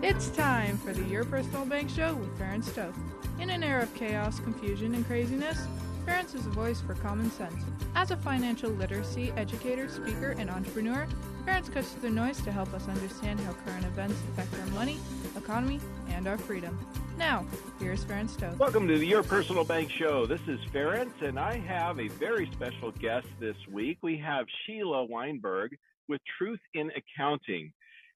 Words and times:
It's 0.00 0.28
time 0.28 0.78
for 0.78 0.92
the 0.92 1.02
Your 1.02 1.24
Personal 1.24 1.64
Bank 1.64 1.90
Show 1.90 2.14
with 2.14 2.38
Ferenc 2.38 2.72
Toth. 2.72 2.96
In 3.40 3.50
an 3.50 3.64
era 3.64 3.82
of 3.82 3.92
chaos, 3.94 4.38
confusion, 4.38 4.94
and 4.94 5.04
craziness, 5.04 5.66
Ferenc 6.06 6.32
is 6.36 6.46
a 6.46 6.50
voice 6.50 6.80
for 6.80 6.94
common 6.94 7.32
sense. 7.32 7.64
As 7.96 8.12
a 8.12 8.16
financial 8.16 8.70
literacy 8.70 9.32
educator, 9.36 9.88
speaker, 9.88 10.36
and 10.38 10.50
entrepreneur, 10.50 11.08
Ferenc 11.44 11.72
cuts 11.72 11.90
through 11.90 12.02
the 12.02 12.14
noise 12.14 12.40
to 12.42 12.52
help 12.52 12.72
us 12.74 12.86
understand 12.86 13.40
how 13.40 13.52
current 13.66 13.84
events 13.86 14.14
affect 14.32 14.54
our 14.60 14.66
money, 14.68 14.98
economy, 15.36 15.80
and 16.10 16.28
our 16.28 16.38
freedom. 16.38 16.78
Now, 17.18 17.44
here's 17.80 18.04
Ferenc 18.04 18.38
Toth. 18.38 18.56
Welcome 18.56 18.86
to 18.86 18.98
the 18.98 19.06
Your 19.06 19.24
Personal 19.24 19.64
Bank 19.64 19.90
Show. 19.90 20.26
This 20.26 20.42
is 20.46 20.60
Ferenc, 20.72 21.10
and 21.22 21.40
I 21.40 21.58
have 21.58 21.98
a 21.98 22.06
very 22.06 22.48
special 22.52 22.92
guest 22.92 23.26
this 23.40 23.56
week. 23.68 23.98
We 24.02 24.16
have 24.18 24.46
Sheila 24.64 25.06
Weinberg 25.06 25.76
with 26.08 26.20
Truth 26.38 26.60
in 26.74 26.92
Accounting. 26.92 27.72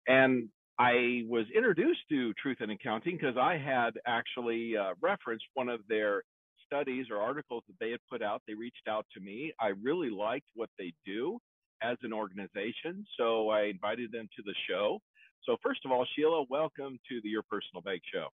And 0.06 0.48
I 0.78 1.24
was 1.28 1.44
introduced 1.54 2.00
to 2.08 2.32
Truth 2.34 2.58
in 2.60 2.70
Accounting 2.70 3.18
because 3.18 3.36
I 3.36 3.58
had 3.58 3.90
actually 4.06 4.76
uh, 4.76 4.94
referenced 5.00 5.44
one 5.54 5.68
of 5.68 5.80
their 5.88 6.22
studies 6.66 7.06
or 7.10 7.18
articles 7.18 7.62
that 7.66 7.76
they 7.78 7.90
had 7.90 8.00
put 8.10 8.22
out. 8.22 8.42
They 8.48 8.54
reached 8.54 8.88
out 8.88 9.06
to 9.14 9.20
me. 9.20 9.52
I 9.60 9.72
really 9.82 10.08
liked 10.08 10.46
what 10.54 10.70
they 10.78 10.94
do 11.04 11.38
as 11.82 11.98
an 12.02 12.12
organization, 12.12 13.04
so 13.18 13.50
I 13.50 13.64
invited 13.64 14.12
them 14.12 14.28
to 14.36 14.42
the 14.44 14.54
show. 14.68 14.98
So, 15.44 15.56
first 15.62 15.80
of 15.84 15.90
all, 15.90 16.06
Sheila, 16.16 16.44
welcome 16.48 16.98
to 17.08 17.20
the 17.22 17.28
Your 17.28 17.42
Personal 17.42 17.82
Bank 17.82 18.00
Show. 18.12 18.28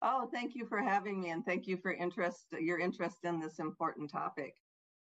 Oh, 0.00 0.28
thank 0.32 0.54
you 0.54 0.66
for 0.66 0.80
having 0.80 1.20
me, 1.20 1.30
and 1.30 1.44
thank 1.44 1.66
you 1.66 1.76
for 1.76 1.92
interest 1.92 2.46
your 2.58 2.78
interest 2.78 3.18
in 3.24 3.40
this 3.40 3.58
important 3.58 4.10
topic. 4.10 4.54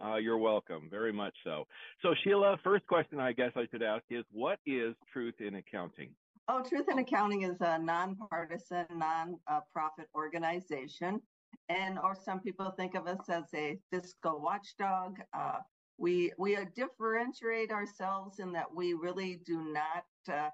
Uh, 0.03 0.15
you're 0.15 0.37
welcome, 0.37 0.87
very 0.89 1.13
much 1.13 1.35
so. 1.43 1.65
So, 2.01 2.15
Sheila, 2.23 2.57
first 2.63 2.87
question 2.87 3.19
I 3.19 3.33
guess 3.33 3.51
I 3.55 3.67
should 3.69 3.83
ask 3.83 4.03
is, 4.09 4.23
what 4.31 4.57
is 4.65 4.95
Truth 5.13 5.35
in 5.39 5.55
Accounting? 5.55 6.09
Oh, 6.47 6.63
Truth 6.63 6.89
in 6.89 6.97
Accounting 6.99 7.43
is 7.43 7.61
a 7.61 7.77
nonpartisan, 7.77 8.85
non-profit 8.91 10.07
organization, 10.15 11.21
and 11.69 11.99
or 11.99 12.15
some 12.15 12.39
people 12.39 12.71
think 12.71 12.95
of 12.95 13.07
us 13.07 13.29
as 13.29 13.45
a 13.53 13.77
fiscal 13.91 14.41
watchdog. 14.41 15.17
Uh, 15.33 15.59
we 15.97 16.33
we 16.39 16.57
differentiate 16.75 17.71
ourselves 17.71 18.39
in 18.39 18.51
that 18.53 18.73
we 18.73 18.93
really 18.93 19.39
do 19.45 19.61
not 19.61 20.05
uh, 20.31 20.49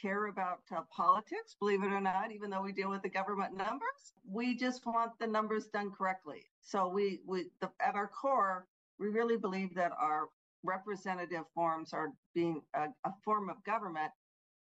care 0.00 0.26
about 0.26 0.60
uh, 0.74 0.80
politics, 0.90 1.56
believe 1.60 1.82
it 1.82 1.92
or 1.92 2.00
not, 2.00 2.32
even 2.32 2.48
though 2.48 2.62
we 2.62 2.72
deal 2.72 2.90
with 2.90 3.02
the 3.02 3.08
government 3.08 3.54
numbers. 3.54 4.14
We 4.26 4.56
just 4.56 4.86
want 4.86 5.12
the 5.20 5.26
numbers 5.26 5.66
done 5.66 5.90
correctly. 5.90 6.46
So 6.62 6.88
we 6.88 7.20
we 7.26 7.50
the, 7.60 7.70
at 7.86 7.94
our 7.94 8.08
core, 8.08 8.66
we 8.98 9.08
really 9.08 9.36
believe 9.36 9.74
that 9.74 9.92
our 10.00 10.28
representative 10.64 11.44
forms 11.54 11.92
are 11.92 12.12
being 12.34 12.62
a, 12.74 12.86
a 13.04 13.12
form 13.24 13.50
of 13.50 13.62
government 13.64 14.10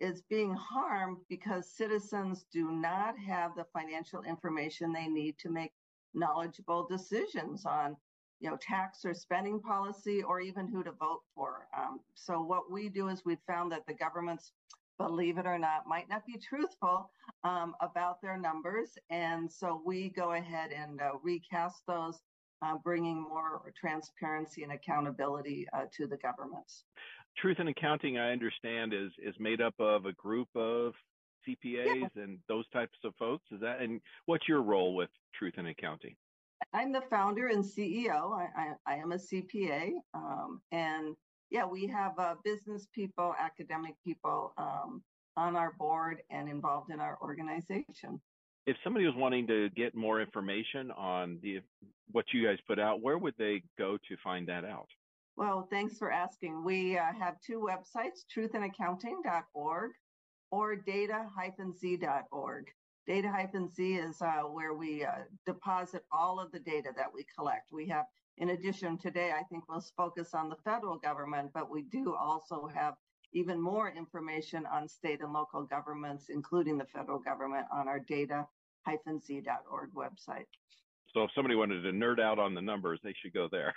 is 0.02 0.24
being 0.24 0.54
harmed 0.54 1.18
because 1.30 1.70
citizens 1.70 2.46
do 2.52 2.72
not 2.72 3.16
have 3.18 3.56
the 3.56 3.66
financial 3.72 4.24
information 4.24 4.92
they 4.92 5.08
need 5.08 5.38
to 5.38 5.50
make 5.50 5.72
knowledgeable 6.14 6.88
decisions 6.90 7.66
on 7.66 7.96
you 8.40 8.50
know 8.50 8.58
tax 8.60 9.06
or 9.06 9.14
spending 9.14 9.60
policy 9.60 10.24
or 10.24 10.42
even 10.42 10.68
who 10.68 10.84
to 10.84 10.92
vote 10.92 11.22
for. 11.36 11.68
Um, 11.78 12.00
so 12.16 12.42
what 12.42 12.72
we 12.72 12.90
do 12.90 13.08
is 13.10 13.22
we've 13.24 13.38
found 13.48 13.72
that 13.72 13.86
the 13.86 13.94
governments 13.94 14.52
believe 14.98 15.38
it 15.38 15.46
or 15.46 15.60
not 15.60 15.88
might 15.88 16.10
not 16.10 16.26
be 16.26 16.38
truthful 16.38 17.10
um, 17.44 17.76
about 17.82 18.22
their 18.22 18.38
numbers. 18.38 18.98
And 19.10 19.52
so 19.52 19.82
we 19.86 20.10
go 20.10 20.34
ahead 20.34 20.72
and 20.72 21.00
uh, 21.00 21.12
recast 21.24 21.84
those 21.88 22.20
uh, 22.64 22.76
bringing 22.84 23.22
more 23.22 23.74
transparency 23.80 24.64
and 24.64 24.72
accountability 24.72 25.68
uh, 25.74 25.86
to 25.98 26.08
the 26.08 26.18
governments 26.18 26.84
Truth 27.38 27.60
in 27.60 27.68
Accounting, 27.68 28.18
I 28.18 28.32
understand, 28.32 28.94
is 28.94 29.12
is 29.24 29.36
made 29.40 29.62
up 29.62 29.74
of 29.80 30.06
a 30.06 30.14
group 30.14 30.50
of 30.56 30.94
CPAs 31.48 32.10
yeah. 32.16 32.24
and 32.24 32.38
those 32.48 32.68
types 32.70 32.98
of 33.04 33.14
folks. 33.18 33.44
Is 33.52 33.62
that 33.62 33.82
and 33.82 34.02
what's 34.26 34.48
your 34.48 34.62
role 34.62 34.96
with 34.96 35.10
Truth 35.38 35.56
in 35.58 35.68
Accounting? 35.68 36.16
I'm 36.74 36.92
the 36.92 37.02
founder 37.10 37.48
and 37.48 37.64
CEO. 37.64 38.38
I, 38.38 38.48
I, 38.56 38.94
I 38.94 38.96
am 38.98 39.12
a 39.12 39.16
CPA, 39.16 39.92
um, 40.14 40.62
and 40.72 41.16
yeah, 41.50 41.66
we 41.66 41.88
have 41.88 42.14
uh, 42.18 42.36
business 42.44 42.88
people, 42.94 43.36
academic 43.40 43.96
people 44.06 44.54
um, 44.58 45.04
on 45.36 45.56
our 45.56 45.74
board 45.78 46.22
and 46.30 46.50
involved 46.50 46.92
in 46.92 47.00
our 47.00 47.18
organization. 47.22 48.22
If 48.68 48.78
somebody 48.84 49.06
was 49.06 49.16
wanting 49.18 49.48
to 49.48 49.70
get 49.72 49.96
more 49.96 50.22
information 50.22 50.92
on 50.92 51.40
the 51.42 51.62
what 52.12 52.26
you 52.34 52.46
guys 52.46 52.58
put 52.68 52.80
out, 52.80 53.02
where 53.02 53.18
would 53.18 53.34
they 53.38 53.64
go 53.78 53.98
to 53.98 54.16
find 54.24 54.48
that 54.48 54.66
out? 54.66 54.88
Well, 55.38 55.68
thanks 55.70 55.98
for 55.98 56.12
asking. 56.12 56.64
We 56.64 56.98
uh, 56.98 57.14
have 57.18 57.36
two 57.42 57.60
websites, 57.60 58.26
truthinaccounting.org 58.36 59.92
or 60.52 60.76
data-z.org. 60.76 62.66
Data-z 63.08 63.96
is 63.96 64.22
uh, 64.22 64.42
where 64.42 64.74
we 64.74 65.04
uh, 65.04 65.12
deposit 65.46 66.04
all 66.12 66.40
of 66.40 66.52
the 66.52 66.60
data 66.60 66.90
that 66.96 67.08
we 67.14 67.26
collect. 67.36 67.72
We 67.72 67.88
have, 67.88 68.06
in 68.38 68.50
addition, 68.50 68.98
today 68.98 69.32
I 69.32 69.44
think 69.44 69.64
we'll 69.68 69.84
focus 69.98 70.34
on 70.34 70.50
the 70.50 70.58
federal 70.64 70.98
government, 70.98 71.52
but 71.54 71.72
we 71.72 71.84
do 71.84 72.14
also 72.14 72.70
have 72.74 72.96
even 73.34 73.60
more 73.60 73.90
information 73.90 74.66
on 74.72 74.88
state 74.88 75.22
and 75.22 75.32
local 75.32 75.64
governments, 75.64 76.26
including 76.30 76.78
the 76.78 76.86
federal 76.86 77.20
government, 77.20 77.66
on 77.72 77.88
our 77.88 78.00
data-z.org 78.00 79.90
website. 79.96 80.46
So 81.14 81.24
if 81.24 81.32
somebody 81.34 81.56
wanted 81.56 81.82
to 81.82 81.92
nerd 81.92 82.20
out 82.20 82.40
on 82.40 82.54
the 82.54 82.62
numbers, 82.62 83.00
they 83.04 83.14
should 83.22 83.34
go 83.34 83.48
there. 83.52 83.74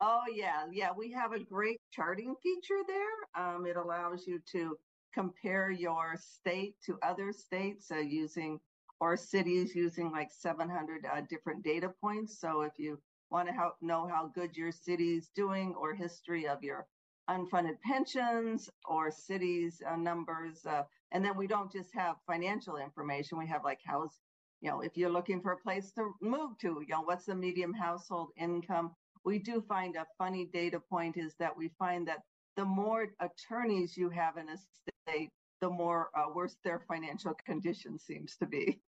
Oh 0.00 0.24
yeah, 0.30 0.66
yeah. 0.72 0.90
We 0.96 1.10
have 1.12 1.32
a 1.32 1.38
great 1.40 1.80
charting 1.90 2.34
feature 2.42 2.82
there. 2.86 3.44
Um, 3.44 3.66
it 3.66 3.76
allows 3.76 4.26
you 4.26 4.40
to 4.52 4.76
compare 5.14 5.70
your 5.70 6.16
state 6.18 6.76
to 6.84 6.98
other 7.02 7.32
states 7.32 7.90
uh, 7.90 7.96
using 7.98 8.60
or 9.00 9.16
cities 9.16 9.74
using 9.74 10.10
like 10.12 10.30
700 10.30 11.06
uh, 11.06 11.22
different 11.22 11.64
data 11.64 11.90
points. 12.00 12.38
So 12.38 12.62
if 12.62 12.72
you 12.78 12.98
want 13.30 13.48
to 13.48 13.54
help 13.54 13.76
know 13.80 14.06
how 14.06 14.28
good 14.28 14.56
your 14.56 14.70
city 14.72 15.16
is 15.16 15.30
doing 15.34 15.74
or 15.74 15.94
history 15.94 16.46
of 16.46 16.62
your 16.62 16.86
unfunded 17.30 17.80
pensions 17.80 18.68
or 18.86 19.10
cities 19.10 19.82
uh, 19.86 19.96
numbers, 19.96 20.64
uh, 20.66 20.84
and 21.12 21.24
then 21.24 21.36
we 21.38 21.46
don't 21.46 21.72
just 21.72 21.94
have 21.94 22.16
financial 22.26 22.76
information. 22.76 23.38
We 23.38 23.46
have 23.48 23.64
like 23.64 23.80
how's 23.86 24.20
you 24.60 24.70
know 24.70 24.82
if 24.82 24.96
you're 24.96 25.10
looking 25.10 25.40
for 25.40 25.52
a 25.52 25.58
place 25.58 25.90
to 25.92 26.12
move 26.20 26.58
to, 26.58 26.82
you 26.82 26.88
know 26.90 27.02
what's 27.02 27.24
the 27.26 27.34
medium 27.34 27.72
household 27.72 28.30
income 28.36 28.94
we 29.26 29.40
do 29.40 29.62
find 29.68 29.96
a 29.96 30.06
funny 30.16 30.48
data 30.52 30.80
point 30.88 31.16
is 31.18 31.34
that 31.40 31.54
we 31.54 31.68
find 31.78 32.06
that 32.06 32.20
the 32.56 32.64
more 32.64 33.08
attorneys 33.20 33.96
you 33.96 34.08
have 34.08 34.38
in 34.38 34.48
a 34.48 34.56
state, 34.56 35.30
the 35.60 35.68
more 35.68 36.08
uh, 36.16 36.32
worse 36.32 36.56
their 36.64 36.80
financial 36.88 37.34
condition 37.44 37.98
seems 37.98 38.36
to 38.36 38.46
be. 38.46 38.78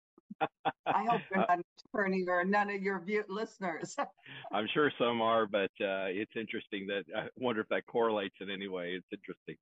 I 0.87 1.05
hope 1.05 1.23
you're 1.31 1.41
not 1.41 1.59
an 1.59 1.65
attorney 1.93 2.25
or 2.29 2.45
none 2.45 2.71
of 2.71 2.81
your 2.81 3.01
view- 3.01 3.25
listeners. 3.29 3.97
I'm 4.53 4.69
sure 4.73 4.93
some 4.99 5.21
are, 5.21 5.47
but 5.47 5.73
uh, 5.81 6.07
it's 6.07 6.33
interesting 6.37 6.87
that 6.87 7.05
I 7.15 7.27
wonder 7.37 7.61
if 7.61 7.69
that 7.69 7.87
correlates 7.87 8.37
in 8.41 8.49
any 8.49 8.69
way. 8.69 8.93
It's 8.97 9.07
interesting. 9.13 9.57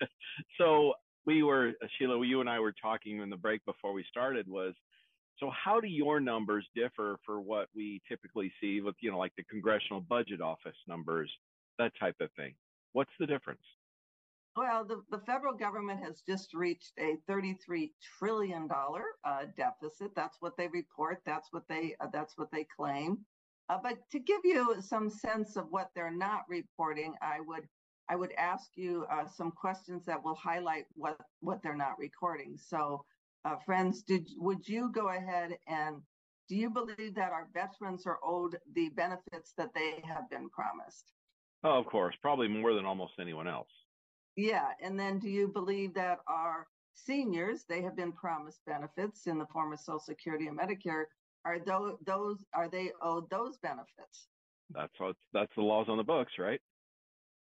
so 0.58 0.94
we 1.26 1.42
were, 1.42 1.72
Sheila, 1.98 2.24
you 2.24 2.40
and 2.40 2.48
I 2.48 2.60
were 2.60 2.74
talking 2.80 3.18
in 3.20 3.28
the 3.28 3.36
break 3.36 3.62
before 3.66 3.92
we 3.92 4.04
started 4.08 4.48
was 4.48 4.72
so 5.38 5.50
how 5.50 5.80
do 5.80 5.88
your 5.88 6.20
numbers 6.20 6.66
differ 6.74 7.18
for 7.26 7.40
what 7.40 7.68
we 7.74 8.00
typically 8.08 8.52
see 8.60 8.80
with, 8.80 8.94
you 9.00 9.10
know, 9.10 9.18
like 9.18 9.34
the 9.36 9.44
Congressional 9.44 10.00
Budget 10.00 10.40
Office 10.40 10.76
numbers, 10.86 11.30
that 11.78 11.92
type 11.98 12.16
of 12.20 12.30
thing? 12.36 12.54
What's 12.92 13.10
the 13.18 13.26
difference? 13.26 13.62
Well, 14.56 14.84
the, 14.84 15.02
the 15.10 15.18
federal 15.24 15.54
government 15.54 16.04
has 16.04 16.22
just 16.28 16.54
reached 16.54 16.92
a 16.98 17.16
$33 17.28 17.90
trillion 18.18 18.68
uh, 18.70 19.44
deficit. 19.56 20.12
That's 20.14 20.36
what 20.38 20.56
they 20.56 20.68
report. 20.68 21.22
That's 21.26 21.48
what 21.50 21.64
they 21.68 21.96
uh, 22.00 22.06
that's 22.12 22.38
what 22.38 22.52
they 22.52 22.64
claim. 22.76 23.18
Uh, 23.68 23.78
but 23.82 23.98
to 24.12 24.20
give 24.20 24.40
you 24.44 24.76
some 24.80 25.10
sense 25.10 25.56
of 25.56 25.66
what 25.70 25.90
they're 25.96 26.14
not 26.14 26.42
reporting, 26.48 27.14
I 27.20 27.40
would 27.40 27.66
I 28.08 28.14
would 28.14 28.32
ask 28.38 28.70
you 28.76 29.06
uh, 29.10 29.26
some 29.26 29.50
questions 29.50 30.04
that 30.04 30.22
will 30.22 30.36
highlight 30.36 30.84
what 30.94 31.18
what 31.40 31.60
they're 31.60 31.76
not 31.76 31.98
recording. 31.98 32.56
So 32.56 33.04
uh, 33.44 33.56
Ferenc, 33.66 34.04
did 34.06 34.28
would 34.38 34.66
you 34.66 34.90
go 34.90 35.08
ahead 35.08 35.58
and 35.66 36.02
do 36.48 36.56
you 36.56 36.70
believe 36.70 37.14
that 37.14 37.32
our 37.32 37.48
veterans 37.54 38.06
are 38.06 38.18
owed 38.22 38.58
the 38.74 38.90
benefits 38.90 39.54
that 39.56 39.72
they 39.74 40.02
have 40.04 40.28
been 40.30 40.48
promised? 40.50 41.12
Oh, 41.62 41.78
of 41.78 41.86
course, 41.86 42.14
probably 42.20 42.48
more 42.48 42.74
than 42.74 42.84
almost 42.84 43.14
anyone 43.18 43.48
else. 43.48 43.70
Yeah, 44.36 44.68
and 44.82 44.98
then 44.98 45.18
do 45.18 45.28
you 45.28 45.48
believe 45.48 45.94
that 45.94 46.18
our 46.28 46.66
seniors, 46.94 47.64
they 47.68 47.80
have 47.82 47.96
been 47.96 48.12
promised 48.12 48.60
benefits 48.66 49.26
in 49.26 49.38
the 49.38 49.46
form 49.46 49.72
of 49.72 49.80
Social 49.80 50.00
Security 50.00 50.48
and 50.48 50.58
Medicare, 50.58 51.04
are 51.44 51.58
those, 51.58 51.96
those 52.06 52.44
are 52.54 52.68
they 52.68 52.90
owed 53.02 53.28
those 53.30 53.56
benefits? 53.58 54.28
That's 54.70 54.92
what 54.98 55.16
that's 55.32 55.54
the 55.56 55.62
laws 55.62 55.86
on 55.88 55.98
the 55.98 56.04
books, 56.04 56.32
right? 56.38 56.60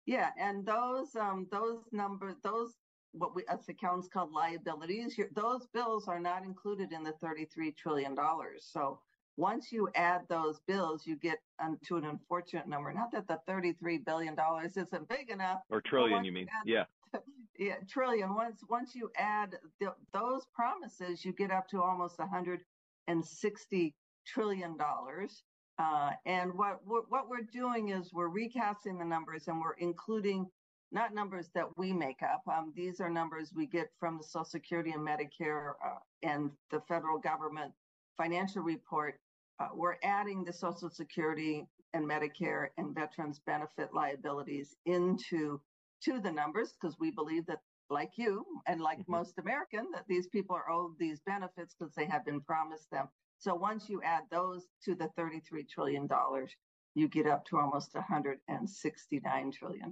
Yeah, 0.05 0.29
and 0.37 0.65
those 0.65 1.15
um 1.15 1.47
those 1.51 1.83
numbers 1.91 2.35
those 2.43 2.73
what 3.17 3.35
we 3.35 3.43
as 3.49 3.67
accountants 3.69 4.07
called 4.07 4.31
liabilities, 4.31 5.19
those 5.33 5.67
bills 5.73 6.07
are 6.07 6.19
not 6.19 6.43
included 6.43 6.91
in 6.91 7.03
the 7.03 7.13
33 7.13 7.71
trillion 7.71 8.15
dollars. 8.15 8.67
So 8.71 8.99
once 9.37 9.71
you 9.71 9.89
add 9.95 10.21
those 10.29 10.59
bills, 10.67 11.05
you 11.05 11.17
get 11.17 11.39
um, 11.59 11.77
to 11.85 11.97
an 11.97 12.05
unfortunate 12.05 12.67
number. 12.67 12.93
Not 12.93 13.11
that 13.11 13.27
the 13.27 13.39
33 13.47 13.99
billion 13.99 14.35
dollars 14.35 14.77
isn't 14.77 15.09
big 15.09 15.29
enough. 15.29 15.59
Or 15.69 15.81
trillion, 15.81 16.23
you 16.23 16.31
mean? 16.31 16.47
Add, 16.49 16.67
yeah. 16.67 16.83
Yeah, 17.57 17.75
trillion. 17.89 18.35
Once 18.35 18.59
once 18.67 18.95
you 18.95 19.09
add 19.17 19.55
the, 19.79 19.93
those 20.11 20.45
promises, 20.53 21.23
you 21.23 21.31
get 21.31 21.51
up 21.51 21.69
to 21.69 21.81
almost 21.81 22.19
160 22.19 23.95
trillion 24.27 24.75
dollars. 24.75 25.43
Uh, 25.79 26.11
and 26.25 26.53
what 26.53 26.79
what 26.85 27.29
we're 27.29 27.47
doing 27.53 27.89
is 27.89 28.11
we're 28.11 28.27
recasting 28.27 28.97
the 28.97 29.05
numbers 29.05 29.47
and 29.47 29.61
we're 29.61 29.75
including 29.77 30.45
not 30.91 31.13
numbers 31.13 31.49
that 31.55 31.65
we 31.77 31.91
make 31.91 32.21
up. 32.21 32.41
Um, 32.47 32.71
these 32.75 32.99
are 32.99 33.09
numbers 33.09 33.51
we 33.55 33.65
get 33.65 33.89
from 33.99 34.17
the 34.17 34.23
Social 34.23 34.45
Security 34.45 34.91
and 34.91 35.05
Medicare 35.05 35.73
uh, 35.85 35.99
and 36.23 36.51
the 36.71 36.81
federal 36.87 37.17
government 37.17 37.73
financial 38.17 38.61
report. 38.61 39.19
Uh, 39.59 39.69
we're 39.73 39.97
adding 40.03 40.43
the 40.43 40.53
Social 40.53 40.89
Security 40.89 41.67
and 41.93 42.07
Medicare 42.07 42.67
and 42.77 42.93
veterans 42.93 43.39
benefit 43.45 43.93
liabilities 43.93 44.75
into 44.85 45.59
to 46.03 46.19
the 46.19 46.31
numbers 46.31 46.73
because 46.73 46.97
we 46.99 47.11
believe 47.11 47.45
that, 47.47 47.59
like 47.89 48.11
you 48.15 48.45
and 48.67 48.81
like 48.81 48.99
mm-hmm. 48.99 49.13
most 49.13 49.37
American, 49.37 49.87
that 49.93 50.05
these 50.07 50.27
people 50.27 50.55
are 50.55 50.69
owed 50.69 50.97
these 50.99 51.19
benefits 51.25 51.75
because 51.77 51.93
they 51.95 52.05
have 52.05 52.25
been 52.25 52.41
promised 52.41 52.89
them. 52.91 53.07
So 53.37 53.53
once 53.53 53.89
you 53.89 54.01
add 54.01 54.23
those 54.31 54.63
to 54.85 54.95
the 54.95 55.09
33 55.15 55.65
trillion 55.65 56.07
dollars, 56.07 56.51
you 56.95 57.07
get 57.07 57.27
up 57.27 57.45
to 57.45 57.59
almost 57.59 57.93
169 57.93 59.51
trillion 59.51 59.91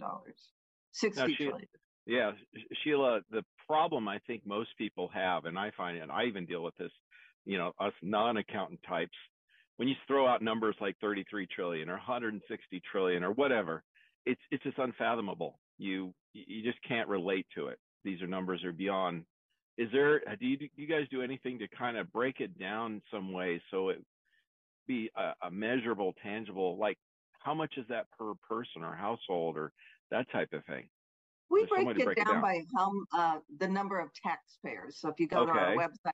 dollars. 1.02 1.16
60 1.16 1.22
now, 1.22 1.28
she. 1.60 1.68
Yeah, 2.06 2.32
Sheila, 2.84 3.22
the 3.32 3.44
problem 3.68 4.08
I 4.10 4.20
think 4.28 4.46
most 4.46 4.70
people 4.78 5.10
have, 5.14 5.46
and 5.46 5.58
I 5.58 5.72
find 5.78 5.98
it, 5.98 6.10
I 6.12 6.26
even 6.26 6.46
deal 6.46 6.62
with 6.62 6.76
this, 6.76 6.92
you 7.46 7.58
know, 7.58 7.72
us 7.80 7.94
non-accountant 8.02 8.82
types, 8.88 9.16
when 9.78 9.88
you 9.88 9.96
throw 10.08 10.28
out 10.28 10.42
numbers 10.42 10.76
like 10.82 10.98
33 11.00 11.48
trillion 11.48 11.90
or 11.90 11.94
160 11.94 12.82
trillion 12.92 13.24
or 13.24 13.32
whatever, 13.32 13.84
it's 14.26 14.42
it's 14.52 14.64
just 14.64 14.78
unfathomable. 14.78 15.60
You 15.78 16.14
you 16.34 16.64
just 16.64 16.82
can't 16.88 17.08
relate 17.10 17.48
to 17.56 17.68
it. 17.68 17.80
These 18.04 18.22
are 18.22 18.28
numbers 18.28 18.64
are 18.64 18.74
beyond. 18.74 19.24
Is 19.78 19.90
there 19.92 20.20
do 20.20 20.46
you, 20.46 20.58
do 20.58 20.68
you 20.76 20.88
guys 20.88 21.08
do 21.10 21.22
anything 21.22 21.60
to 21.60 21.68
kind 21.68 21.98
of 21.98 22.12
break 22.14 22.40
it 22.40 22.60
down 22.60 23.02
some 23.12 23.34
way 23.34 23.62
so 23.72 23.90
it 23.90 24.04
be 24.88 25.10
a, 25.18 25.48
a 25.48 25.52
measurable, 25.52 26.14
tangible, 26.22 26.78
like 26.78 26.98
how 27.40 27.54
much 27.54 27.74
is 27.78 27.86
that 27.90 28.06
per 28.18 28.34
person 28.48 28.84
or 28.84 28.96
household 28.96 29.58
or 29.58 29.72
that 30.12 30.30
type 30.32 30.50
of 30.54 30.66
thing? 30.66 30.88
We 31.50 31.66
break 31.66 31.88
it, 31.88 32.06
break, 32.06 32.18
it 32.18 32.26
down, 32.26 32.42
by 32.42 32.64
how 32.76 32.92
uh, 33.14 33.40
the 33.60 33.68
number 33.68 34.00
of 34.00 34.10
taxpayers. 34.14 35.00
So 35.00 35.10
if 35.10 35.20
you 35.20 35.28
go 35.28 35.42
okay. 35.42 35.54
to 35.54 35.60
our 35.60 35.76
website, 35.76 36.14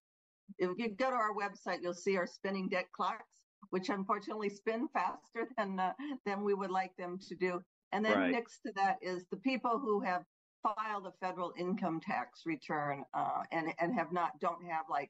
if 0.57 0.71
you 0.77 0.89
go 0.89 1.09
to 1.09 1.15
our 1.15 1.33
website, 1.33 1.81
you'll 1.81 1.93
see 1.93 2.17
our 2.17 2.27
spinning 2.27 2.67
debt 2.67 2.87
clocks, 2.93 3.23
which 3.69 3.89
unfortunately 3.89 4.49
spin 4.49 4.87
faster 4.89 5.47
than 5.57 5.79
uh, 5.79 5.93
than 6.25 6.43
we 6.43 6.53
would 6.53 6.71
like 6.71 6.95
them 6.97 7.19
to 7.29 7.35
do. 7.35 7.61
And 7.91 8.03
then 8.03 8.17
right. 8.17 8.31
next 8.31 8.59
to 8.65 8.73
that 8.75 8.97
is 9.01 9.25
the 9.31 9.37
people 9.37 9.79
who 9.79 10.01
have 10.01 10.23
filed 10.61 11.07
a 11.07 11.13
federal 11.25 11.53
income 11.57 12.01
tax 12.01 12.41
return 12.45 13.03
uh, 13.13 13.43
and 13.51 13.73
and 13.79 13.93
have 13.93 14.11
not 14.11 14.39
don't 14.39 14.63
have 14.65 14.85
like 14.89 15.09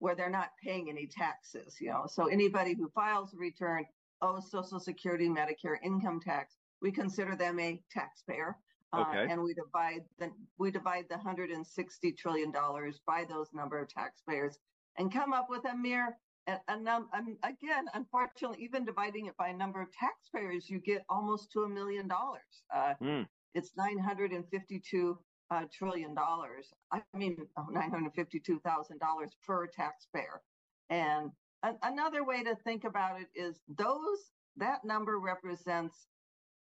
where 0.00 0.14
they're 0.14 0.30
not 0.30 0.50
paying 0.62 0.88
any 0.88 1.06
taxes. 1.06 1.76
You 1.80 1.90
know, 1.90 2.06
so 2.08 2.26
anybody 2.26 2.74
who 2.74 2.90
files 2.94 3.34
a 3.34 3.36
return 3.36 3.84
owes 4.22 4.50
Social 4.50 4.80
Security, 4.80 5.28
Medicare, 5.28 5.76
income 5.84 6.20
tax 6.20 6.56
we 6.80 6.90
consider 6.90 7.36
them 7.36 7.58
a 7.58 7.80
taxpayer. 7.90 8.56
Uh, 8.94 9.04
okay. 9.06 9.30
and 9.30 9.42
we 9.42 9.52
divide 9.52 10.00
the 10.18 10.30
we 10.58 10.70
divide 10.70 11.04
the 11.10 11.16
160 11.16 12.12
trillion 12.12 12.50
dollars 12.50 13.00
by 13.06 13.22
those 13.28 13.48
number 13.52 13.78
of 13.78 13.86
taxpayers 13.86 14.58
and 14.96 15.12
come 15.12 15.34
up 15.34 15.48
with 15.50 15.62
a 15.66 15.76
mere 15.76 16.16
a, 16.46 16.56
a 16.68 16.80
num 16.80 17.06
again 17.42 17.84
unfortunately 17.92 18.56
even 18.64 18.86
dividing 18.86 19.26
it 19.26 19.36
by 19.36 19.48
a 19.48 19.52
number 19.54 19.82
of 19.82 19.88
taxpayers 19.92 20.70
you 20.70 20.80
get 20.80 21.04
almost 21.10 21.52
to 21.52 21.64
a 21.64 21.68
million 21.68 22.08
dollars 22.08 22.62
uh, 22.74 22.94
mm. 23.02 23.26
it's 23.54 23.72
952 23.76 25.18
uh, 25.50 25.62
trillion 25.70 26.14
dollars 26.14 26.72
i 26.90 27.02
mean 27.14 27.36
oh, 27.58 27.66
952 27.70 28.58
thousand 28.60 28.98
dollars 29.00 29.32
per 29.46 29.66
taxpayer 29.66 30.40
and 30.88 31.30
a- 31.62 31.76
another 31.82 32.24
way 32.24 32.42
to 32.42 32.54
think 32.64 32.84
about 32.84 33.20
it 33.20 33.28
is 33.34 33.60
those 33.76 34.30
that 34.56 34.82
number 34.82 35.18
represents 35.18 36.06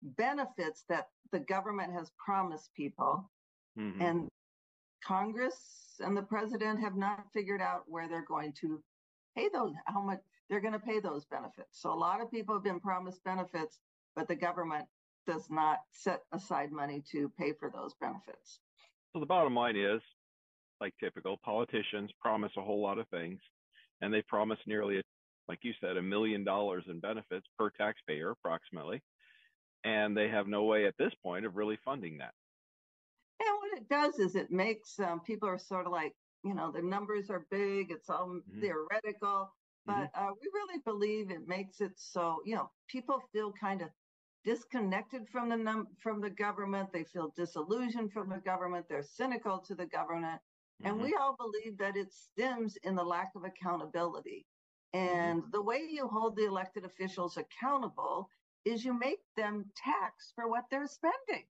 benefits 0.02 0.84
that 0.88 1.08
the 1.32 1.40
government 1.40 1.92
has 1.92 2.10
promised 2.24 2.70
people. 2.74 3.30
Mm-hmm. 3.78 4.02
And 4.02 4.28
Congress 5.04 5.56
and 6.00 6.16
the 6.16 6.22
president 6.22 6.80
have 6.80 6.96
not 6.96 7.24
figured 7.32 7.60
out 7.60 7.84
where 7.86 8.08
they're 8.08 8.24
going 8.24 8.52
to 8.60 8.82
pay 9.36 9.48
those, 9.52 9.72
how 9.86 10.02
much 10.02 10.20
they're 10.48 10.60
going 10.60 10.72
to 10.74 10.78
pay 10.78 11.00
those 11.00 11.24
benefits. 11.26 11.80
So 11.80 11.92
a 11.92 11.94
lot 11.94 12.20
of 12.20 12.30
people 12.30 12.54
have 12.54 12.64
been 12.64 12.80
promised 12.80 13.24
benefits, 13.24 13.78
but 14.14 14.28
the 14.28 14.34
government 14.34 14.86
does 15.26 15.48
not 15.50 15.78
set 15.92 16.22
aside 16.32 16.72
money 16.72 17.02
to 17.12 17.30
pay 17.38 17.52
for 17.52 17.70
those 17.70 17.94
benefits. 18.00 18.58
So 19.12 19.20
the 19.20 19.26
bottom 19.26 19.54
line 19.54 19.76
is, 19.76 20.00
like 20.80 20.94
typical, 20.98 21.38
politicians 21.44 22.10
promise 22.20 22.52
a 22.56 22.62
whole 22.62 22.82
lot 22.82 22.98
of 22.98 23.08
things, 23.08 23.40
and 24.00 24.12
they 24.12 24.22
promise 24.22 24.58
nearly, 24.66 25.00
like 25.48 25.60
you 25.62 25.72
said, 25.80 25.96
a 25.96 26.02
million 26.02 26.44
dollars 26.44 26.84
in 26.88 26.98
benefits 26.98 27.46
per 27.56 27.70
taxpayer, 27.70 28.30
approximately 28.30 29.00
and 29.84 30.16
they 30.16 30.28
have 30.28 30.46
no 30.46 30.64
way 30.64 30.86
at 30.86 30.96
this 30.98 31.12
point 31.22 31.46
of 31.46 31.56
really 31.56 31.78
funding 31.84 32.18
that. 32.18 32.34
And 33.40 33.48
what 33.58 33.78
it 33.78 33.88
does 33.88 34.18
is 34.18 34.36
it 34.36 34.50
makes 34.50 34.98
um, 35.00 35.20
people 35.20 35.48
are 35.48 35.58
sort 35.58 35.86
of 35.86 35.92
like, 35.92 36.14
you 36.44 36.54
know, 36.54 36.70
the 36.70 36.82
numbers 36.82 37.30
are 37.30 37.46
big, 37.50 37.90
it's 37.90 38.10
all 38.10 38.28
mm-hmm. 38.28 38.60
theoretical, 38.60 39.52
but 39.86 39.94
mm-hmm. 39.94 40.24
uh, 40.24 40.30
we 40.40 40.48
really 40.54 40.80
believe 40.84 41.30
it 41.30 41.48
makes 41.48 41.80
it 41.80 41.92
so, 41.96 42.40
you 42.44 42.54
know, 42.54 42.70
people 42.88 43.22
feel 43.32 43.52
kind 43.60 43.82
of 43.82 43.88
disconnected 44.44 45.22
from 45.30 45.48
the 45.48 45.56
num- 45.56 45.88
from 46.02 46.20
the 46.20 46.30
government. 46.30 46.92
They 46.92 47.04
feel 47.04 47.32
disillusioned 47.36 48.12
from 48.12 48.28
the 48.28 48.38
government. 48.38 48.86
They're 48.88 49.02
cynical 49.02 49.58
to 49.60 49.74
the 49.74 49.86
government, 49.86 50.40
mm-hmm. 50.82 50.86
and 50.88 51.00
we 51.00 51.16
all 51.20 51.36
believe 51.36 51.78
that 51.78 51.96
it 51.96 52.12
stems 52.12 52.76
in 52.82 52.94
the 52.94 53.04
lack 53.04 53.30
of 53.36 53.44
accountability. 53.44 54.46
Mm-hmm. 54.94 55.16
And 55.16 55.42
the 55.52 55.62
way 55.62 55.80
you 55.88 56.06
hold 56.06 56.36
the 56.36 56.46
elected 56.46 56.84
officials 56.84 57.36
accountable 57.36 58.28
is 58.64 58.84
you 58.84 58.98
make 58.98 59.20
them 59.36 59.64
tax 59.76 60.32
for 60.34 60.48
what 60.48 60.64
they're 60.70 60.86
spending. 60.86 61.44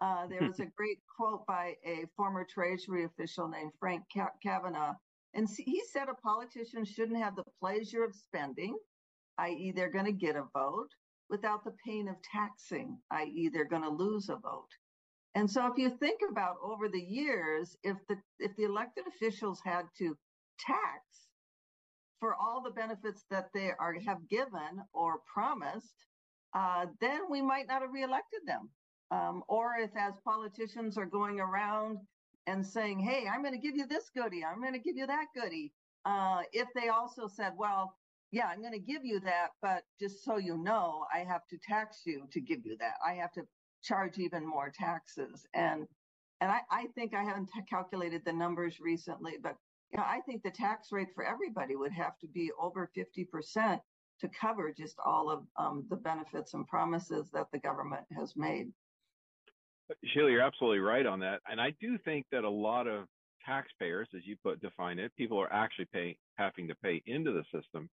Uh, 0.00 0.26
there 0.26 0.46
was 0.46 0.60
a 0.60 0.66
great 0.76 0.98
quote 1.16 1.46
by 1.46 1.74
a 1.84 2.04
former 2.16 2.44
Treasury 2.44 3.04
official 3.04 3.48
named 3.48 3.72
Frank 3.78 4.02
Kavanaugh, 4.42 4.94
and 5.34 5.48
he 5.58 5.82
said 5.90 6.08
a 6.08 6.14
politician 6.14 6.84
shouldn't 6.84 7.22
have 7.22 7.36
the 7.36 7.44
pleasure 7.60 8.04
of 8.04 8.14
spending, 8.14 8.76
i.e., 9.38 9.72
they're 9.74 9.90
going 9.90 10.04
to 10.04 10.12
get 10.12 10.36
a 10.36 10.44
vote, 10.54 10.90
without 11.28 11.64
the 11.64 11.74
pain 11.84 12.08
of 12.08 12.16
taxing, 12.22 12.98
i.e., 13.10 13.48
they're 13.52 13.64
going 13.68 13.82
to 13.82 13.88
lose 13.88 14.28
a 14.28 14.36
vote. 14.36 14.68
And 15.34 15.50
so, 15.50 15.66
if 15.66 15.76
you 15.76 15.90
think 15.90 16.20
about 16.30 16.56
over 16.62 16.88
the 16.88 17.00
years, 17.00 17.76
if 17.82 17.96
the 18.08 18.16
if 18.38 18.56
the 18.56 18.64
elected 18.64 19.04
officials 19.06 19.60
had 19.64 19.82
to 19.98 20.16
tax 20.58 21.02
for 22.20 22.34
all 22.34 22.62
the 22.62 22.70
benefits 22.70 23.24
that 23.30 23.50
they 23.52 23.70
are 23.78 23.94
have 24.06 24.26
given 24.30 24.82
or 24.94 25.20
promised, 25.32 25.94
uh, 26.56 26.86
then 27.02 27.20
we 27.30 27.42
might 27.42 27.68
not 27.68 27.82
have 27.82 27.92
reelected 27.92 28.40
them. 28.46 28.70
Um, 29.10 29.42
or 29.46 29.74
if, 29.78 29.90
as 29.96 30.14
politicians 30.24 30.96
are 30.96 31.06
going 31.06 31.38
around 31.38 31.98
and 32.46 32.66
saying, 32.66 32.98
hey, 32.98 33.26
I'm 33.32 33.42
going 33.42 33.54
to 33.54 33.60
give 33.60 33.76
you 33.76 33.86
this 33.86 34.10
goodie, 34.16 34.42
I'm 34.42 34.60
going 34.60 34.72
to 34.72 34.78
give 34.78 34.96
you 34.96 35.06
that 35.06 35.26
goodie, 35.34 35.72
uh, 36.06 36.42
if 36.52 36.66
they 36.74 36.88
also 36.88 37.28
said, 37.28 37.52
well, 37.58 37.94
yeah, 38.32 38.46
I'm 38.46 38.60
going 38.60 38.72
to 38.72 38.78
give 38.78 39.04
you 39.04 39.20
that, 39.20 39.48
but 39.60 39.82
just 40.00 40.24
so 40.24 40.38
you 40.38 40.56
know, 40.56 41.04
I 41.14 41.18
have 41.18 41.46
to 41.50 41.58
tax 41.58 42.02
you 42.06 42.26
to 42.32 42.40
give 42.40 42.60
you 42.64 42.76
that. 42.80 42.94
I 43.06 43.14
have 43.14 43.32
to 43.32 43.42
charge 43.82 44.18
even 44.18 44.46
more 44.46 44.72
taxes. 44.74 45.46
And 45.54 45.86
and 46.40 46.50
I, 46.50 46.60
I 46.70 46.86
think 46.94 47.14
I 47.14 47.22
haven't 47.22 47.48
calculated 47.68 48.22
the 48.24 48.32
numbers 48.32 48.78
recently, 48.78 49.34
but 49.42 49.56
you 49.90 49.98
know, 49.98 50.04
I 50.06 50.20
think 50.26 50.42
the 50.42 50.50
tax 50.50 50.88
rate 50.92 51.08
for 51.14 51.24
everybody 51.24 51.76
would 51.76 51.92
have 51.92 52.18
to 52.18 52.26
be 52.26 52.50
over 52.60 52.90
50% 52.96 53.80
to 54.20 54.28
cover 54.40 54.72
just 54.76 54.96
all 55.04 55.30
of 55.30 55.42
um, 55.56 55.84
the 55.90 55.96
benefits 55.96 56.54
and 56.54 56.66
promises 56.66 57.28
that 57.32 57.46
the 57.52 57.58
government 57.58 58.04
has 58.16 58.34
made. 58.36 58.72
Sheila, 60.04 60.30
you're 60.30 60.40
absolutely 60.40 60.80
right 60.80 61.06
on 61.06 61.20
that. 61.20 61.40
And 61.48 61.60
I 61.60 61.72
do 61.80 61.98
think 62.04 62.26
that 62.32 62.44
a 62.44 62.50
lot 62.50 62.86
of 62.86 63.06
taxpayers, 63.44 64.08
as 64.16 64.22
you 64.26 64.36
put 64.42 64.60
define 64.60 64.98
it, 64.98 65.12
people 65.16 65.38
are 65.38 65.52
actually 65.52 66.18
having 66.34 66.68
to 66.68 66.74
pay 66.82 67.02
into 67.06 67.32
the 67.32 67.44
system, 67.54 67.88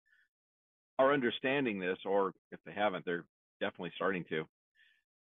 are 0.97 1.13
understanding 1.13 1.79
this, 1.79 1.97
or 2.05 2.33
if 2.51 2.59
they 2.65 2.73
haven't, 2.73 3.05
they're 3.05 3.25
definitely 3.59 3.91
starting 3.95 4.25
to. 4.29 4.45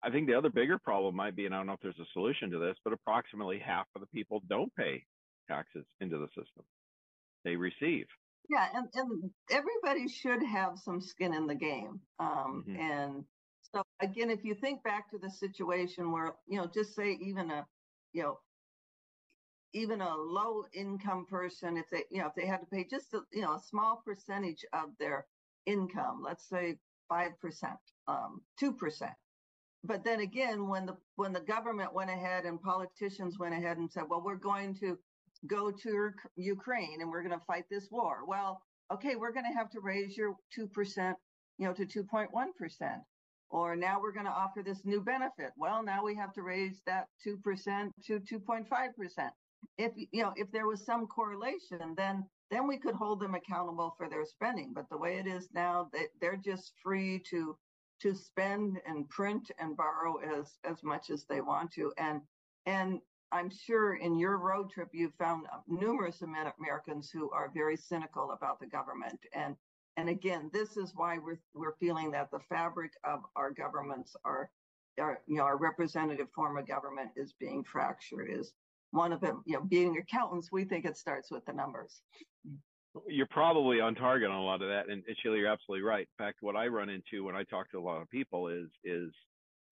I 0.03 0.11
think 0.11 0.27
the 0.27 0.35
other 0.35 0.51
bigger 0.51 0.79
problem 0.79 1.17
might 1.17 1.35
be, 1.35 1.47
and 1.47 1.55
I 1.55 1.59
don't 1.59 1.67
know 1.67 1.73
if 1.73 1.81
there's 1.81 1.99
a 1.99 2.13
solution 2.13 2.51
to 2.51 2.59
this, 2.59 2.77
but 2.85 2.93
approximately 2.93 3.59
half 3.59 3.87
of 3.95 4.01
the 4.01 4.07
people 4.09 4.43
don't 4.49 4.75
pay 4.77 5.03
taxes 5.49 5.85
into 6.01 6.19
the 6.19 6.29
system. 6.29 6.65
They 7.45 7.57
receive. 7.57 8.07
Yeah, 8.49 8.69
and, 8.75 8.89
and 8.95 9.31
everybody 9.51 10.09
should 10.09 10.43
have 10.43 10.79
some 10.79 11.01
skin 11.01 11.35
in 11.35 11.47
the 11.47 11.55
game. 11.55 12.01
Um, 12.19 12.65
mm-hmm. 12.69 12.81
And 12.81 13.25
so 13.73 13.83
again, 14.01 14.31
if 14.31 14.45
you 14.45 14.55
think 14.55 14.83
back 14.83 15.11
to 15.11 15.19
the 15.19 15.31
situation 15.31 16.13
where, 16.13 16.35
you 16.47 16.59
know, 16.59 16.67
just 16.73 16.95
say 16.95 17.19
even 17.23 17.51
a, 17.51 17.67
you 18.13 18.23
know, 18.23 18.39
even 19.73 20.01
a 20.01 20.15
low 20.15 20.65
income 20.73 21.27
person, 21.29 21.77
if 21.77 21.87
they, 21.91 22.05
you 22.11 22.21
know, 22.21 22.29
if 22.29 22.35
they 22.37 22.47
had 22.47 22.61
to 22.61 22.67
pay 22.67 22.85
just 22.89 23.13
a, 23.15 23.21
you 23.33 23.43
know, 23.43 23.55
a 23.55 23.61
small 23.61 24.03
percentage 24.05 24.65
of 24.73 24.91
their 25.01 25.27
income, 25.67 26.23
let's 26.23 26.49
say 26.49 26.77
5%, 27.11 27.31
um, 28.07 28.43
2%. 28.63 29.11
But 29.83 30.05
then 30.05 30.21
again, 30.21 30.69
when 30.69 30.87
the, 30.87 30.97
when 31.17 31.33
the 31.33 31.41
government 31.41 31.93
went 31.93 32.11
ahead 32.11 32.45
and 32.45 32.61
politicians 32.61 33.39
went 33.39 33.55
ahead 33.55 33.79
and 33.79 33.91
said, 33.91 34.05
well, 34.09 34.23
we're 34.25 34.37
going 34.37 34.75
to 34.77 34.99
go 35.47 35.71
to 35.71 36.11
Ukraine 36.37 37.01
and 37.01 37.11
we're 37.11 37.23
going 37.23 37.39
to 37.39 37.45
fight 37.47 37.65
this 37.71 37.89
war. 37.91 38.21
Well, 38.27 38.63
okay, 38.93 39.17
we're 39.17 39.33
going 39.33 39.51
to 39.51 39.57
have 39.57 39.71
to 39.71 39.81
raise 39.81 40.17
your 40.17 40.37
2%, 40.57 41.15
you 41.59 41.67
know, 41.67 41.73
to 41.73 41.87
2.1%. 41.87 42.29
Or 43.51 43.77
now 43.77 44.01
we're 44.01 44.13
going 44.13 44.27
to 44.27 44.33
offer 44.33 44.63
this 44.63 44.85
new 44.85 45.01
benefit. 45.01 45.53
Well, 45.57 45.83
now 45.83 46.05
we 46.05 46.17
have 46.17 46.33
to 46.35 46.43
raise 46.43 46.81
that 46.87 47.07
2% 47.27 47.91
to 48.07 48.21
2.5%. 48.21 49.31
If, 49.79 49.93
you 49.97 50.23
know, 50.23 50.33
if 50.37 50.51
there 50.51 50.67
was 50.67 50.85
some 50.85 51.07
correlation, 51.07 51.95
then, 51.97 52.25
then 52.51 52.67
we 52.67 52.79
could 52.79 52.95
hold 52.95 53.21
them 53.21 53.35
accountable 53.35 53.95
for 53.97 54.09
their 54.09 54.25
spending. 54.25 54.73
But 54.75 54.89
the 54.91 54.99
way 54.99 55.19
it 55.19 55.27
is 55.27 55.49
now, 55.55 55.89
they, 55.93 56.07
they're 56.21 56.37
just 56.37 56.73
free 56.83 57.23
to, 57.31 57.57
to 58.03 58.15
spend 58.15 58.81
and 58.87 59.09
print 59.09 59.51
and 59.59 59.77
borrow 59.77 60.17
as, 60.19 60.59
as 60.65 60.83
much 60.83 61.11
as 61.11 61.25
they 61.25 61.41
want 61.41 61.71
to. 61.73 61.93
And, 61.97 62.21
and 62.67 63.01
I'm 63.35 63.51
sure 63.51 63.97
in 63.97 64.17
your 64.17 64.39
road 64.39 64.71
trip, 64.71 64.91
you 64.93 65.13
found 65.19 65.47
numerous 65.67 66.23
Americans 66.23 67.11
who 67.11 67.33
are 67.33 67.51
very 67.53 67.77
cynical 67.77 68.31
about 68.31 68.61
the 68.61 68.67
government. 68.67 69.19
And, 69.35 69.57
and 69.97 70.09
again, 70.09 70.51
this 70.53 70.77
is 70.77 70.93
why 70.95 71.19
we're, 71.19 71.41
we're 71.53 71.75
feeling 71.81 72.13
that 72.13 72.31
the 72.31 72.39
fabric 72.49 72.93
of 73.03 73.23
our 73.35 73.51
governments 73.51 74.15
are, 74.25 74.51
are, 75.01 75.19
you 75.27 75.39
know, 75.39 75.43
our 75.43 75.57
representative 75.57 76.29
form 76.33 76.57
of 76.57 76.69
government 76.69 77.11
is 77.17 77.35
being 77.41 77.65
fractured 77.65 78.29
is 78.31 78.53
one 78.93 79.13
of 79.13 79.21
them, 79.21 79.43
you 79.47 79.55
know, 79.55 79.63
being 79.63 79.97
accountants, 79.99 80.53
we 80.53 80.65
think 80.65 80.85
it 80.85 80.97
starts 80.97 81.33
with 81.33 81.45
the 81.45 81.53
numbers. 81.53 82.03
You're 83.09 83.27
probably 83.27 83.81
on 83.81 83.97
target 83.97 84.31
on 84.31 84.37
a 84.37 84.45
lot 84.45 84.63
of 84.63 84.69
that. 84.69 84.89
And 84.89 85.03
Sheila, 85.21 85.37
you're 85.37 85.49
absolutely 85.49 85.85
right. 85.85 86.07
In 86.21 86.25
fact, 86.25 86.39
what 86.41 86.55
I 86.55 86.69
run 86.69 86.89
into 86.89 87.25
when 87.25 87.35
I 87.35 87.43
talk 87.43 87.69
to 87.73 87.81
a 87.81 87.83
lot 87.83 88.01
of 88.01 88.09
people 88.11 88.47
is, 88.47 88.69
is 88.85 89.11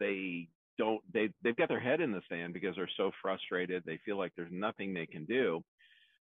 they 0.01 0.49
don't 0.79 1.01
they 1.13 1.31
they've 1.43 1.57
got 1.57 1.69
their 1.69 1.81
head 1.81 2.01
in 2.01 2.13
the 2.13 2.23
sand 2.29 2.55
because 2.55 2.77
they're 2.77 2.89
so 2.97 3.11
frustrated. 3.21 3.83
They 3.85 3.99
feel 4.05 4.19
like 4.19 4.33
there's 4.37 4.53
nothing 4.53 4.93
they 4.93 5.07
can 5.07 5.25
do. 5.25 5.63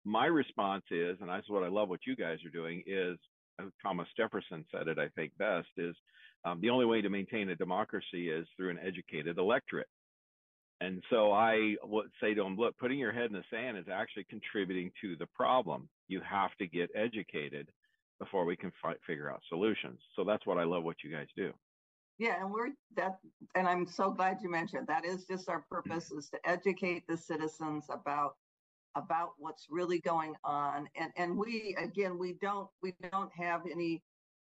My 0.04 0.26
response 0.26 0.84
is, 0.92 1.18
and 1.20 1.30
that's 1.30 1.50
what 1.50 1.64
I 1.64 1.68
love 1.68 1.90
what 1.90 2.06
you 2.06 2.16
guys 2.16 2.38
are 2.46 2.52
doing, 2.52 2.84
is 2.86 3.18
uh, 3.60 3.66
Thomas 3.82 4.08
Jefferson 4.16 4.64
said 4.72 4.88
it, 4.88 5.00
I 5.00 5.08
think 5.10 5.32
best, 5.38 5.68
is 5.78 5.96
um, 6.46 6.60
the 6.62 6.70
only 6.70 6.86
way 6.86 7.02
to 7.02 7.10
maintain 7.10 7.50
a 7.50 7.56
democracy 7.56 8.30
is 8.30 8.48
through 8.56 8.70
an 8.70 8.80
educated 8.86 9.40
electorate. 9.40 9.88
And 10.82 11.02
so 11.10 11.32
I 11.32 11.76
would 11.84 12.12
say 12.22 12.34
to 12.34 12.44
them, 12.44 12.58
look, 12.58 12.78
putting 12.78 13.00
your 13.00 13.14
head 13.14 13.28
in 13.28 13.34
the 13.34 13.44
sand 13.50 13.78
is 13.78 13.86
actually 13.92 14.26
contributing 14.26 14.92
to 15.02 15.16
the 15.16 15.28
problem. 15.28 15.90
You 16.08 16.22
have 16.30 16.52
to 16.60 16.68
get 16.68 16.90
educated 16.96 17.70
before 18.20 18.46
we 18.46 18.56
can 18.56 18.72
fi- 18.82 18.96
figure 19.08 19.32
out 19.32 19.42
solutions. 19.50 20.00
So 20.16 20.24
that's 20.24 20.46
what 20.46 20.58
I 20.58 20.64
love 20.64 20.84
what 20.84 20.98
you 21.04 21.12
guys 21.12 21.28
do. 21.36 21.52
Yeah, 22.18 22.42
and 22.42 22.52
we're 22.54 22.70
that, 22.96 23.20
and 23.56 23.68
I'm 23.68 23.88
so 23.88 24.12
glad 24.12 24.42
you 24.42 24.50
mentioned 24.50 24.88
that 24.88 25.06
is 25.06 25.26
just 25.26 25.50
our 25.50 25.62
purpose 25.70 26.12
is 26.12 26.30
to 26.30 26.50
educate 26.50 27.08
the 27.08 27.18
citizens 27.18 27.88
about 27.90 28.38
about 28.96 29.34
what's 29.38 29.68
really 29.70 30.00
going 30.00 30.36
on, 30.46 30.90
and 30.96 31.12
and 31.18 31.38
we 31.38 31.76
again 31.78 32.18
we 32.18 32.34
don't 32.34 32.70
we 32.82 32.94
don't 33.12 33.34
have 33.34 33.64
any 33.70 34.04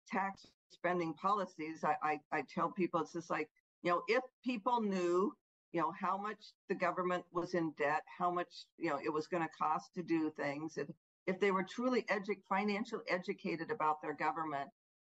tax 0.07 0.47
spending 0.71 1.13
policies. 1.15 1.83
I 1.83 1.97
I, 2.03 2.21
I 2.31 2.43
tell 2.43 2.71
people 2.71 3.01
it's 3.01 3.13
just 3.13 3.29
like 3.29 3.49
you 3.83 3.91
know 3.91 4.03
if 4.07 4.23
people 4.45 4.81
knew 4.81 5.33
you 5.73 5.81
know 5.81 5.91
how 5.99 6.17
much 6.17 6.53
the 6.69 6.75
government 6.75 7.25
was 7.33 7.55
in 7.55 7.71
debt, 7.77 8.03
how 8.17 8.31
much 8.31 8.65
you 8.77 8.89
know 8.89 8.99
it 9.03 9.13
was 9.13 9.27
going 9.27 9.43
to 9.43 9.49
cost 9.49 9.93
to 9.95 10.03
do 10.03 10.31
things, 10.31 10.77
if 10.77 10.87
if 11.27 11.39
they 11.41 11.51
were 11.51 11.63
truly 11.65 12.03
edu- 12.03 12.41
financially 12.49 13.03
educated 13.09 13.71
about 13.71 14.01
their 14.01 14.13
government 14.15 14.69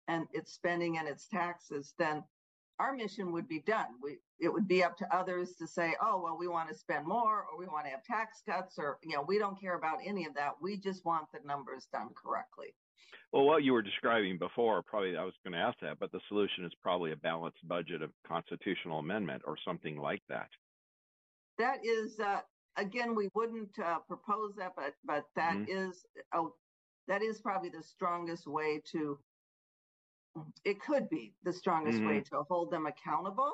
and 0.08 0.28
its 0.32 0.52
spending 0.52 0.98
and 0.98 1.08
its 1.08 1.28
taxes, 1.28 1.94
then 1.98 2.24
our 2.78 2.94
mission 2.94 3.32
would 3.32 3.48
be 3.48 3.60
done. 3.60 3.86
We, 4.02 4.18
it 4.38 4.52
would 4.52 4.68
be 4.68 4.84
up 4.84 4.96
to 4.98 5.16
others 5.16 5.54
to 5.56 5.66
say, 5.66 5.94
oh, 6.02 6.20
well, 6.22 6.36
we 6.38 6.48
want 6.48 6.68
to 6.68 6.74
spend 6.74 7.06
more 7.06 7.46
or 7.50 7.58
we 7.58 7.66
want 7.66 7.86
to 7.86 7.90
have 7.90 8.04
tax 8.04 8.42
cuts 8.46 8.78
or, 8.78 8.98
you 9.02 9.16
know, 9.16 9.24
we 9.26 9.38
don't 9.38 9.60
care 9.60 9.76
about 9.76 9.98
any 10.04 10.26
of 10.26 10.34
that. 10.34 10.52
We 10.60 10.76
just 10.76 11.04
want 11.04 11.26
the 11.32 11.40
numbers 11.46 11.88
done 11.92 12.10
correctly. 12.14 12.74
Well, 13.32 13.44
what 13.44 13.64
you 13.64 13.72
were 13.72 13.82
describing 13.82 14.38
before, 14.38 14.82
probably 14.82 15.16
I 15.16 15.24
was 15.24 15.34
going 15.44 15.52
to 15.52 15.58
ask 15.58 15.78
that, 15.80 15.98
but 15.98 16.12
the 16.12 16.20
solution 16.28 16.64
is 16.64 16.72
probably 16.82 17.12
a 17.12 17.16
balanced 17.16 17.66
budget 17.66 18.02
of 18.02 18.10
constitutional 18.26 18.98
amendment 18.98 19.42
or 19.46 19.56
something 19.64 19.96
like 19.98 20.22
that. 20.28 20.48
That 21.58 21.78
is, 21.84 22.20
uh, 22.20 22.40
again, 22.76 23.14
we 23.14 23.28
wouldn't 23.34 23.78
uh, 23.82 23.98
propose 24.06 24.54
that, 24.58 24.72
but 24.76 24.94
but 25.04 25.24
that 25.34 25.54
mm-hmm. 25.54 25.88
is 25.88 26.04
a, 26.32 26.42
that 27.08 27.22
is 27.22 27.40
probably 27.40 27.70
the 27.70 27.82
strongest 27.82 28.46
way 28.46 28.80
to 28.92 29.18
it 30.64 30.80
could 30.80 31.08
be 31.08 31.34
the 31.44 31.52
strongest 31.52 31.98
mm-hmm. 31.98 32.08
way 32.08 32.20
to 32.20 32.42
hold 32.48 32.70
them 32.70 32.86
accountable. 32.86 33.52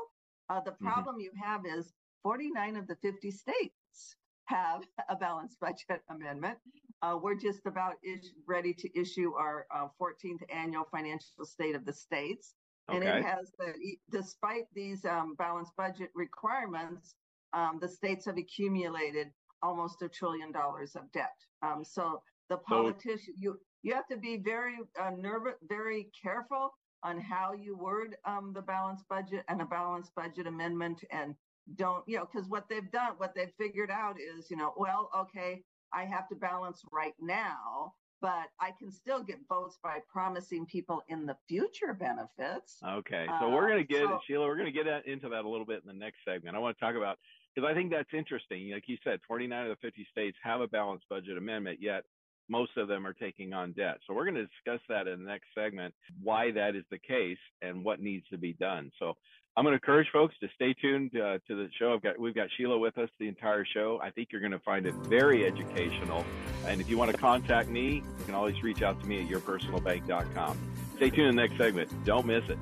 Uh, 0.49 0.61
the 0.61 0.71
mm-hmm. 0.73 0.87
problem 0.87 1.17
mm-hmm. 1.17 1.23
you 1.23 1.31
have 1.43 1.63
is 1.67 1.93
49 2.23 2.77
of 2.77 2.87
the 2.87 2.97
50 2.97 3.31
states 3.31 4.17
have 4.47 4.83
a 5.09 5.17
balanced 5.17 5.59
budget 5.61 6.03
amendment. 6.11 6.59
Uh, 7.03 7.17
we're 7.21 7.35
just 7.35 7.67
about 7.67 7.95
is- 8.03 8.33
ready 8.47 8.73
to 8.75 8.99
issue 8.99 9.33
our 9.35 9.67
uh, 9.75 9.89
14th 10.01 10.43
annual 10.55 10.85
financial 10.91 11.45
state 11.45 11.75
of 11.75 11.85
the 11.85 11.93
states. 11.93 12.55
Okay. 12.91 12.99
And 12.99 13.19
it 13.19 13.25
has, 13.25 13.53
the, 13.59 13.75
despite 14.11 14.65
these 14.75 15.05
um, 15.05 15.35
balanced 15.37 15.73
budget 15.77 16.11
requirements, 16.15 17.15
um, 17.53 17.79
the 17.81 17.89
states 17.89 18.27
have 18.27 18.39
accumulated 18.39 19.29
almost 19.63 20.03
a 20.03 20.09
trillion 20.09 20.51
dollars 20.51 20.97
of 20.97 21.11
debt. 21.13 21.37
Um, 21.63 21.85
so 21.85 22.23
the 22.51 22.57
politician, 22.57 23.35
so, 23.35 23.39
you 23.39 23.61
you 23.83 23.95
have 23.95 24.07
to 24.09 24.17
be 24.17 24.37
very 24.37 24.77
uh, 25.01 25.11
nervous, 25.11 25.55
very 25.69 26.09
careful 26.21 26.73
on 27.03 27.21
how 27.21 27.53
you 27.53 27.77
word 27.77 28.17
um, 28.25 28.53
the 28.55 28.63
balanced 28.63 29.05
budget 29.09 29.45
and 29.49 29.61
a 29.61 29.65
balanced 29.65 30.15
budget 30.15 30.47
amendment 30.47 31.03
and 31.11 31.35
don't, 31.77 32.05
you 32.07 32.17
know, 32.17 32.29
because 32.33 32.49
what 32.49 32.65
they've 32.69 32.91
done, 32.91 33.15
what 33.19 33.35
they've 33.35 33.53
figured 33.59 33.91
out 33.91 34.17
is, 34.21 34.51
you 34.51 34.57
know, 34.57 34.73
well, 34.77 35.11
okay, 35.17 35.63
I 35.93 36.05
have 36.05 36.29
to 36.29 36.37
balance 36.37 36.83
right 36.93 37.15
now, 37.21 37.95
but 38.21 38.47
I 38.61 38.71
can 38.79 38.91
still 38.91 39.23
get 39.23 39.39
votes 39.49 39.79
by 39.83 39.99
promising 40.13 40.67
people 40.67 41.03
in 41.09 41.27
the 41.27 41.37
future 41.49 41.93
benefits. 41.93 42.79
Okay, 42.87 43.27
so 43.41 43.47
uh, 43.47 43.51
we're 43.51 43.69
going 43.69 43.85
to 43.85 43.93
get 43.93 44.05
so, 44.05 44.21
Sheila. 44.27 44.47
We're 44.47 44.57
going 44.57 44.73
to 44.73 44.85
get 44.85 45.07
into 45.07 45.29
that 45.29 45.45
a 45.45 45.49
little 45.49 45.67
bit 45.67 45.83
in 45.83 45.89
the 45.89 45.99
next 45.99 46.19
segment. 46.25 46.57
I 46.57 46.61
want 46.61 46.79
to 46.79 46.85
talk 46.85 46.97
about 46.97 47.19
because 47.55 47.69
I 47.69 47.75
think 47.75 47.91
that's 47.91 48.13
interesting. 48.13 48.71
Like 48.73 48.85
you 48.87 48.97
said, 49.05 49.21
29 49.27 49.71
of 49.71 49.77
the 49.77 49.87
50 49.87 50.07
states 50.11 50.37
have 50.43 50.61
a 50.61 50.69
balanced 50.69 51.05
budget 51.09 51.37
amendment, 51.37 51.79
yet 51.81 52.05
most 52.49 52.77
of 52.77 52.89
them 52.89 53.07
are 53.07 53.13
taking 53.13 53.53
on 53.53 53.73
debt. 53.73 53.99
So 54.07 54.15
we're 54.15 54.25
going 54.25 54.37
to 54.37 54.47
discuss 54.47 54.81
that 54.89 55.07
in 55.07 55.25
the 55.25 55.31
next 55.31 55.47
segment, 55.55 55.95
why 56.23 56.51
that 56.53 56.75
is 56.77 56.85
the 56.91 56.99
case 56.99 57.39
and 57.61 57.85
what 57.85 58.01
needs 58.01 58.27
to 58.31 58.39
be 58.39 58.53
done. 58.55 58.91
So 58.99 59.15
I'm 59.57 59.65
going 59.65 59.73
to 59.73 59.77
encourage 59.77 60.09
folks 60.13 60.35
to 60.41 60.49
stay 60.55 60.75
tuned 60.75 61.11
uh, 61.15 61.39
to 61.47 61.55
the 61.55 61.69
show. 61.79 61.93
I've 61.93 62.03
got, 62.03 62.19
we've 62.19 62.35
got 62.35 62.49
Sheila 62.57 62.79
with 62.79 62.97
us 62.97 63.11
the 63.19 63.29
entire 63.29 63.67
show. 63.67 64.01
I 64.03 64.11
think 64.11 64.29
you're 64.33 64.41
going 64.41 64.53
to 64.53 64.59
find 64.61 64.87
it 64.87 64.95
very 64.95 65.45
educational. 65.45 66.25
And 66.67 66.81
if 66.81 66.89
you 66.89 66.97
want 66.97 67.11
to 67.11 67.17
contact 67.17 67.69
me, 67.69 67.97
you 67.97 68.25
can 68.25 68.35
always 68.35 68.63
reach 68.63 68.83
out 68.83 69.01
to 69.03 69.07
me 69.07 69.23
at 69.23 69.29
yourpersonalbank.com. 69.29 70.59
Stay 70.97 71.11
tuned 71.11 71.29
in 71.29 71.37
the 71.37 71.43
next 71.43 71.59
segment. 71.59 71.91
Don't 72.05 72.27
miss 72.27 72.45
it. 72.49 72.59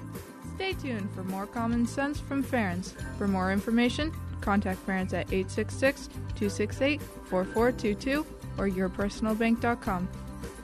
Stay 0.56 0.72
tuned 0.72 1.10
for 1.12 1.22
more 1.25 1.46
common 1.46 1.87
sense 1.87 2.18
from 2.18 2.42
Ferenc. 2.42 2.92
For 3.16 3.28
more 3.28 3.52
information, 3.52 4.12
contact 4.40 4.84
Ferenc 4.84 5.12
at 5.12 5.32
866 5.32 6.08
268 6.08 7.00
4422 7.00 8.26
or 8.60 8.68
yourpersonalbank.com. 8.68 10.08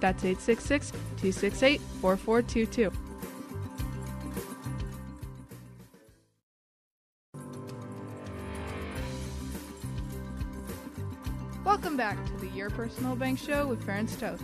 That's 0.01 0.23
866 0.23 0.91
268 0.91 1.81
4422. 2.03 2.93
Welcome 11.65 11.97
back 11.97 12.25
to 12.27 12.33
the 12.39 12.49
Your 12.49 12.71
Personal 12.71 13.17
Bank 13.17 13.39
Show 13.39 13.67
with 13.67 13.85
Ferenc 13.87 14.19
Toth. 14.21 14.43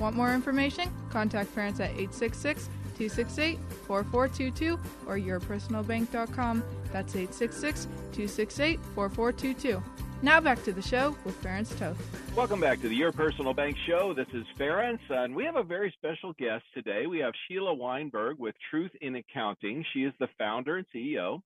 Want 0.00 0.16
more 0.16 0.34
information? 0.34 0.92
Contact 1.10 1.54
Ferenc 1.54 1.74
at 1.74 1.90
866 1.92 2.66
268 2.96 3.58
4422 3.86 4.78
or 5.06 5.16
yourpersonalbank.com. 5.16 6.64
That's 6.92 7.14
866 7.14 7.84
268 8.12 8.80
4422. 8.94 9.82
Now 10.20 10.40
back 10.40 10.64
to 10.64 10.72
the 10.72 10.82
show 10.82 11.16
with 11.24 11.40
Ferenc 11.40 11.78
Toth. 11.78 11.96
Welcome 12.36 12.60
back 12.60 12.80
to 12.80 12.88
the 12.88 12.96
Your 12.96 13.12
Personal 13.12 13.54
Bank 13.54 13.76
Show. 13.86 14.12
This 14.14 14.26
is 14.34 14.44
Ferenc, 14.58 14.98
and 15.10 15.32
we 15.32 15.44
have 15.44 15.54
a 15.54 15.62
very 15.62 15.94
special 15.96 16.32
guest 16.32 16.64
today. 16.74 17.06
We 17.06 17.20
have 17.20 17.32
Sheila 17.46 17.72
Weinberg 17.72 18.36
with 18.36 18.56
Truth 18.68 18.90
in 19.00 19.14
Accounting. 19.14 19.84
She 19.92 20.00
is 20.00 20.12
the 20.18 20.26
founder 20.36 20.78
and 20.78 20.86
CEO. 20.92 21.40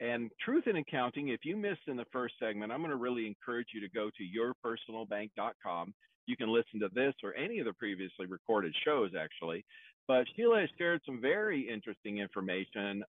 And 0.00 0.30
Truth 0.44 0.66
in 0.66 0.76
Accounting, 0.76 1.28
if 1.28 1.40
you 1.42 1.56
missed 1.56 1.88
in 1.88 1.96
the 1.96 2.04
first 2.12 2.34
segment, 2.38 2.70
I'm 2.70 2.80
going 2.80 2.90
to 2.90 2.96
really 2.96 3.26
encourage 3.26 3.68
you 3.72 3.80
to 3.80 3.88
go 3.88 4.10
to 4.10 4.92
yourpersonalbank.com. 4.92 5.94
You 6.26 6.36
can 6.36 6.52
listen 6.52 6.80
to 6.80 6.90
this 6.92 7.14
or 7.24 7.34
any 7.34 7.60
of 7.60 7.64
the 7.64 7.72
previously 7.72 8.26
recorded 8.26 8.74
shows, 8.84 9.12
actually. 9.18 9.64
But 10.06 10.26
Sheila 10.36 10.60
has 10.60 10.70
shared 10.76 11.00
some 11.06 11.22
very 11.22 11.66
interesting 11.66 12.18
information 12.18 13.04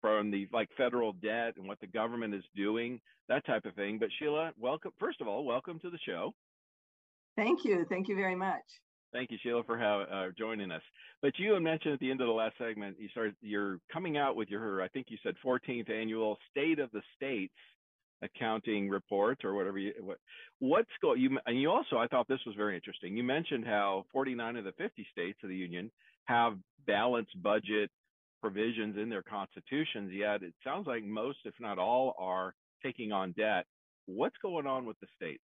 from 0.00 0.30
the 0.30 0.48
like 0.52 0.68
federal 0.76 1.12
debt 1.12 1.54
and 1.56 1.66
what 1.66 1.80
the 1.80 1.86
government 1.86 2.34
is 2.34 2.44
doing, 2.54 3.00
that 3.28 3.46
type 3.46 3.64
of 3.64 3.74
thing. 3.74 3.98
But 3.98 4.08
Sheila, 4.18 4.52
welcome. 4.58 4.92
First 4.98 5.20
of 5.20 5.28
all, 5.28 5.44
welcome 5.44 5.78
to 5.80 5.90
the 5.90 5.98
show. 6.06 6.34
Thank 7.36 7.64
you. 7.64 7.86
Thank 7.88 8.08
you 8.08 8.16
very 8.16 8.34
much. 8.34 8.62
Thank 9.12 9.30
you, 9.30 9.38
Sheila, 9.42 9.64
for 9.64 9.78
how, 9.78 10.00
uh, 10.00 10.30
joining 10.36 10.70
us. 10.70 10.82
But 11.22 11.38
you 11.38 11.54
had 11.54 11.62
mentioned 11.62 11.94
at 11.94 12.00
the 12.00 12.10
end 12.10 12.20
of 12.20 12.26
the 12.26 12.32
last 12.32 12.56
segment, 12.58 12.96
you 13.00 13.08
started, 13.08 13.36
you're 13.40 13.78
coming 13.92 14.18
out 14.18 14.36
with 14.36 14.50
your, 14.50 14.82
I 14.82 14.88
think 14.88 15.06
you 15.08 15.16
said 15.22 15.34
14th 15.44 15.90
annual 15.90 16.36
State 16.50 16.78
of 16.78 16.90
the 16.92 17.00
States 17.16 17.54
accounting 18.22 18.88
report 18.88 19.44
or 19.44 19.54
whatever 19.54 19.78
you, 19.78 19.92
what, 20.00 20.18
what's 20.58 20.90
going, 21.00 21.20
you, 21.20 21.38
and 21.46 21.60
you 21.60 21.70
also, 21.70 21.96
I 21.96 22.06
thought 22.06 22.28
this 22.28 22.44
was 22.44 22.56
very 22.56 22.74
interesting. 22.74 23.16
You 23.16 23.22
mentioned 23.22 23.64
how 23.64 24.04
49 24.12 24.56
of 24.56 24.64
the 24.64 24.72
50 24.72 25.06
states 25.10 25.38
of 25.42 25.48
the 25.48 25.56
union 25.56 25.90
have 26.24 26.58
balanced 26.86 27.40
budget 27.42 27.90
provisions 28.40 28.96
in 28.96 29.08
their 29.08 29.22
constitutions, 29.22 30.10
yet 30.12 30.42
it 30.42 30.54
sounds 30.64 30.86
like 30.86 31.04
most, 31.04 31.38
if 31.44 31.54
not 31.60 31.78
all, 31.78 32.14
are 32.18 32.54
taking 32.82 33.12
on 33.12 33.32
debt. 33.32 33.66
What's 34.06 34.36
going 34.42 34.66
on 34.66 34.86
with 34.86 34.98
the 35.00 35.06
states? 35.14 35.42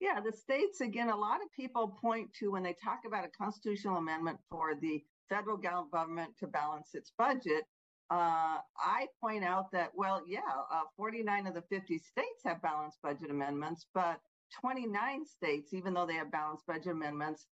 Yeah, 0.00 0.20
the 0.20 0.32
states, 0.32 0.80
again, 0.80 1.08
a 1.08 1.16
lot 1.16 1.42
of 1.42 1.52
people 1.54 1.96
point 2.00 2.32
to 2.34 2.52
when 2.52 2.62
they 2.62 2.74
talk 2.82 3.00
about 3.06 3.24
a 3.24 3.28
constitutional 3.28 3.96
amendment 3.96 4.38
for 4.50 4.74
the 4.80 5.02
federal 5.28 5.56
government 5.56 6.30
to 6.38 6.46
balance 6.46 6.90
its 6.94 7.12
budget. 7.18 7.64
Uh, 8.10 8.58
I 8.78 9.06
point 9.20 9.44
out 9.44 9.70
that, 9.72 9.90
well, 9.94 10.22
yeah, 10.26 10.40
uh, 10.72 10.82
49 10.96 11.48
of 11.48 11.54
the 11.54 11.62
50 11.62 11.98
states 11.98 12.42
have 12.46 12.62
balanced 12.62 12.98
budget 13.02 13.30
amendments, 13.30 13.86
but 13.92 14.20
29 14.60 15.26
states, 15.26 15.74
even 15.74 15.92
though 15.92 16.06
they 16.06 16.14
have 16.14 16.30
balanced 16.30 16.66
budget 16.66 16.92
amendments, 16.92 17.46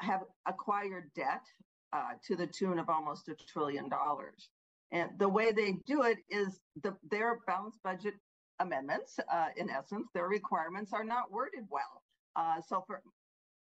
have 0.00 0.22
acquired 0.46 1.10
debt 1.14 1.42
to 2.26 2.36
the 2.36 2.46
tune 2.46 2.78
of 2.78 2.88
almost 2.88 3.28
a 3.28 3.34
trillion 3.34 3.88
dollars. 3.88 4.48
And 4.92 5.10
the 5.18 5.28
way 5.28 5.52
they 5.52 5.76
do 5.86 6.02
it 6.02 6.18
is 6.28 6.60
the, 6.82 6.94
their 7.10 7.38
balanced 7.46 7.82
budget 7.82 8.14
amendments, 8.60 9.18
uh, 9.32 9.46
in 9.56 9.70
essence, 9.70 10.08
their 10.12 10.28
requirements 10.28 10.92
are 10.92 11.04
not 11.04 11.32
worded 11.32 11.64
well. 11.70 12.02
Uh, 12.36 12.60
so 12.60 12.84
for 12.86 13.02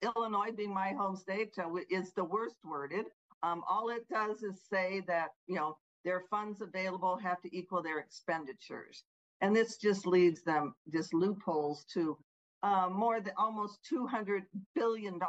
Illinois 0.03 0.53
being 0.57 0.73
my 0.73 0.91
home 0.93 1.17
state 1.17 1.55
uh, 1.59 1.69
is 1.91 2.13
the 2.15 2.25
worst 2.25 2.57
worded. 2.65 3.07
Um, 3.43 3.63
all 3.69 3.91
it 3.91 4.09
does 4.09 4.43
is 4.43 4.63
say 4.71 5.03
that, 5.07 5.29
you 5.47 5.57
know, 5.57 5.77
their 6.05 6.25
funds 6.31 6.61
available 6.61 7.19
have 7.19 7.41
to 7.43 7.57
equal 7.57 7.83
their 7.83 7.99
expenditures. 7.99 9.05
And 9.41 9.55
this 9.55 9.77
just 9.77 10.07
leads 10.07 10.43
them, 10.43 10.75
just 10.93 11.13
loopholes 11.15 11.85
to 11.95 12.17
uh, 12.63 12.89
more 12.91 13.21
than 13.21 13.35
almost 13.37 13.79
$200 13.93 14.43
billion 14.75 15.21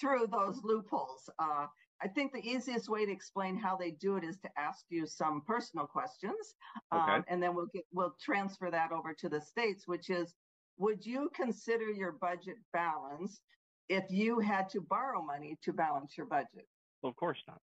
through 0.00 0.26
those 0.30 0.60
loopholes. 0.62 1.28
Uh, 1.38 1.66
I 2.02 2.08
think 2.08 2.32
the 2.32 2.46
easiest 2.46 2.88
way 2.88 3.04
to 3.04 3.12
explain 3.12 3.56
how 3.56 3.76
they 3.76 3.90
do 3.90 4.16
it 4.16 4.24
is 4.24 4.38
to 4.38 4.48
ask 4.56 4.84
you 4.88 5.06
some 5.06 5.42
personal 5.46 5.86
questions, 5.86 6.54
okay. 6.92 7.12
um, 7.12 7.24
and 7.28 7.42
then 7.42 7.54
we'll 7.54 7.70
get 7.74 7.84
we'll 7.92 8.14
transfer 8.20 8.70
that 8.70 8.90
over 8.92 9.14
to 9.14 9.28
the 9.28 9.40
states. 9.40 9.86
Which 9.86 10.08
is, 10.08 10.34
would 10.78 11.04
you 11.04 11.30
consider 11.34 11.90
your 11.90 12.12
budget 12.12 12.56
balanced 12.72 13.42
if 13.90 14.04
you 14.08 14.38
had 14.38 14.68
to 14.70 14.80
borrow 14.80 15.20
money 15.20 15.58
to 15.64 15.72
balance 15.72 16.16
your 16.16 16.26
budget? 16.26 16.66
Well, 17.02 17.10
of 17.10 17.16
course 17.16 17.42
not. 17.46 17.60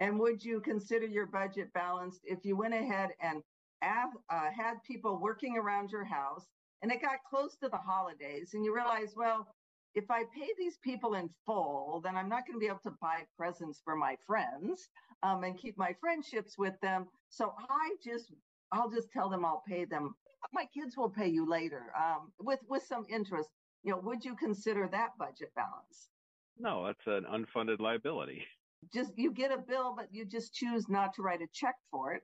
And 0.00 0.18
would 0.18 0.44
you 0.44 0.60
consider 0.60 1.06
your 1.06 1.26
budget 1.26 1.72
balanced 1.72 2.20
if 2.24 2.44
you 2.44 2.56
went 2.56 2.74
ahead 2.74 3.10
and 3.20 3.42
have, 3.82 4.10
uh, 4.30 4.50
had 4.50 4.82
people 4.86 5.20
working 5.20 5.56
around 5.56 5.90
your 5.90 6.04
house 6.04 6.46
and 6.82 6.90
it 6.90 7.00
got 7.00 7.18
close 7.28 7.56
to 7.62 7.68
the 7.68 7.76
holidays 7.76 8.50
and 8.54 8.64
you 8.64 8.74
realize, 8.74 9.14
well, 9.16 9.46
if 9.94 10.10
I 10.10 10.24
pay 10.34 10.48
these 10.58 10.78
people 10.78 11.14
in 11.14 11.28
full, 11.44 12.00
then 12.02 12.16
I'm 12.16 12.28
not 12.28 12.46
going 12.46 12.56
to 12.56 12.60
be 12.60 12.66
able 12.66 12.80
to 12.84 12.94
buy 13.00 13.22
presents 13.36 13.80
for 13.84 13.94
my 13.94 14.16
friends 14.26 14.88
um, 15.22 15.44
and 15.44 15.58
keep 15.58 15.76
my 15.76 15.94
friendships 16.00 16.56
with 16.58 16.74
them. 16.80 17.06
So 17.28 17.52
I 17.68 17.94
just, 18.02 18.32
I'll 18.72 18.90
just 18.90 19.10
tell 19.10 19.28
them 19.28 19.44
I'll 19.44 19.62
pay 19.68 19.84
them. 19.84 20.14
My 20.52 20.64
kids 20.74 20.96
will 20.96 21.10
pay 21.10 21.28
you 21.28 21.48
later 21.48 21.92
um, 21.96 22.32
with 22.40 22.58
with 22.68 22.82
some 22.82 23.04
interest. 23.08 23.48
You 23.84 23.92
know, 23.92 23.98
would 23.98 24.24
you 24.24 24.34
consider 24.34 24.88
that 24.90 25.10
budget 25.18 25.52
balance? 25.54 26.10
No, 26.58 26.86
that's 26.86 27.06
an 27.06 27.24
unfunded 27.32 27.80
liability. 27.80 28.44
Just 28.92 29.12
you 29.16 29.32
get 29.32 29.52
a 29.52 29.58
bill, 29.58 29.94
but 29.96 30.08
you 30.10 30.24
just 30.24 30.52
choose 30.54 30.88
not 30.88 31.14
to 31.14 31.22
write 31.22 31.42
a 31.42 31.46
check 31.52 31.76
for 31.90 32.14
it 32.14 32.22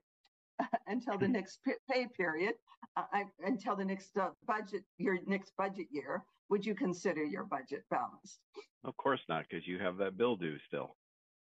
until 0.86 1.16
the 1.16 1.28
next 1.38 1.60
pay 1.90 2.06
period, 2.16 2.54
uh, 2.96 3.04
until 3.44 3.76
the 3.76 3.84
next 3.84 4.16
uh, 4.16 4.30
budget, 4.46 4.82
your 4.98 5.18
next 5.26 5.52
budget 5.56 5.86
year 5.90 6.24
would 6.50 6.64
you 6.64 6.74
consider 6.74 7.24
your 7.24 7.44
budget 7.44 7.84
balanced? 7.90 8.40
Of 8.84 8.96
course 8.96 9.20
not, 9.28 9.44
because 9.48 9.66
you 9.66 9.78
have 9.78 9.96
that 9.98 10.16
bill 10.16 10.36
due 10.36 10.56
still. 10.66 10.96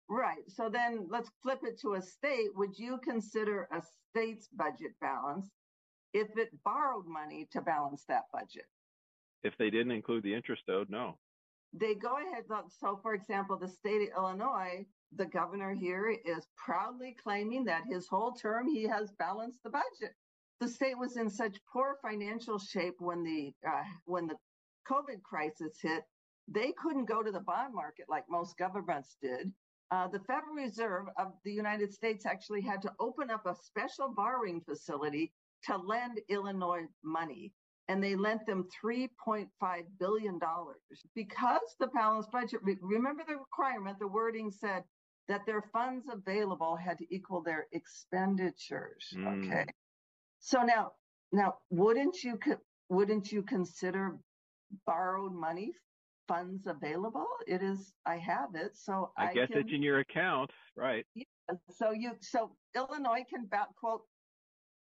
Right. 0.10 0.44
So 0.48 0.70
then 0.70 1.08
let's 1.10 1.30
flip 1.44 1.60
it 1.64 1.80
to 1.82 1.96
a 1.96 2.02
state. 2.02 2.50
Would 2.56 2.78
you 2.78 2.98
consider 3.04 3.68
a 3.72 3.82
state's 4.10 4.48
budget 4.48 4.94
balanced 5.02 5.52
if 6.14 6.28
it 6.38 6.50
borrowed 6.64 7.06
money 7.08 7.48
to 7.52 7.62
balance 7.62 8.06
that 8.08 8.24
budget? 8.32 8.66
If 9.44 9.54
they 9.58 9.70
didn't 9.70 9.92
include 9.92 10.24
the 10.24 10.34
interest 10.34 10.64
owed, 10.70 10.90
no. 10.90 11.18
They 11.74 11.94
go 11.94 12.16
ahead. 12.18 12.46
So, 12.80 13.00
for 13.04 13.14
example, 13.14 13.58
the 13.58 13.68
state 13.68 14.10
of 14.10 14.18
Illinois, 14.18 14.86
the 15.16 15.26
governor 15.26 15.74
here 15.74 16.10
is 16.10 16.48
proudly 16.56 17.16
claiming 17.22 17.66
that 17.66 17.84
his 17.90 18.08
whole 18.08 18.32
term 18.32 18.68
he 18.70 18.84
has 18.84 19.12
balanced 19.20 19.60
the 19.64 19.70
budget. 19.70 20.16
The 20.60 20.68
state 20.68 20.98
was 20.98 21.18
in 21.18 21.30
such 21.30 21.58
poor 21.72 21.98
financial 22.02 22.58
shape 22.58 22.96
when 23.00 23.24
the 23.24 23.54
uh, 23.68 23.84
when 24.06 24.28
the 24.28 24.36
COVID 24.90 25.22
crisis 25.24 25.78
hit, 25.82 26.04
they 26.48 26.74
couldn't 26.82 27.06
go 27.06 27.22
to 27.22 27.32
the 27.32 27.42
bond 27.42 27.74
market 27.74 28.06
like 28.10 28.24
most 28.30 28.58
governments 28.58 29.18
did. 29.22 29.52
Uh, 29.90 30.08
the 30.08 30.20
Federal 30.20 30.56
Reserve 30.56 31.06
of 31.18 31.34
the 31.46 31.52
United 31.52 31.94
States 31.94 32.26
actually 32.26 32.62
had 32.62 32.82
to 32.82 32.92
open 33.00 33.30
up 33.30 33.46
a 33.46 33.56
special 33.56 34.14
borrowing 34.14 34.62
facility 34.62 35.32
to 35.64 35.78
lend 35.78 36.20
Illinois 36.30 36.86
money. 37.04 37.54
And 37.90 38.04
they 38.04 38.16
lent 38.16 38.46
them 38.46 38.68
$3.5 38.84 39.48
billion 39.98 40.40
because 41.16 41.76
the 41.80 41.88
balanced 41.88 42.32
budget, 42.32 42.60
remember 42.82 43.24
the 43.26 43.38
requirement, 43.38 43.98
the 43.98 44.08
wording 44.08 44.52
said 44.52 44.84
that 45.30 45.46
their 45.46 45.62
funds 45.72 46.06
available 46.12 46.76
had 46.76 46.98
to 46.98 47.06
equal 47.10 47.42
their 47.42 47.68
expenditures. 47.72 49.14
Mm. 49.16 49.46
Okay. 49.46 49.66
So 50.40 50.64
now, 50.64 50.92
now, 51.32 51.56
wouldn't 51.70 52.24
you, 52.24 52.38
wouldn't 52.90 53.32
you 53.32 53.42
consider 53.44 54.18
borrowed 54.86 55.34
money 55.34 55.74
funds 56.28 56.68
available. 56.68 57.28
It 57.48 57.62
is, 57.62 57.94
I 58.06 58.18
have 58.18 58.50
it. 58.56 58.76
So 58.76 59.12
I, 59.18 59.30
I 59.30 59.34
guess 59.34 59.50
can, 59.50 59.60
it's 59.60 59.72
in 59.72 59.82
your 59.82 60.00
account, 60.00 60.52
right? 60.76 61.06
Yeah, 61.16 61.24
so 61.70 61.92
you, 61.92 62.12
so 62.20 62.52
Illinois 62.76 63.24
can 63.30 63.48
quote, 63.80 64.02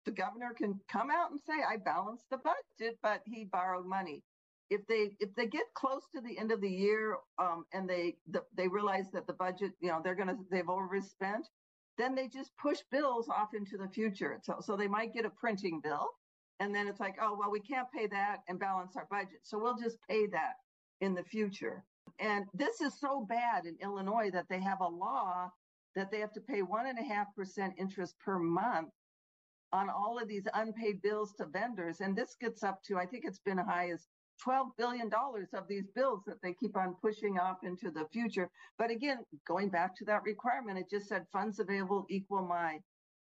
the 0.05 0.11
governor 0.11 0.53
can 0.57 0.79
come 0.91 1.09
out 1.11 1.31
and 1.31 1.39
say, 1.39 1.53
I 1.53 1.77
balanced 1.77 2.25
the 2.29 2.37
budget, 2.37 2.97
but 3.01 3.21
he 3.25 3.45
borrowed 3.45 3.85
money. 3.85 4.23
If 4.69 4.85
they, 4.87 5.15
if 5.19 5.33
they 5.35 5.47
get 5.47 5.63
close 5.73 6.03
to 6.13 6.21
the 6.21 6.37
end 6.37 6.51
of 6.51 6.61
the 6.61 6.69
year, 6.69 7.17
um, 7.39 7.65
and 7.73 7.89
they, 7.89 8.17
the, 8.29 8.43
they 8.55 8.67
realize 8.67 9.05
that 9.13 9.25
the 9.25 9.33
budget, 9.33 9.71
you 9.81 9.89
know, 9.89 9.99
they're 10.03 10.15
going 10.15 10.27
to, 10.27 10.37
they've 10.51 10.69
overspent, 10.69 11.47
then 11.97 12.15
they 12.15 12.27
just 12.27 12.51
push 12.57 12.79
bills 12.91 13.29
off 13.29 13.49
into 13.53 13.77
the 13.77 13.89
future. 13.89 14.39
So, 14.43 14.57
so 14.61 14.77
they 14.77 14.87
might 14.87 15.13
get 15.13 15.25
a 15.25 15.29
printing 15.29 15.81
bill 15.81 16.09
and 16.59 16.73
then 16.73 16.87
it's 16.87 16.99
like, 16.99 17.15
oh, 17.21 17.35
well, 17.39 17.51
we 17.51 17.61
can't 17.61 17.87
pay 17.91 18.07
that 18.07 18.39
and 18.47 18.59
balance 18.59 18.95
our 18.95 19.07
budget. 19.09 19.39
So 19.43 19.57
we'll 19.57 19.77
just 19.77 19.97
pay 20.09 20.27
that 20.27 20.55
in 21.01 21.13
the 21.13 21.23
future. 21.23 21.83
And 22.19 22.45
this 22.53 22.81
is 22.81 22.99
so 22.99 23.25
bad 23.27 23.65
in 23.65 23.77
Illinois 23.81 24.29
that 24.31 24.47
they 24.49 24.59
have 24.61 24.81
a 24.81 24.87
law 24.87 25.51
that 25.95 26.11
they 26.11 26.19
have 26.19 26.33
to 26.33 26.41
pay 26.41 26.61
one 26.61 26.87
and 26.87 26.99
a 26.99 27.03
half 27.03 27.27
percent 27.35 27.73
interest 27.77 28.15
per 28.23 28.37
month 28.37 28.89
on 29.71 29.89
all 29.89 30.19
of 30.19 30.27
these 30.27 30.47
unpaid 30.53 31.01
bills 31.01 31.33
to 31.37 31.45
vendors. 31.45 32.01
And 32.01 32.15
this 32.15 32.35
gets 32.39 32.63
up 32.63 32.81
to, 32.83 32.97
I 32.97 33.05
think 33.05 33.25
it's 33.25 33.39
been 33.39 33.59
as 33.59 33.65
high 33.65 33.91
as 33.91 34.07
$12 34.45 34.69
billion 34.77 35.09
of 35.53 35.67
these 35.67 35.87
bills 35.95 36.21
that 36.25 36.41
they 36.41 36.53
keep 36.53 36.75
on 36.77 36.95
pushing 37.01 37.37
off 37.37 37.57
into 37.63 37.91
the 37.91 38.05
future. 38.11 38.49
But 38.77 38.89
again, 38.91 39.17
going 39.47 39.69
back 39.69 39.95
to 39.97 40.05
that 40.05 40.23
requirement, 40.23 40.79
it 40.79 40.89
just 40.89 41.07
said 41.07 41.25
funds 41.31 41.59
available 41.59 42.05
equal 42.09 42.45
my 42.45 42.79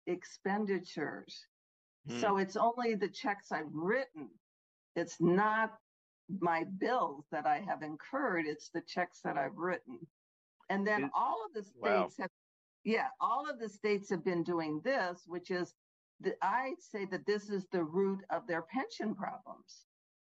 expenditures. 0.08 1.46
So 2.08 2.38
it's 2.38 2.58
only 2.58 2.96
the 2.96 3.08
checks 3.08 3.52
I've 3.52 3.74
written. 3.74 4.30
It's 4.96 5.22
not 5.22 5.74
my 6.39 6.66
bills 6.80 7.26
that 7.32 7.46
I 7.46 7.60
have 7.60 7.82
incurred. 7.82 8.46
It's 8.46 8.70
the 8.70 8.82
checks 8.82 9.22
that 9.24 9.38
I've 9.38 9.58
written. 9.58 10.00
And 10.70 10.86
then 10.86 11.10
all 11.16 11.46
of 11.46 11.54
the 11.54 11.63
states 11.63 11.82
wow. 11.82 12.10
have, 12.20 12.30
yeah, 12.84 13.08
all 13.22 13.50
of 13.50 13.60
the 13.60 13.70
states 13.70 14.10
have 14.10 14.24
been 14.24 14.44
doing 14.44 14.82
this, 14.84 15.24
which 15.28 15.52
is 15.52 15.74
the, 16.20 16.36
I'd 16.42 16.82
say 16.82 17.06
that 17.06 17.26
this 17.26 17.50
is 17.50 17.68
the 17.72 17.84
root 17.84 18.20
of 18.30 18.48
their 18.48 18.63
pension 18.63 19.16
problems. 19.16 19.86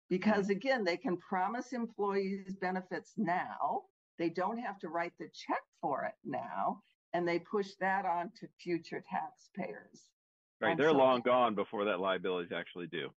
Because 0.09 0.47
hmm. 0.47 0.53
again, 0.53 0.83
they 0.83 0.97
can 0.97 1.17
promise 1.17 1.73
employees 1.73 2.55
benefits 2.59 3.13
now. 3.17 3.83
They 4.17 4.29
don't 4.29 4.57
have 4.57 4.79
to 4.79 4.89
write 4.89 5.13
the 5.19 5.29
check 5.33 5.61
for 5.81 6.03
it 6.05 6.15
now. 6.25 6.81
And 7.13 7.27
they 7.27 7.39
push 7.39 7.69
that 7.79 8.05
on 8.05 8.31
to 8.39 8.47
future 8.59 9.03
taxpayers. 9.09 10.09
Right, 10.61 10.77
they're 10.77 10.93
long 10.93 11.21
gone 11.21 11.55
before 11.55 11.85
that 11.85 11.99
liability 11.99 12.47
is 12.47 12.51
actually 12.51 12.87
due. 12.87 13.09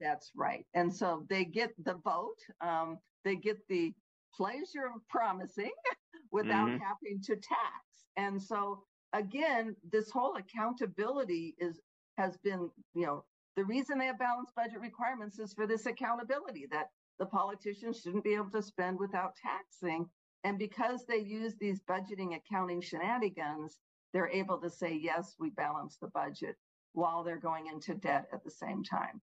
That's 0.00 0.30
right. 0.36 0.66
And 0.74 0.94
so 0.94 1.26
they 1.28 1.44
get 1.44 1.72
the 1.78 1.94
vote, 1.94 2.38
um, 2.60 2.98
they 3.24 3.36
get 3.36 3.66
the 3.68 3.94
pleasure 4.34 4.86
of 4.86 5.06
promising 5.08 5.72
without 6.30 6.68
Mhm. 6.68 6.80
having 6.80 7.20
to 7.22 7.36
tax. 7.36 8.06
And 8.16 8.40
so 8.40 8.84
again, 9.12 9.76
this 9.82 10.10
whole 10.10 10.36
accountability 10.36 11.56
is 11.58 11.80
has 12.16 12.36
been, 12.38 12.70
you 12.94 13.06
know, 13.06 13.24
the 13.56 13.64
reason 13.64 13.98
they 13.98 14.06
have 14.06 14.18
balanced 14.18 14.54
budget 14.54 14.80
requirements 14.80 15.38
is 15.38 15.54
for 15.54 15.66
this 15.66 15.86
accountability 15.86 16.66
that 16.66 16.88
the 17.18 17.26
politicians 17.26 18.00
shouldn't 18.00 18.24
be 18.24 18.34
able 18.34 18.50
to 18.50 18.62
spend 18.62 18.98
without 18.98 19.36
taxing. 19.36 20.10
And 20.44 20.58
because 20.58 21.06
they 21.06 21.18
use 21.18 21.56
these 21.56 21.82
budgeting 21.82 22.36
accounting 22.36 22.80
shenanigans, 22.80 23.80
they're 24.12 24.28
able 24.28 24.60
to 24.60 24.70
say, 24.70 24.92
yes, 24.94 25.36
we 25.38 25.50
balance 25.50 25.96
the 25.98 26.08
budget 26.08 26.56
while 26.92 27.22
they're 27.22 27.38
going 27.38 27.66
into 27.66 27.94
debt 27.94 28.26
at 28.32 28.44
the 28.44 28.50
same 28.50 28.82
time. 28.82 29.20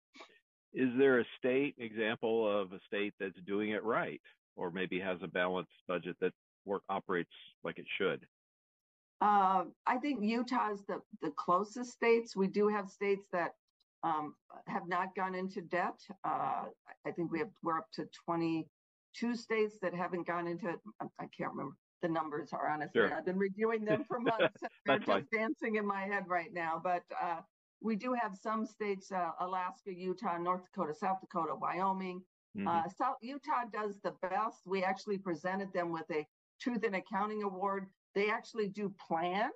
Is 0.73 0.89
there 0.97 1.19
a 1.19 1.25
state 1.37 1.75
example 1.77 2.47
of 2.47 2.71
a 2.71 2.79
state 2.87 3.13
that's 3.19 3.39
doing 3.45 3.71
it 3.71 3.83
right, 3.83 4.21
or 4.55 4.71
maybe 4.71 4.99
has 4.99 5.19
a 5.21 5.27
balanced 5.27 5.71
budget 5.87 6.15
that 6.21 6.33
work 6.65 6.83
operates 6.89 7.31
like 7.63 7.77
it 7.77 7.85
should? 7.97 8.25
Uh, 9.19 9.65
I 9.85 9.97
think 9.97 10.23
Utah 10.23 10.73
is 10.73 10.81
the, 10.87 11.01
the 11.21 11.31
closest 11.31 11.91
states. 11.91 12.35
We 12.35 12.47
do 12.47 12.69
have 12.69 12.89
states 12.89 13.27
that 13.31 13.51
um, 14.03 14.35
have 14.67 14.87
not 14.87 15.15
gone 15.15 15.35
into 15.35 15.61
debt. 15.61 15.99
Uh, 16.23 16.63
I 17.05 17.11
think 17.15 17.31
we 17.31 17.39
have 17.39 17.49
we're 17.61 17.77
up 17.77 17.91
to 17.93 18.07
22 18.25 19.35
states 19.35 19.75
that 19.81 19.93
haven't 19.93 20.25
gone 20.25 20.47
into. 20.47 20.69
I 20.99 21.05
I 21.19 21.27
can't 21.37 21.51
remember 21.51 21.75
the 22.01 22.09
numbers 22.09 22.53
are 22.53 22.69
honestly. 22.69 23.01
Sure. 23.01 23.13
I've 23.13 23.25
been 23.25 23.37
reviewing 23.37 23.85
them 23.85 24.03
for 24.03 24.19
months. 24.31 24.59
they're 24.61 24.69
That's 24.97 25.05
fine. 25.05 25.21
just 25.21 25.31
dancing 25.31 25.75
in 25.75 25.85
my 25.85 26.01
head 26.03 26.23
right 26.27 26.51
now. 26.53 26.79
But 26.83 27.03
uh, 27.21 27.41
we 27.81 27.95
do 27.95 28.13
have 28.13 28.35
some 28.35 28.65
states: 28.65 29.11
uh, 29.11 29.31
Alaska, 29.39 29.93
Utah, 29.93 30.37
North 30.37 30.63
Dakota, 30.65 30.93
South 30.93 31.19
Dakota, 31.21 31.55
Wyoming. 31.55 32.21
Mhm. 32.57 32.67
Uh, 32.67 32.87
South 32.89 33.15
Utah 33.21 33.65
does 33.71 33.99
the 34.01 34.11
best. 34.21 34.61
We 34.65 34.83
actually 34.83 35.17
presented 35.17 35.71
them 35.73 35.91
with 35.91 36.09
a 36.11 36.27
Truth 36.59 36.83
in 36.83 36.95
Accounting 36.95 37.43
Award. 37.43 37.87
They 38.13 38.29
actually 38.29 38.67
do 38.69 38.93
plan 39.07 39.49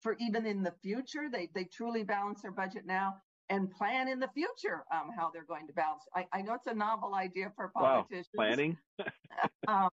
for 0.00 0.16
even 0.18 0.46
in 0.46 0.62
the 0.62 0.72
future. 0.82 1.28
They 1.30 1.50
they 1.54 1.64
truly 1.64 2.02
balance 2.02 2.42
their 2.42 2.50
budget 2.52 2.86
now 2.86 3.14
and 3.50 3.70
plan 3.70 4.08
in 4.08 4.20
the 4.20 4.28
future 4.28 4.84
um, 4.92 5.10
how 5.14 5.30
they're 5.32 5.44
going 5.44 5.66
to 5.66 5.72
balance. 5.72 6.02
I, 6.14 6.26
I 6.32 6.40
know 6.42 6.54
it's 6.54 6.66
a 6.68 6.74
novel 6.74 7.14
idea 7.14 7.52
for 7.56 7.68
politicians. 7.74 8.28
wow, 8.34 8.44
planning. 8.46 8.78
Um, 9.68 9.90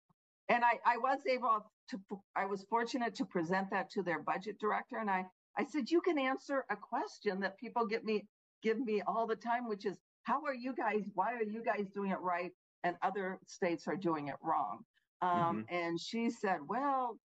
and 0.50 0.64
I, 0.64 0.80
I 0.86 0.98
was 0.98 1.20
able 1.30 1.70
to, 1.90 2.00
I 2.36 2.46
was 2.46 2.66
fortunate 2.70 3.16
to 3.16 3.26
present 3.26 3.70
that 3.72 3.90
to 3.92 4.04
their 4.04 4.20
budget 4.20 4.60
director. 4.60 4.98
And 4.98 5.10
I, 5.10 5.26
I 5.58 5.66
said, 5.66 5.90
you 5.90 6.02
can 6.02 6.18
answer 6.18 6.66
a 6.70 6.76
question 6.76 7.40
that 7.42 7.58
people 7.58 7.86
get 7.86 8.06
me, 8.06 8.26
give 8.64 8.80
me 8.80 9.02
all 9.06 9.28
the 9.28 9.36
time, 9.36 9.68
which 9.68 9.86
is, 9.86 9.98
how 10.24 10.44
are 10.46 10.54
you 10.54 10.74
guys, 10.74 11.04
why 11.14 11.34
are 11.34 11.44
you 11.44 11.64
guys 11.64 11.88
doing 11.94 12.12
it 12.12 12.20
right? 12.20 12.52
And 12.84 12.96
other 13.02 13.40
states 13.48 13.88
are 13.88 13.96
doing 13.96 14.28
it 14.28 14.36
wrong. 14.42 14.84
Um, 15.22 15.66
And 15.70 16.00
she 16.00 16.30
said, 16.30 16.60
well, 16.68 17.18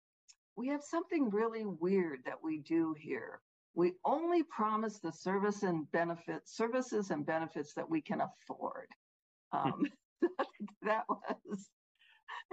we 0.56 0.68
have 0.68 0.82
something 0.82 1.30
really 1.30 1.64
weird 1.64 2.20
that 2.24 2.42
we 2.42 2.58
do 2.58 2.94
here. 2.98 3.40
We 3.74 3.94
only 4.04 4.42
promise 4.42 4.98
the 4.98 5.12
service 5.12 5.62
and 5.62 5.90
benefits, 5.92 6.56
services 6.56 7.10
and 7.10 7.24
benefits 7.24 7.72
that 7.74 7.88
we 7.88 8.02
can 8.02 8.20
afford. 8.20 8.88
Um, 9.52 9.86
that 10.82 11.04
was 11.08 11.68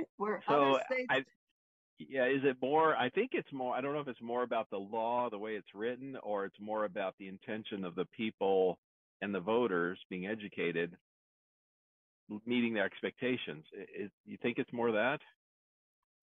where 0.18 0.42
So, 0.48 0.76
other 0.76 0.84
states. 0.86 1.08
I- 1.10 1.26
Yeah, 2.00 2.26
is 2.28 2.44
it 2.46 2.62
more? 2.62 2.96
I 2.96 3.10
think 3.10 3.32
it's 3.34 3.52
more. 3.54 3.76
I 3.76 3.82
don't 3.82 3.94
know 3.94 4.02
if 4.02 4.08
it's 4.08 4.22
more 4.22 4.44
about 4.44 4.70
the 4.70 4.80
law, 4.80 5.30
the 5.30 5.40
way 5.40 5.56
it's 5.56 5.74
written, 5.76 6.16
or 6.18 6.46
it's 6.46 6.60
more 6.60 6.86
about 6.86 7.18
the 7.18 7.28
intention 7.28 7.84
of 7.86 7.96
the 7.96 8.06
people 8.06 8.80
and 9.22 9.36
the 9.36 9.42
voters 9.42 10.04
being 10.10 10.26
educated, 10.28 10.98
meeting 12.46 12.74
their 12.74 12.86
expectations. 12.86 13.66
Is, 13.74 14.12
you 14.26 14.38
think 14.42 14.60
it's 14.60 14.72
more 14.74 14.92
that? 14.94 15.22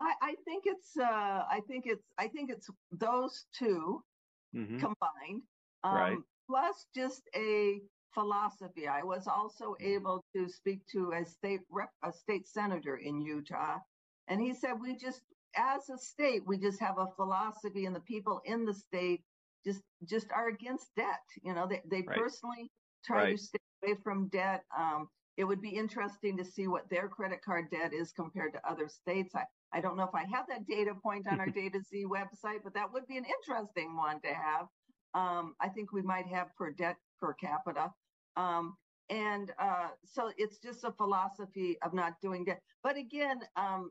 I, 0.00 0.14
I 0.20 0.34
think 0.44 0.64
it's. 0.66 0.96
Uh, 0.96 1.44
I 1.48 1.60
think 1.66 1.86
it's. 1.86 2.12
I 2.18 2.28
think 2.28 2.50
it's 2.50 2.68
those 2.90 3.46
2 3.52 4.04
hmm 4.52 4.78
combined. 4.78 5.42
Um, 5.84 5.94
Right. 5.94 6.18
Plus, 6.48 6.86
just 6.94 7.28
a 7.34 7.80
philosophy. 8.16 8.88
I 8.88 9.04
was 9.04 9.28
also 9.28 9.76
Mm-hmm. 9.80 10.00
able 10.00 10.24
to 10.34 10.48
speak 10.48 10.80
to 10.92 11.12
a 11.12 11.26
state 11.26 11.62
rep, 11.70 11.92
a 12.04 12.12
state 12.12 12.48
senator 12.48 12.96
in 12.96 13.20
Utah, 13.22 13.80
and 14.28 14.42
he 14.42 14.54
said 14.54 14.74
we 14.80 14.96
just, 14.96 15.22
as 15.56 15.90
a 15.90 15.98
state, 15.98 16.42
we 16.46 16.58
just 16.58 16.80
have 16.80 16.98
a 16.98 17.08
philosophy, 17.16 17.86
and 17.86 17.96
the 17.96 18.00
people 18.02 18.42
in 18.46 18.66
the 18.66 18.74
state 18.74 19.24
just 19.66 19.82
just 20.08 20.32
are 20.32 20.48
against 20.48 20.94
debt. 20.96 21.22
You 21.44 21.54
know, 21.54 21.68
they 21.68 21.82
they 21.90 22.02
Right. 22.06 22.16
personally 22.16 22.72
try 23.04 23.26
Right. 23.26 23.32
to 23.32 23.38
stay 23.38 23.60
away 23.84 23.96
from 24.04 24.28
debt. 24.30 24.64
Um, 24.76 25.10
it 25.38 25.44
would 25.44 25.62
be 25.62 25.70
interesting 25.76 26.38
to 26.38 26.44
see 26.44 26.68
what 26.68 26.90
their 26.90 27.08
credit 27.08 27.42
card 27.44 27.70
debt 27.70 27.94
is 27.94 28.12
compared 28.12 28.54
to 28.54 28.68
other 28.70 28.88
states. 28.88 29.34
I, 29.36 29.44
I 29.72 29.82
don't 29.82 29.96
know 29.96 30.04
if 30.04 30.14
I 30.14 30.24
have 30.26 30.46
that 30.48 30.66
data 30.66 30.94
point 31.02 31.28
on 31.28 31.40
our 31.40 31.50
Data 31.50 31.80
Z 31.82 32.06
website, 32.06 32.62
but 32.64 32.74
that 32.74 32.92
would 32.92 33.06
be 33.08 33.18
an 33.18 33.26
interesting 33.26 33.96
one 33.96 34.20
to 34.22 34.34
have. 34.34 34.68
Um, 35.14 35.56
I 35.60 35.68
think 35.70 35.92
we 35.92 36.02
might 36.02 36.26
have 36.28 36.54
per 36.56 36.72
debt 36.72 36.96
per 37.20 37.34
capita. 37.34 37.92
Um, 38.36 38.76
and 39.10 39.52
uh, 39.58 39.88
so 40.04 40.30
it's 40.36 40.58
just 40.58 40.84
a 40.84 40.92
philosophy 40.92 41.78
of 41.82 41.94
not 41.94 42.20
doing 42.20 42.44
that. 42.46 42.60
But 42.82 42.96
again, 42.96 43.40
um, 43.56 43.90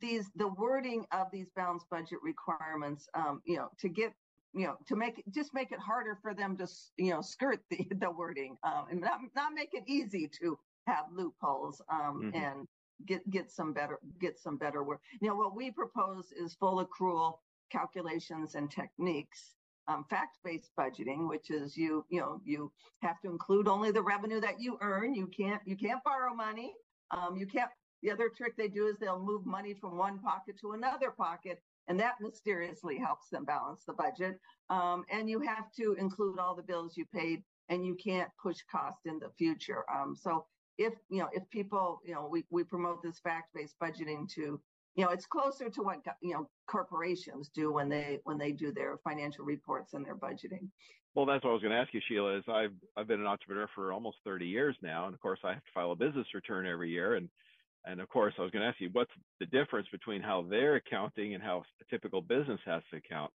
these 0.00 0.30
the 0.34 0.48
wording 0.48 1.06
of 1.12 1.28
these 1.32 1.50
balanced 1.50 1.88
budget 1.90 2.18
requirements, 2.22 3.08
um, 3.14 3.42
you 3.44 3.56
know, 3.56 3.68
to 3.78 3.88
get 3.88 4.12
you 4.54 4.66
know 4.66 4.76
to 4.86 4.96
make 4.96 5.18
it 5.18 5.24
just 5.32 5.54
make 5.54 5.72
it 5.72 5.78
harder 5.78 6.16
for 6.22 6.34
them 6.34 6.56
to 6.58 6.66
you 6.96 7.10
know 7.12 7.20
skirt 7.20 7.60
the 7.70 7.86
the 8.00 8.10
wording 8.10 8.56
um, 8.64 8.86
and 8.90 9.00
not 9.00 9.20
not 9.34 9.52
make 9.54 9.70
it 9.74 9.84
easy 9.86 10.28
to 10.40 10.58
have 10.86 11.06
loopholes 11.12 11.82
um, 11.90 12.24
Mhm. 12.24 12.34
and 12.34 12.68
get 13.06 13.28
get 13.30 13.50
some 13.50 13.72
better 13.72 13.98
get 14.20 14.38
some 14.38 14.56
better 14.58 14.82
work. 14.82 15.00
You 15.20 15.28
know 15.28 15.36
what 15.36 15.54
we 15.56 15.70
propose 15.70 16.32
is 16.32 16.54
full 16.54 16.84
accrual 16.84 17.38
calculations 17.70 18.54
and 18.54 18.70
techniques. 18.70 19.54
Um, 19.88 20.04
fact-based 20.10 20.70
budgeting, 20.78 21.28
which 21.28 21.50
is 21.50 21.74
you 21.74 22.04
you 22.10 22.20
know 22.20 22.40
you 22.44 22.70
have 23.00 23.20
to 23.22 23.30
include 23.30 23.66
only 23.66 23.90
the 23.90 24.02
revenue 24.02 24.40
that 24.40 24.60
you 24.60 24.76
earn. 24.82 25.14
You 25.14 25.26
can't 25.26 25.62
you 25.64 25.76
can't 25.76 26.04
borrow 26.04 26.34
money. 26.34 26.74
Um, 27.10 27.36
you 27.36 27.46
can't. 27.46 27.70
The 28.02 28.10
other 28.10 28.28
trick 28.28 28.54
they 28.56 28.68
do 28.68 28.86
is 28.86 28.96
they'll 28.98 29.18
move 29.18 29.46
money 29.46 29.74
from 29.74 29.96
one 29.96 30.18
pocket 30.18 30.56
to 30.60 30.72
another 30.72 31.10
pocket, 31.10 31.62
and 31.88 31.98
that 32.00 32.20
mysteriously 32.20 32.98
helps 32.98 33.30
them 33.30 33.44
balance 33.44 33.84
the 33.86 33.94
budget. 33.94 34.38
Um, 34.70 35.04
and 35.10 35.28
you 35.28 35.40
have 35.40 35.72
to 35.80 35.94
include 35.98 36.38
all 36.38 36.54
the 36.54 36.62
bills 36.62 36.96
you 36.96 37.06
paid, 37.06 37.42
and 37.70 37.84
you 37.84 37.96
can't 37.96 38.30
push 38.40 38.58
cost 38.70 39.06
in 39.06 39.18
the 39.18 39.30
future. 39.38 39.84
Um, 39.92 40.14
so 40.14 40.44
if 40.76 40.94
you 41.08 41.20
know 41.20 41.28
if 41.32 41.48
people 41.50 42.00
you 42.04 42.14
know 42.14 42.28
we, 42.30 42.44
we 42.50 42.62
promote 42.62 43.02
this 43.02 43.18
fact-based 43.20 43.74
budgeting 43.82 44.28
to 44.34 44.60
you 44.96 45.04
know 45.04 45.10
it's 45.10 45.26
closer 45.26 45.68
to 45.70 45.82
what 45.82 45.98
you 46.22 46.32
know 46.34 46.48
corporations 46.66 47.50
do 47.54 47.72
when 47.72 47.88
they 47.88 48.18
when 48.24 48.38
they 48.38 48.52
do 48.52 48.72
their 48.72 48.98
financial 49.04 49.44
reports 49.44 49.94
and 49.94 50.04
their 50.04 50.16
budgeting 50.16 50.68
Well, 51.14 51.26
that's 51.26 51.42
what 51.42 51.50
I 51.50 51.54
was 51.54 51.62
going 51.62 51.72
to 51.72 51.78
ask 51.80 51.92
you, 51.94 52.00
Sheila. 52.08 52.38
Is 52.38 52.44
I've 52.48 52.74
I've 52.96 53.08
been 53.08 53.20
an 53.20 53.26
entrepreneur 53.26 53.68
for 53.74 53.92
almost 53.92 54.18
30 54.24 54.46
years 54.46 54.76
now, 54.82 55.06
and 55.06 55.14
of 55.14 55.20
course 55.20 55.40
I 55.44 55.54
have 55.54 55.64
to 55.64 55.70
file 55.74 55.92
a 55.92 55.96
business 55.96 56.26
return 56.34 56.66
every 56.66 56.90
year, 56.90 57.14
and 57.16 57.28
and 57.86 58.00
of 58.00 58.08
course 58.08 58.34
I 58.38 58.42
was 58.42 58.50
going 58.50 58.62
to 58.62 58.68
ask 58.68 58.80
you 58.80 58.90
what's 58.92 59.12
the 59.40 59.46
difference 59.46 59.88
between 59.90 60.22
how 60.22 60.42
they're 60.48 60.76
accounting 60.76 61.34
and 61.34 61.42
how 61.42 61.62
a 61.80 61.84
typical 61.90 62.20
business 62.22 62.60
has 62.66 62.82
to 62.90 62.98
account. 62.98 63.32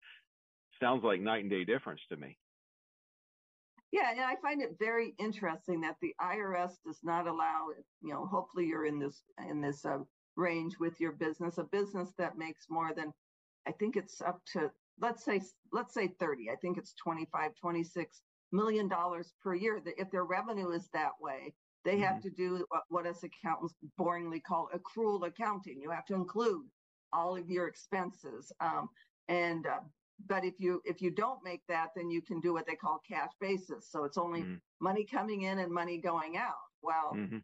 Sounds 0.80 1.04
like 1.04 1.20
night 1.20 1.42
and 1.42 1.50
day 1.50 1.64
difference 1.64 2.00
to 2.10 2.16
me. 2.16 2.36
yeah 3.92 4.10
and 4.10 4.20
i 4.20 4.34
find 4.42 4.62
it 4.62 4.76
very 4.78 5.14
interesting 5.18 5.80
that 5.80 5.96
the 6.00 6.14
irs 6.20 6.72
does 6.86 7.00
not 7.02 7.26
allow 7.26 7.66
you 8.02 8.12
know 8.12 8.26
hopefully 8.26 8.66
you're 8.66 8.86
in 8.86 8.98
this 8.98 9.22
in 9.48 9.60
this 9.60 9.84
uh, 9.84 9.98
range 10.40 10.78
with 10.80 11.00
your 11.00 11.12
business 11.12 11.58
a 11.58 11.64
business 11.64 12.14
that 12.18 12.38
makes 12.38 12.66
more 12.70 12.94
than 12.94 13.12
i 13.68 13.72
think 13.72 13.96
it's 13.96 14.22
up 14.22 14.40
to 14.46 14.72
let's 15.00 15.24
say 15.24 15.40
let's 15.72 15.94
say 15.94 16.08
30 16.08 16.50
i 16.50 16.56
think 16.56 16.78
it's 16.78 16.94
25 16.94 17.54
26 17.56 18.22
million 18.52 18.88
dollars 18.88 19.34
per 19.42 19.54
year. 19.54 19.80
That 19.80 20.00
if 20.00 20.10
their 20.10 20.24
revenue 20.24 20.70
is 20.72 20.88
that 20.90 21.12
way 21.20 21.54
they 21.84 21.98
have 21.98 22.20
to 22.22 22.30
do 22.30 22.64
what, 22.70 22.84
what 22.90 23.06
us 23.06 23.24
accountants 23.24 23.76
boringly 23.98 24.42
call 24.42 24.70
accrual 24.74 25.26
accounting. 25.26 25.80
You 25.82 25.90
have 25.90 26.06
to 26.06 26.14
include 26.14 26.66
all 27.12 27.36
of 27.36 27.50
your 27.50 27.68
expenses 27.68 28.52
um, 28.60 28.88
and 29.28 29.66
uh, 29.66 29.80
but 30.26 30.44
if 30.44 30.60
you 30.60 30.82
if 30.84 31.02
you 31.02 31.10
don't 31.10 31.44
make 31.44 31.62
that 31.68 31.90
then 31.96 32.10
you 32.10 32.22
can 32.22 32.40
do 32.40 32.52
what 32.54 32.66
they 32.66 32.76
call 32.76 33.00
cash 33.08 33.32
basis. 33.40 33.90
So 33.90 34.04
it's 34.04 34.18
only 34.18 34.42
Mhm. 34.42 34.60
money 34.80 35.04
coming 35.06 35.42
in 35.42 35.58
and 35.60 35.72
money 35.72 35.98
going 35.98 36.36
out. 36.36 36.56
Well 36.82 37.20
Mhm. 37.20 37.42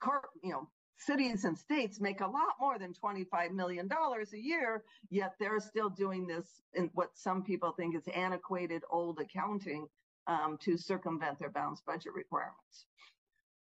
car, 0.00 0.22
you 0.42 0.50
know, 0.52 0.68
cities 0.96 1.44
and 1.44 1.56
states 1.56 2.00
make 2.00 2.20
a 2.20 2.26
lot 2.26 2.54
more 2.60 2.78
than 2.78 2.92
$25 2.92 3.52
million 3.52 3.88
a 3.92 4.36
year, 4.36 4.84
yet 5.10 5.34
they're 5.38 5.60
still 5.60 5.90
doing 5.90 6.26
this 6.26 6.62
in 6.74 6.90
what 6.94 7.10
some 7.16 7.42
people 7.42 7.72
think 7.72 7.94
is 7.94 8.06
antiquated 8.14 8.82
old 8.90 9.20
accounting 9.20 9.86
um, 10.26 10.58
to 10.60 10.76
circumvent 10.76 11.38
their 11.38 11.50
balanced 11.50 11.84
budget 11.86 12.12
requirements. 12.14 12.86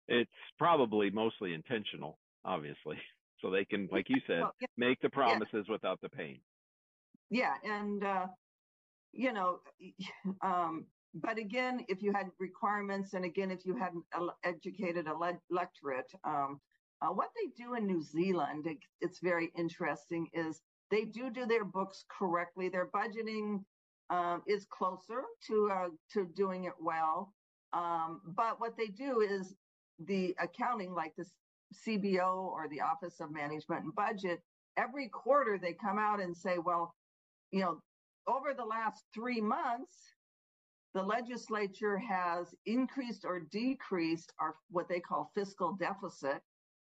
It's 0.08 0.32
probably 0.58 1.10
mostly 1.10 1.54
intentional, 1.54 2.20
obviously, 2.44 2.98
so 3.42 3.50
they 3.50 3.66
can, 3.66 3.90
like 3.92 4.10
you 4.10 4.22
said, 4.28 4.42
Well, 4.42 4.56
yeah, 4.62 4.68
make 4.78 5.02
the 5.02 5.10
promises 5.10 5.68
without 5.70 6.00
the 6.02 6.10
pain. 6.10 6.40
yeah, 7.30 7.56
and 7.64 8.04
uh, 8.04 8.28
you 9.12 9.34
know, 9.34 9.60
um, 10.42 10.86
but 11.14 11.38
again, 11.38 11.86
if 11.88 12.02
you 12.02 12.12
had 12.12 12.28
requirements, 12.40 13.14
and 13.14 13.24
again, 13.24 13.50
if 13.50 13.66
you 13.66 13.76
had 13.76 13.94
an 13.94 14.30
educated 14.44 15.08
a 15.08 15.16
electorate, 15.50 16.12
um, 16.24 16.60
uh, 17.02 17.08
what 17.08 17.30
they 17.36 17.52
do 17.64 17.76
in 17.76 17.86
New 17.86 18.02
Zealand, 18.02 18.68
it, 18.68 18.78
it's 19.02 19.20
very 19.20 19.52
interesting, 19.58 20.28
is 20.34 20.62
they 20.92 21.04
do 21.04 21.30
do 21.30 21.46
their 21.46 21.66
books 21.66 22.06
correctly. 22.10 22.70
Their 22.70 22.88
budgeting 22.88 23.64
um, 24.10 24.44
is 24.48 24.66
closer 24.70 25.24
to 25.48 25.70
uh, 25.72 25.88
to 26.14 26.26
doing 26.36 26.66
it 26.66 26.74
well. 26.80 27.34
Um, 27.74 28.22
but 28.26 28.60
what 28.60 28.78
they 28.78 28.88
do 28.88 29.22
is 29.22 29.56
the 30.00 30.36
accounting, 30.40 30.94
like 30.94 31.14
the 31.18 31.26
CBO 31.86 32.36
or 32.36 32.68
the 32.70 32.82
Office 32.82 33.20
of 33.20 33.32
Management 33.32 33.84
and 33.84 33.96
Budget, 33.96 34.42
every 34.78 35.10
quarter 35.10 35.58
they 35.58 35.74
come 35.74 36.00
out 36.00 36.22
and 36.22 36.36
say, 36.36 36.58
well, 36.58 36.94
you 37.52 37.62
know, 37.62 37.80
over 38.28 38.54
the 38.54 38.64
last 38.64 39.04
three 39.14 39.42
months, 39.42 39.98
the 40.94 41.04
legislature 41.04 41.98
has 41.98 42.56
increased 42.66 43.26
or 43.26 43.42
decreased 43.52 44.32
our 44.40 44.56
what 44.70 44.88
they 44.88 45.00
call 45.00 45.32
fiscal 45.36 45.74
deficit 45.74 46.42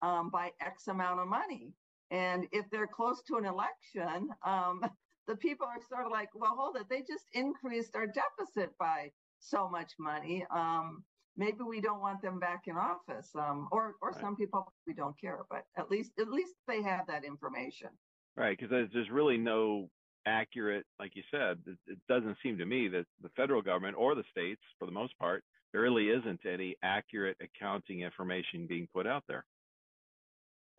by 0.02 0.50
X 0.60 0.88
amount 0.88 1.20
of 1.20 1.28
money. 1.28 1.72
And 2.10 2.46
if 2.52 2.64
they're 2.70 2.86
close 2.86 3.22
to 3.28 3.36
an 3.36 3.44
election, 3.44 4.30
um, 4.44 4.80
the 5.26 5.36
people 5.36 5.66
are 5.66 5.80
sort 5.88 6.06
of 6.06 6.12
like, 6.12 6.30
well, 6.34 6.56
hold 6.56 6.76
it, 6.76 6.86
they 6.88 7.00
just 7.00 7.24
increased 7.32 7.94
our 7.94 8.06
deficit 8.06 8.70
by 8.78 9.10
so 9.40 9.68
much 9.68 9.92
money. 9.98 10.46
Um, 10.54 11.04
maybe 11.36 11.58
we 11.66 11.80
don't 11.80 12.00
want 12.00 12.22
them 12.22 12.38
back 12.38 12.62
in 12.66 12.76
office, 12.76 13.30
um, 13.36 13.68
or 13.70 13.94
or 14.02 14.10
right. 14.10 14.20
some 14.20 14.36
people 14.36 14.72
we 14.86 14.94
don't 14.94 15.18
care, 15.20 15.40
but 15.50 15.64
at 15.76 15.90
least 15.90 16.12
at 16.18 16.28
least 16.28 16.54
they 16.66 16.82
have 16.82 17.06
that 17.06 17.24
information. 17.24 17.90
Right, 18.36 18.56
because 18.58 18.88
there's 18.92 19.10
really 19.10 19.36
no 19.36 19.88
accurate, 20.26 20.84
like 21.00 21.16
you 21.16 21.22
said, 21.30 21.58
it, 21.66 21.76
it 21.86 21.98
doesn't 22.08 22.36
seem 22.42 22.58
to 22.58 22.66
me 22.66 22.88
that 22.88 23.06
the 23.22 23.30
federal 23.30 23.62
government 23.62 23.96
or 23.98 24.14
the 24.14 24.24
states, 24.30 24.60
for 24.78 24.86
the 24.86 24.92
most 24.92 25.18
part, 25.18 25.42
there 25.72 25.82
really 25.82 26.08
isn't 26.08 26.40
any 26.46 26.76
accurate 26.82 27.36
accounting 27.42 28.02
information 28.02 28.66
being 28.68 28.86
put 28.94 29.06
out 29.06 29.24
there. 29.26 29.44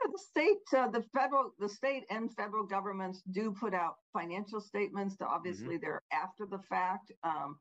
The 0.01 0.17
state, 0.17 0.57
uh, 0.77 0.89
the 0.89 1.03
federal, 1.13 1.51
the 1.59 1.69
state 1.69 2.03
and 2.09 2.33
federal 2.35 2.65
governments 2.65 3.21
do 3.31 3.51
put 3.51 3.73
out 3.73 3.95
financial 4.13 4.61
statements. 4.61 5.17
To 5.17 5.25
obviously, 5.25 5.75
mm-hmm. 5.75 5.81
they're 5.81 6.03
after 6.11 6.45
the 6.45 6.59
fact. 6.69 7.11
Um, 7.23 7.57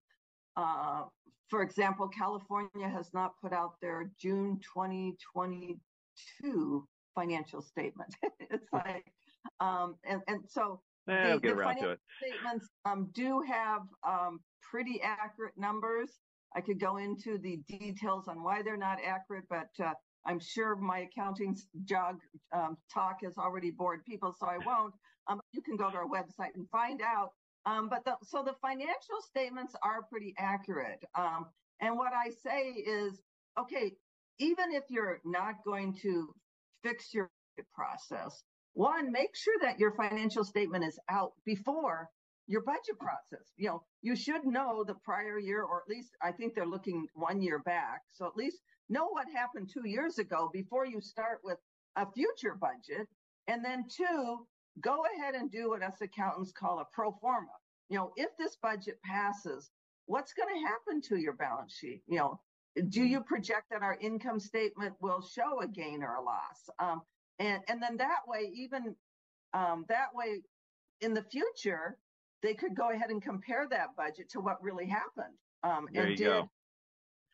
uh, 0.57 1.05
for 1.49 1.63
example, 1.63 2.09
California 2.09 2.89
has 2.89 3.13
not 3.15 3.33
put 3.43 3.53
out 3.53 3.75
their 3.81 4.11
June 4.21 4.61
2022 4.75 6.87
financial 7.15 7.63
statement. 7.63 8.15
it's 8.41 8.67
like, 8.73 9.07
um, 9.61 9.95
and 10.05 10.21
and 10.29 10.43
so 10.49 10.81
Eh, 11.09 11.35
the, 11.35 11.55
the 11.55 11.91
it. 11.91 11.99
Statements 12.23 12.69
um, 12.85 13.09
do 13.15 13.43
have 13.49 13.83
um, 14.07 14.41
pretty 14.63 15.01
accurate 15.03 15.55
numbers. 15.57 16.11
I 16.55 16.61
could 16.61 16.79
go 16.79 16.99
into 16.99 17.39
the 17.39 17.61
details 17.69 18.29
on 18.29 18.43
why 18.43 18.63
they're 18.63 18.77
not 18.77 18.99
accurate, 19.05 19.45
but 19.49 19.69
uh, 19.83 19.93
I'm 20.29 20.39
sure 20.39 20.77
my 20.77 20.99
accounting 21.11 21.57
jog 21.87 22.21
um, 22.53 22.77
talk 22.93 23.21
has 23.25 23.39
already 23.39 23.71
bored 23.71 24.05
people, 24.05 24.35
so 24.39 24.47
I 24.47 24.59
won't. 24.59 24.95
Um, 25.27 25.41
you 25.53 25.63
can 25.63 25.77
go 25.77 25.91
to 25.91 25.97
our 25.97 26.07
website 26.07 26.55
and 26.55 26.69
find 26.71 27.01
out. 27.01 27.31
Um, 27.65 27.89
but 27.89 28.05
the, 28.05 28.15
so 28.23 28.43
the 28.45 28.55
financial 28.61 29.21
statements 29.27 29.75
are 29.83 30.03
pretty 30.03 30.35
accurate. 30.39 31.03
Um, 31.15 31.47
and 31.81 31.97
what 31.97 32.13
I 32.13 32.31
say 32.45 32.69
is, 32.69 33.21
okay, 33.59 33.93
even 34.39 34.73
if 34.73 34.85
you're 34.91 35.21
not 35.25 35.55
going 35.65 35.97
to 36.03 36.29
fix 36.83 37.15
your 37.15 37.31
process, 37.75 38.43
one, 38.75 39.11
make 39.11 39.35
sure 39.35 39.57
that 39.63 39.79
your 39.79 39.93
financial 39.93 40.45
statement 40.45 40.85
is 40.85 40.99
out 41.09 41.33
before 41.47 42.09
your 42.47 42.63
budget 42.63 42.99
process. 42.99 43.47
You 43.57 43.69
know, 43.69 43.83
you 44.03 44.15
should 44.15 44.45
know 44.45 44.85
the 44.87 44.95
prior 45.05 45.39
year, 45.39 45.63
or 45.63 45.83
at 45.83 45.89
least 45.89 46.11
I 46.23 46.33
think 46.33 46.55
they're 46.55 46.67
looking 46.67 47.07
one 47.15 47.43
year 47.43 47.59
back. 47.61 48.03
So 48.13 48.27
at 48.27 48.37
least 48.37 48.59
know 48.89 49.09
what 49.09 49.27
happened 49.35 49.71
two 49.73 49.89
years 49.89 50.19
ago 50.19 50.51
before 50.53 50.87
you 50.87 51.01
start 51.01 51.41
with 51.45 51.59
a 51.97 52.07
future 52.13 52.55
budget. 52.61 53.09
And 53.47 53.65
then 53.65 53.85
two, 53.89 54.47
go 54.81 55.05
ahead 55.17 55.35
and 55.35 55.51
do 55.51 55.71
what 55.71 55.83
us 55.83 56.01
accountants 56.01 56.53
call 56.53 56.81
a 56.81 56.85
pro 56.93 57.13
forma. 57.13 57.49
You 57.89 57.99
know, 57.99 58.13
if 58.17 58.31
this 58.39 58.57
budget 58.63 59.01
passes, 59.03 59.71
what's 60.07 60.35
going 60.35 60.49
to 60.49 60.69
happen 60.69 61.01
to 61.09 61.17
your 61.17 61.33
balance 61.33 61.75
sheet? 61.75 62.03
You 62.07 62.19
know, 62.19 62.41
do 62.89 63.03
you 63.03 63.21
project 63.23 63.71
that 63.71 63.83
our 63.83 63.97
income 64.01 64.39
statement 64.39 64.95
will 65.01 65.23
show 65.23 65.61
a 65.63 65.69
gain 65.69 66.03
or 66.03 66.17
a 66.17 66.23
loss? 66.23 66.71
Um, 66.79 67.03
and 67.39 67.63
and 67.69 67.83
then 67.83 67.97
that 67.99 68.27
way 68.27 68.51
even 68.55 68.95
um, 69.55 69.85
that 69.89 70.15
way 70.15 70.43
in 71.01 71.15
the 71.15 71.23
future 71.23 71.97
they 72.43 72.55
could 72.55 72.75
go 72.75 72.91
ahead 72.91 73.11
and 73.11 73.23
compare 73.23 73.67
that 73.69 73.97
budget 73.97 74.29
to 74.31 74.41
what 74.41 74.63
really 74.63 74.87
happened 74.87 75.35
um, 75.63 75.89
there 75.93 76.03
and 76.03 76.11
you 76.13 76.17
did 76.17 76.25
go. 76.25 76.51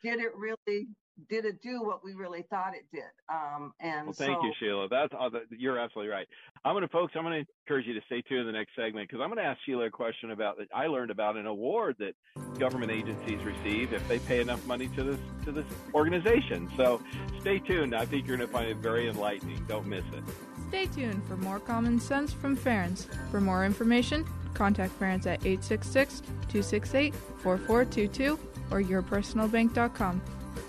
did 0.03 0.21
it 0.21 0.33
really 0.37 0.89
did 1.29 1.45
it 1.45 1.63
do 1.63 1.83
what 1.83 2.05
we 2.05 2.15
really 2.15 2.45
thought 2.51 2.75
it 2.75 2.87
did? 2.93 3.03
Um, 3.29 3.73
and 3.81 4.07
well, 4.07 4.13
thank 4.13 4.39
so, 4.39 4.45
you, 4.45 4.53
Sheila. 4.59 4.89
That's 4.89 5.13
uh, 5.13 5.39
you're 5.51 5.79
absolutely 5.79 6.13
right. 6.13 6.27
I'm 6.65 6.75
going 6.75 6.83
to, 6.83 6.89
folks. 6.89 7.13
I'm 7.17 7.23
going 7.23 7.45
to 7.45 7.51
encourage 7.67 7.87
you 7.87 7.95
to 7.95 8.01
stay 8.07 8.23
tuned 8.23 8.41
in 8.41 8.47
the 8.47 8.53
next 8.53 8.73
segment 8.77 9.09
because 9.09 9.23
I'm 9.23 9.29
going 9.29 9.39
to 9.39 9.49
ask 9.49 9.59
Sheila 9.65 9.87
a 9.87 9.91
question 9.91 10.31
about 10.31 10.59
that 10.59 10.69
I 10.75 10.87
learned 10.87 11.11
about 11.11 11.37
an 11.37 11.47
award 11.47 11.97
that 11.99 12.15
government 12.59 12.91
agencies 12.91 13.39
receive 13.45 13.93
if 13.93 14.07
they 14.09 14.19
pay 14.21 14.41
enough 14.41 14.65
money 14.67 14.89
to 14.89 15.05
this 15.05 15.21
to 15.45 15.53
this 15.53 15.67
organization. 15.95 16.71
So 16.77 17.01
stay 17.41 17.59
tuned. 17.59 17.95
I 17.95 18.07
think 18.07 18.27
you're 18.27 18.37
going 18.37 18.49
to 18.49 18.53
find 18.53 18.69
it 18.69 18.79
very 18.79 19.09
enlightening. 19.09 19.65
Don't 19.67 19.87
miss 19.87 20.05
it. 20.13 20.25
Stay 20.69 20.87
tuned 20.87 21.25
for 21.27 21.37
more 21.37 21.61
common 21.61 22.01
sense 22.01 22.33
from 22.33 22.57
Ferenc. 22.57 23.07
For 23.31 23.41
more 23.41 23.65
information, 23.65 24.27
contact 24.55 24.99
Ferenc 24.99 25.27
at 25.27 25.45
866 25.45 26.21
268 26.21 27.15
4422 27.15 28.39
or 28.71 28.83
yourpersonalbank.com. 28.83 30.23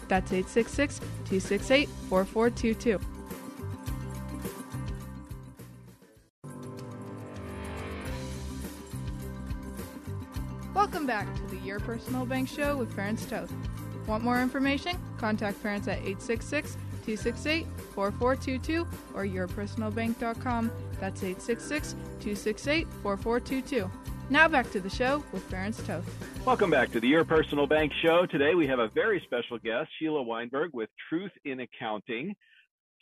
That's 0.07 0.31
866 0.31 0.99
268 0.99 1.89
4422. 2.09 2.99
Welcome 10.73 11.07
back 11.07 11.33
to 11.35 11.41
the 11.47 11.57
Your 11.57 11.79
Personal 11.79 12.25
Bank 12.25 12.47
Show 12.47 12.77
with 12.77 12.95
Ferenc 12.95 13.27
Toth. 13.29 13.51
Want 14.07 14.23
more 14.23 14.41
information? 14.41 14.97
Contact 15.17 15.61
Ferenc 15.61 15.87
at 15.87 15.99
866 15.99 16.73
268 17.05 17.65
4422 17.93 18.87
or 19.13 19.25
yourpersonalbank.com. 19.25 20.71
That's 20.99 21.23
866 21.23 21.93
268 21.93 22.87
4422. 23.01 23.89
Now 24.31 24.47
back 24.47 24.71
to 24.71 24.79
the 24.79 24.89
show 24.89 25.23
with 25.31 25.47
Ferenc 25.51 25.85
Toth. 25.85 26.03
Welcome 26.47 26.71
back 26.71 26.91
to 26.93 26.99
the 26.99 27.07
Your 27.07 27.23
Personal 27.23 27.67
Bank 27.67 27.91
Show. 28.01 28.25
Today 28.25 28.55
we 28.55 28.65
have 28.65 28.79
a 28.79 28.87
very 28.87 29.21
special 29.23 29.59
guest, 29.59 29.87
Sheila 29.99 30.23
Weinberg 30.23 30.71
with 30.73 30.89
Truth 31.09 31.31
in 31.43 31.59
Accounting. 31.59 32.35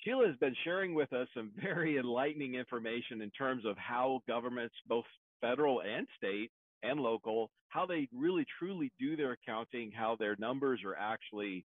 Sheila 0.04 0.28
has 0.28 0.36
been 0.36 0.54
sharing 0.66 0.94
with 0.94 1.14
us 1.14 1.30
some 1.34 1.52
very 1.62 1.98
enlightening 1.98 2.56
information 2.56 3.22
in 3.22 3.32
terms 3.32 3.64
of 3.66 3.78
how 3.78 4.20
governments, 4.28 4.76
both 4.86 5.06
federal 5.40 5.82
and 5.82 6.06
state 6.18 6.52
and 6.84 7.00
local, 7.00 7.50
how 7.70 7.86
they 7.86 8.10
really 8.14 8.46
truly 8.60 8.92
do 9.00 9.16
their 9.16 9.32
accounting, 9.32 9.92
how 9.96 10.18
their 10.20 10.36
numbers 10.40 10.82
are 10.86 10.96
actually 10.96 11.64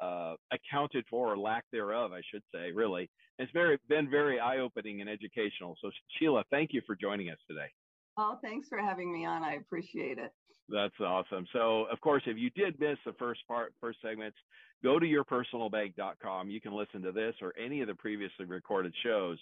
uh, 0.00 0.34
accounted 0.52 1.04
for 1.10 1.32
or 1.32 1.36
lack 1.36 1.64
thereof, 1.72 2.12
I 2.12 2.20
should 2.32 2.42
say, 2.54 2.70
really. 2.72 3.10
It's 3.40 3.50
very 3.50 3.76
been 3.88 4.08
very 4.08 4.38
eye-opening 4.38 5.00
and 5.00 5.10
educational. 5.10 5.76
So 5.82 5.90
Sheila, 6.16 6.44
thank 6.52 6.72
you 6.72 6.80
for 6.86 6.94
joining 6.94 7.28
us 7.30 7.38
today. 7.48 7.70
Oh, 8.16 8.38
thanks 8.42 8.68
for 8.68 8.78
having 8.78 9.12
me 9.12 9.24
on. 9.24 9.42
I 9.42 9.54
appreciate 9.54 10.18
it. 10.18 10.32
That's 10.68 10.94
awesome. 11.00 11.46
So, 11.52 11.86
of 11.90 12.00
course, 12.00 12.22
if 12.26 12.36
you 12.36 12.50
did 12.50 12.78
miss 12.78 12.98
the 13.04 13.12
first 13.14 13.40
part, 13.48 13.74
first 13.80 13.98
segments, 14.02 14.36
go 14.84 14.98
to 14.98 15.06
yourpersonalbank.com. 15.06 16.48
You 16.48 16.60
can 16.60 16.72
listen 16.72 17.02
to 17.02 17.12
this 17.12 17.34
or 17.42 17.52
any 17.58 17.80
of 17.80 17.88
the 17.88 17.94
previously 17.94 18.44
recorded 18.44 18.94
shows. 19.02 19.38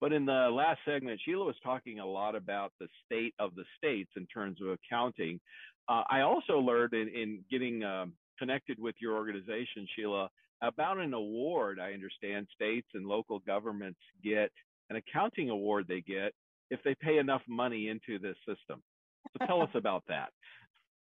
But 0.00 0.12
in 0.12 0.26
the 0.26 0.50
last 0.52 0.80
segment, 0.84 1.20
Sheila 1.24 1.46
was 1.46 1.56
talking 1.64 2.00
a 2.00 2.06
lot 2.06 2.34
about 2.34 2.72
the 2.78 2.88
state 3.06 3.34
of 3.38 3.54
the 3.54 3.64
states 3.78 4.10
in 4.16 4.26
terms 4.26 4.58
of 4.60 4.68
accounting. 4.68 5.40
Uh, 5.88 6.02
I 6.10 6.20
also 6.20 6.58
learned 6.58 6.92
in, 6.92 7.08
in 7.08 7.44
getting 7.50 7.82
um, 7.82 8.12
connected 8.38 8.78
with 8.78 8.94
your 9.00 9.14
organization, 9.14 9.86
Sheila, 9.96 10.28
about 10.62 10.98
an 10.98 11.14
award 11.14 11.78
I 11.80 11.92
understand 11.92 12.46
states 12.54 12.88
and 12.94 13.06
local 13.06 13.38
governments 13.40 14.00
get, 14.22 14.50
an 14.90 14.96
accounting 14.96 15.50
award 15.50 15.86
they 15.88 16.00
get 16.00 16.32
if 16.70 16.80
they 16.84 16.94
pay 16.94 17.18
enough 17.18 17.42
money 17.48 17.88
into 17.88 18.18
this 18.18 18.36
system. 18.46 18.82
So 19.32 19.46
tell 19.46 19.62
us 19.62 19.70
about 19.74 20.04
that. 20.08 20.30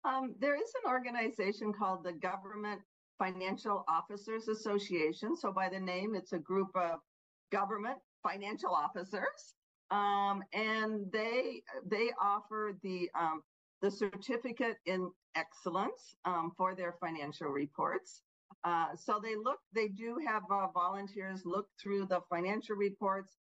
Um, 0.06 0.36
there 0.39 0.56
is 0.56 0.72
an 0.84 0.91
organization 0.91 1.74
called 1.74 2.04
the 2.04 2.13
Government 2.13 2.82
Financial 3.20 3.84
Officers 3.88 4.48
Association. 4.48 5.36
So 5.36 5.52
by 5.52 5.70
the 5.70 5.80
name, 5.80 6.15
it's 6.15 6.34
a 6.34 6.39
group 6.39 6.70
of 6.76 7.00
government 7.52 7.98
financial 8.24 8.72
officers, 8.72 9.56
um, 9.91 10.43
and 10.54 11.12
they 11.12 11.62
they 11.86 12.12
offer 12.22 12.78
the 12.84 13.10
um, 13.20 13.41
the 13.82 13.91
certificate 13.91 14.78
in 14.86 15.10
excellence 15.36 16.15
um, 16.26 16.52
for 16.58 16.76
their 16.76 16.96
financial 17.00 17.48
reports. 17.48 18.22
Uh, 18.63 18.88
so 18.96 19.20
they 19.22 19.36
look, 19.36 19.60
they 19.74 19.88
do 19.88 20.17
have 20.26 20.43
uh, 20.52 20.67
volunteers 20.74 21.41
look 21.46 21.67
through 21.82 22.06
the 22.06 22.20
financial 22.30 22.76
reports 22.76 23.38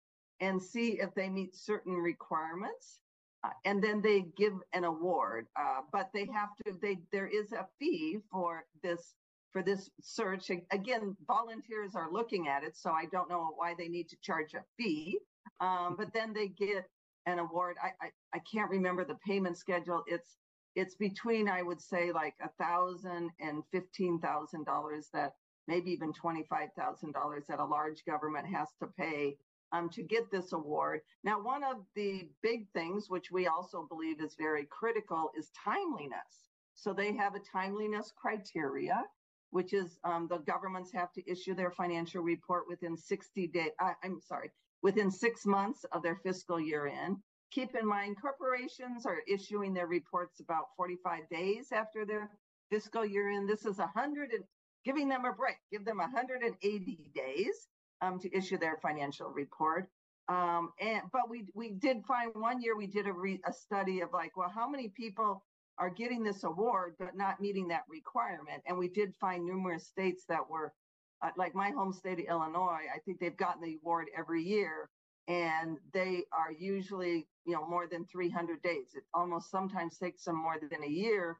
and 0.43 0.61
see 0.63 0.99
if 1.01 1.15
they 1.15 1.29
meet 1.29 1.55
certain 1.55 1.95
requirements. 1.97 3.01
uh, 3.43 3.51
and 3.65 3.83
then 3.83 4.01
they 4.01 4.21
give 4.37 4.53
an 4.73 4.85
award. 4.85 5.47
Uh, 5.59 5.81
but 5.93 6.09
they 6.13 6.27
have 6.33 6.51
to. 6.65 6.73
They 6.81 6.97
there 7.13 7.27
is 7.27 7.53
a 7.53 7.67
fee 7.79 8.19
for 8.31 8.65
this 8.83 9.15
for 9.53 9.63
this 9.63 9.89
search. 10.01 10.51
Again, 10.71 11.17
volunteers 11.27 11.95
are 11.95 12.11
looking 12.11 12.49
at 12.49 12.63
it, 12.63 12.77
so 12.77 12.91
I 12.91 13.05
don't 13.11 13.29
know 13.29 13.53
why 13.57 13.75
they 13.77 13.89
need 13.89 14.09
to 14.09 14.17
charge 14.23 14.53
a 14.55 14.63
fee. 14.77 15.19
Um, 15.61 15.95
but 15.97 16.13
then 16.13 16.33
they 16.33 16.49
get 16.49 16.85
an 17.27 17.39
award. 17.39 17.77
I, 17.83 17.91
I 18.07 18.11
I 18.35 18.39
can't 18.51 18.71
remember 18.71 19.05
the 19.05 19.17
payment 19.27 19.57
schedule. 19.57 20.03
It's 20.07 20.37
it's 20.75 20.95
between 20.95 21.49
I 21.49 21.63
would 21.63 21.81
say 21.81 22.11
like 22.13 22.35
a 22.43 22.49
thousand 22.63 23.31
and 23.39 23.63
fifteen 23.71 24.19
thousand 24.21 24.65
dollars 24.65 25.09
that 25.13 25.33
maybe 25.67 25.91
even 25.91 26.13
twenty 26.13 26.45
five 26.49 26.69
thousand 26.77 27.13
dollars 27.13 27.45
that 27.49 27.59
a 27.59 27.65
large 27.65 28.05
government 28.05 28.47
has 28.47 28.69
to 28.81 28.87
pay 28.99 29.37
um, 29.73 29.89
to 29.89 30.03
get 30.03 30.31
this 30.31 30.53
award. 30.53 31.01
Now, 31.23 31.41
one 31.41 31.63
of 31.63 31.77
the 31.95 32.29
big 32.41 32.67
things, 32.73 33.09
which 33.09 33.31
we 33.31 33.47
also 33.47 33.85
believe 33.89 34.21
is 34.21 34.35
very 34.35 34.65
critical, 34.65 35.31
is 35.37 35.49
timeliness. 35.61 36.49
So 36.75 36.93
they 36.93 37.13
have 37.15 37.35
a 37.35 37.39
timeliness 37.39 38.13
criteria, 38.15 39.03
which 39.49 39.73
is 39.73 39.99
um, 40.03 40.27
the 40.29 40.37
governments 40.39 40.91
have 40.93 41.11
to 41.13 41.29
issue 41.29 41.55
their 41.55 41.71
financial 41.71 42.21
report 42.21 42.63
within 42.69 42.95
60 42.95 43.47
days. 43.47 43.71
I'm 44.03 44.21
sorry, 44.21 44.51
within 44.83 45.09
six 45.11 45.45
months 45.45 45.85
of 45.91 46.03
their 46.03 46.15
fiscal 46.23 46.59
year 46.59 46.87
end. 46.87 47.17
Keep 47.51 47.75
in 47.75 47.85
mind, 47.85 48.17
corporations 48.19 49.05
are 49.05 49.21
issuing 49.27 49.73
their 49.73 49.87
reports 49.87 50.39
about 50.39 50.65
45 50.75 51.29
days 51.29 51.67
after 51.71 52.05
their 52.05 52.31
fiscal 52.71 53.05
year 53.05 53.29
end. 53.29 53.47
This 53.47 53.65
is 53.65 53.77
100 53.77 54.31
and 54.31 54.43
giving 54.85 55.07
them 55.07 55.25
a 55.25 55.31
break. 55.31 55.57
Give 55.71 55.85
them 55.85 55.97
180 55.97 57.11
days 57.13 57.67
um, 58.01 58.19
to 58.19 58.35
issue 58.35 58.57
their 58.57 58.77
financial 58.81 59.29
report. 59.29 59.89
Um, 60.29 60.71
and 60.79 61.01
but 61.11 61.29
we 61.29 61.45
we 61.53 61.71
did 61.71 62.05
find 62.05 62.31
one 62.33 62.61
year 62.61 62.77
we 62.77 62.87
did 62.87 63.07
a, 63.07 63.13
re, 63.13 63.41
a 63.45 63.51
study 63.51 64.01
of 64.01 64.09
like, 64.13 64.37
well, 64.37 64.51
how 64.53 64.69
many 64.69 64.87
people 64.89 65.43
are 65.77 65.89
getting 65.89 66.23
this 66.23 66.43
award 66.43 66.93
but 66.99 67.15
not 67.15 67.41
meeting 67.41 67.67
that 67.69 67.83
requirement? 67.89 68.63
And 68.65 68.77
we 68.77 68.87
did 68.87 69.13
find 69.19 69.45
numerous 69.45 69.87
states 69.87 70.23
that 70.29 70.49
were 70.49 70.73
uh, 71.21 71.31
like 71.37 71.55
my 71.55 71.71
home 71.71 71.91
state 71.91 72.19
of 72.19 72.25
Illinois. 72.25 72.83
I 72.93 72.99
think 73.05 73.19
they've 73.19 73.35
gotten 73.35 73.61
the 73.61 73.77
award 73.83 74.07
every 74.17 74.43
year, 74.43 74.89
and 75.27 75.77
they 75.93 76.23
are 76.31 76.51
usually 76.57 77.27
you 77.45 77.53
know 77.53 77.67
more 77.67 77.87
than 77.87 78.05
300 78.05 78.61
days 78.61 78.87
it 78.93 79.03
almost 79.13 79.49
sometimes 79.49 79.97
takes 79.97 80.23
them 80.23 80.35
more 80.35 80.57
than 80.59 80.83
a 80.83 80.89
year 80.89 81.37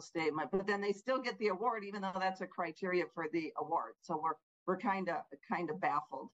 statement 0.00 0.48
but 0.50 0.66
then 0.66 0.80
they 0.80 0.92
still 0.92 1.20
get 1.20 1.38
the 1.38 1.48
award 1.48 1.84
even 1.84 2.02
though 2.02 2.12
that's 2.18 2.40
a 2.40 2.46
criteria 2.46 3.04
for 3.14 3.26
the 3.32 3.52
award 3.58 3.92
so 4.00 4.18
we're 4.20 4.32
we're 4.66 4.78
kind 4.78 5.08
of 5.08 5.16
kind 5.50 5.70
of 5.70 5.80
baffled. 5.80 6.28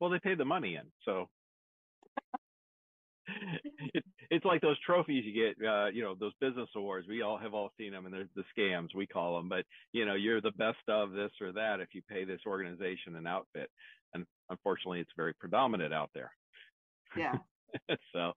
Well 0.00 0.10
they 0.10 0.18
pay 0.18 0.34
the 0.34 0.44
money 0.44 0.76
in 0.76 0.84
so 1.04 1.28
it, 3.94 4.04
it's 4.30 4.44
like 4.44 4.60
those 4.60 4.78
trophies 4.80 5.24
you 5.24 5.32
get 5.32 5.66
uh 5.66 5.86
you 5.86 6.02
know 6.02 6.16
those 6.18 6.32
business 6.40 6.68
awards 6.74 7.06
we 7.06 7.22
all 7.22 7.38
have 7.38 7.54
all 7.54 7.70
seen 7.78 7.92
them 7.92 8.06
and 8.06 8.14
there's 8.14 8.28
the 8.34 8.42
scams 8.56 8.88
we 8.94 9.06
call 9.06 9.36
them 9.36 9.48
but 9.48 9.64
you 9.92 10.04
know 10.04 10.14
you're 10.14 10.40
the 10.40 10.50
best 10.52 10.78
of 10.88 11.12
this 11.12 11.30
or 11.40 11.52
that 11.52 11.80
if 11.80 11.88
you 11.92 12.02
pay 12.08 12.24
this 12.24 12.40
organization 12.46 13.14
an 13.14 13.26
outfit 13.26 13.70
and 14.14 14.26
unfortunately 14.48 15.00
it's 15.00 15.12
very 15.16 15.34
predominant 15.34 15.92
out 15.94 16.10
there. 16.14 16.32
Yeah. 17.16 17.34
So, 18.12 18.32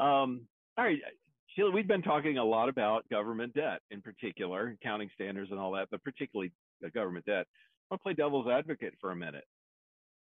um, 0.00 0.48
all 0.76 0.84
right, 0.84 0.98
Sheila, 1.54 1.70
we've 1.70 1.86
been 1.86 2.02
talking 2.02 2.38
a 2.38 2.44
lot 2.44 2.68
about 2.68 3.08
government 3.10 3.54
debt 3.54 3.78
in 3.92 4.02
particular, 4.02 4.76
accounting 4.82 5.08
standards 5.14 5.52
and 5.52 5.60
all 5.60 5.70
that, 5.74 5.86
but 5.92 6.02
particularly 6.02 6.50
the 6.80 6.90
government 6.90 7.24
debt. 7.24 7.46
I 7.92 7.94
want 7.94 8.00
to 8.00 8.04
play 8.04 8.14
devil's 8.14 8.48
advocate 8.48 8.94
for 9.02 9.10
a 9.10 9.16
minute. 9.16 9.44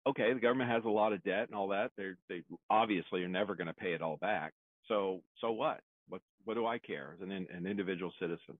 Okay, 0.05 0.33
the 0.33 0.41
government 0.41 0.69
has 0.69 0.83
a 0.83 0.89
lot 0.89 1.13
of 1.13 1.23
debt 1.23 1.47
and 1.47 1.55
all 1.55 1.69
that. 1.69 1.91
They're, 1.95 2.17
they 2.27 2.43
obviously 2.69 3.23
are 3.23 3.29
never 3.29 3.55
going 3.55 3.67
to 3.67 3.73
pay 3.73 3.93
it 3.93 4.01
all 4.01 4.17
back. 4.17 4.51
So, 4.89 5.21
so 5.39 5.53
what? 5.53 5.79
What, 6.09 6.21
what 6.43 6.55
do 6.55 6.65
I 6.65 6.79
care 6.79 7.15
as 7.15 7.21
an, 7.21 7.31
an 7.31 7.65
individual 7.65 8.11
citizen? 8.19 8.57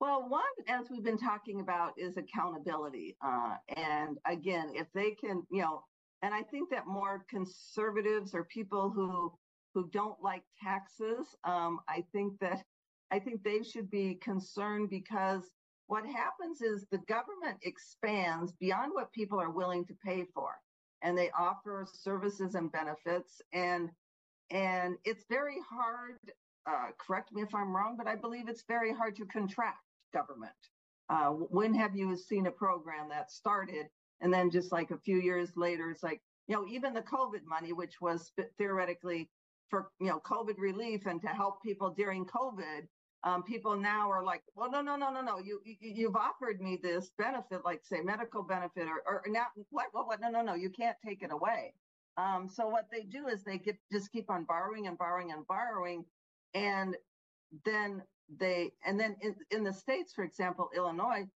Well, 0.00 0.28
one, 0.28 0.42
as 0.66 0.86
we've 0.90 1.04
been 1.04 1.16
talking 1.16 1.60
about, 1.60 1.92
is 1.96 2.16
accountability. 2.16 3.16
Uh, 3.24 3.54
and 3.76 4.18
again, 4.26 4.72
if 4.74 4.88
they 4.92 5.12
can, 5.12 5.44
you 5.52 5.62
know, 5.62 5.84
and 6.22 6.34
I 6.34 6.42
think 6.42 6.68
that 6.70 6.88
more 6.88 7.24
conservatives 7.30 8.34
or 8.34 8.42
people 8.42 8.90
who 8.90 9.32
who 9.72 9.88
don't 9.92 10.20
like 10.20 10.42
taxes, 10.60 11.28
um, 11.44 11.78
I 11.88 12.04
think 12.12 12.40
that 12.40 12.64
I 13.12 13.20
think 13.20 13.44
they 13.44 13.62
should 13.62 13.88
be 13.88 14.16
concerned 14.16 14.90
because 14.90 15.48
what 15.86 16.04
happens 16.06 16.60
is 16.62 16.86
the 16.90 16.98
government 16.98 17.58
expands 17.62 18.52
beyond 18.52 18.92
what 18.94 19.12
people 19.12 19.40
are 19.40 19.50
willing 19.50 19.84
to 19.86 19.94
pay 20.04 20.24
for, 20.34 20.52
and 21.02 21.16
they 21.16 21.30
offer 21.38 21.86
services 21.92 22.54
and 22.54 22.72
benefits, 22.72 23.40
and 23.52 23.90
and 24.50 24.96
it's 25.04 25.24
very 25.28 25.58
hard. 25.68 26.18
Uh, 26.66 26.90
correct 26.98 27.32
me 27.32 27.42
if 27.42 27.54
I'm 27.54 27.76
wrong, 27.76 27.96
but 27.96 28.06
I 28.06 28.14
believe 28.14 28.48
it's 28.48 28.64
very 28.66 28.92
hard 28.92 29.16
to 29.16 29.26
contract 29.26 29.84
government. 30.14 30.52
Uh, 31.10 31.28
when 31.28 31.74
have 31.74 31.94
you 31.94 32.16
seen 32.16 32.46
a 32.46 32.50
program 32.50 33.08
that 33.10 33.30
started 33.30 33.86
and 34.20 34.32
then 34.32 34.50
just 34.50 34.72
like 34.72 34.90
a 34.90 34.98
few 34.98 35.18
years 35.18 35.50
later, 35.56 35.90
it's 35.90 36.02
like, 36.02 36.22
you 36.46 36.54
know, 36.54 36.66
even 36.66 36.94
the 36.94 37.02
COVID 37.02 37.44
money, 37.46 37.72
which 37.72 38.00
was 38.00 38.32
theoretically 38.58 39.28
for, 39.68 39.90
you 40.00 40.06
know, 40.06 40.20
COVID 40.20 40.58
relief 40.58 41.06
and 41.06 41.20
to 41.22 41.28
help 41.28 41.62
people 41.62 41.90
during 41.90 42.24
COVID, 42.24 42.86
um, 43.24 43.42
people 43.42 43.76
now 43.76 44.10
are 44.10 44.22
like, 44.22 44.42
well, 44.54 44.70
no, 44.70 44.82
no, 44.82 44.96
no, 44.96 45.10
no, 45.10 45.22
no. 45.22 45.38
You, 45.38 45.60
you 45.64 46.06
have 46.06 46.16
offered 46.16 46.60
me 46.60 46.78
this 46.82 47.10
benefit, 47.16 47.64
like 47.64 47.80
say 47.82 48.00
medical 48.00 48.42
benefit, 48.42 48.86
or, 48.86 49.02
or 49.06 49.22
now 49.26 49.46
what, 49.70 49.86
what, 49.92 50.06
what? 50.06 50.20
No, 50.20 50.28
no, 50.28 50.42
no. 50.42 50.54
You 50.54 50.68
can't 50.70 50.96
take 51.04 51.22
it 51.22 51.32
away. 51.32 51.72
Um, 52.16 52.48
so 52.48 52.68
what 52.68 52.86
they 52.92 53.02
do 53.02 53.26
is 53.28 53.42
they 53.42 53.58
get 53.58 53.76
just 53.90 54.12
keep 54.12 54.30
on 54.30 54.44
borrowing 54.44 54.86
and 54.86 54.98
borrowing 54.98 55.32
and 55.32 55.46
borrowing, 55.46 56.04
and 56.52 56.96
then 57.64 58.02
they 58.38 58.72
and 58.84 59.00
then 59.00 59.16
in, 59.22 59.34
in 59.50 59.64
the 59.64 59.72
states, 59.72 60.12
for 60.12 60.22
example, 60.22 60.68
Illinois, 60.76 61.26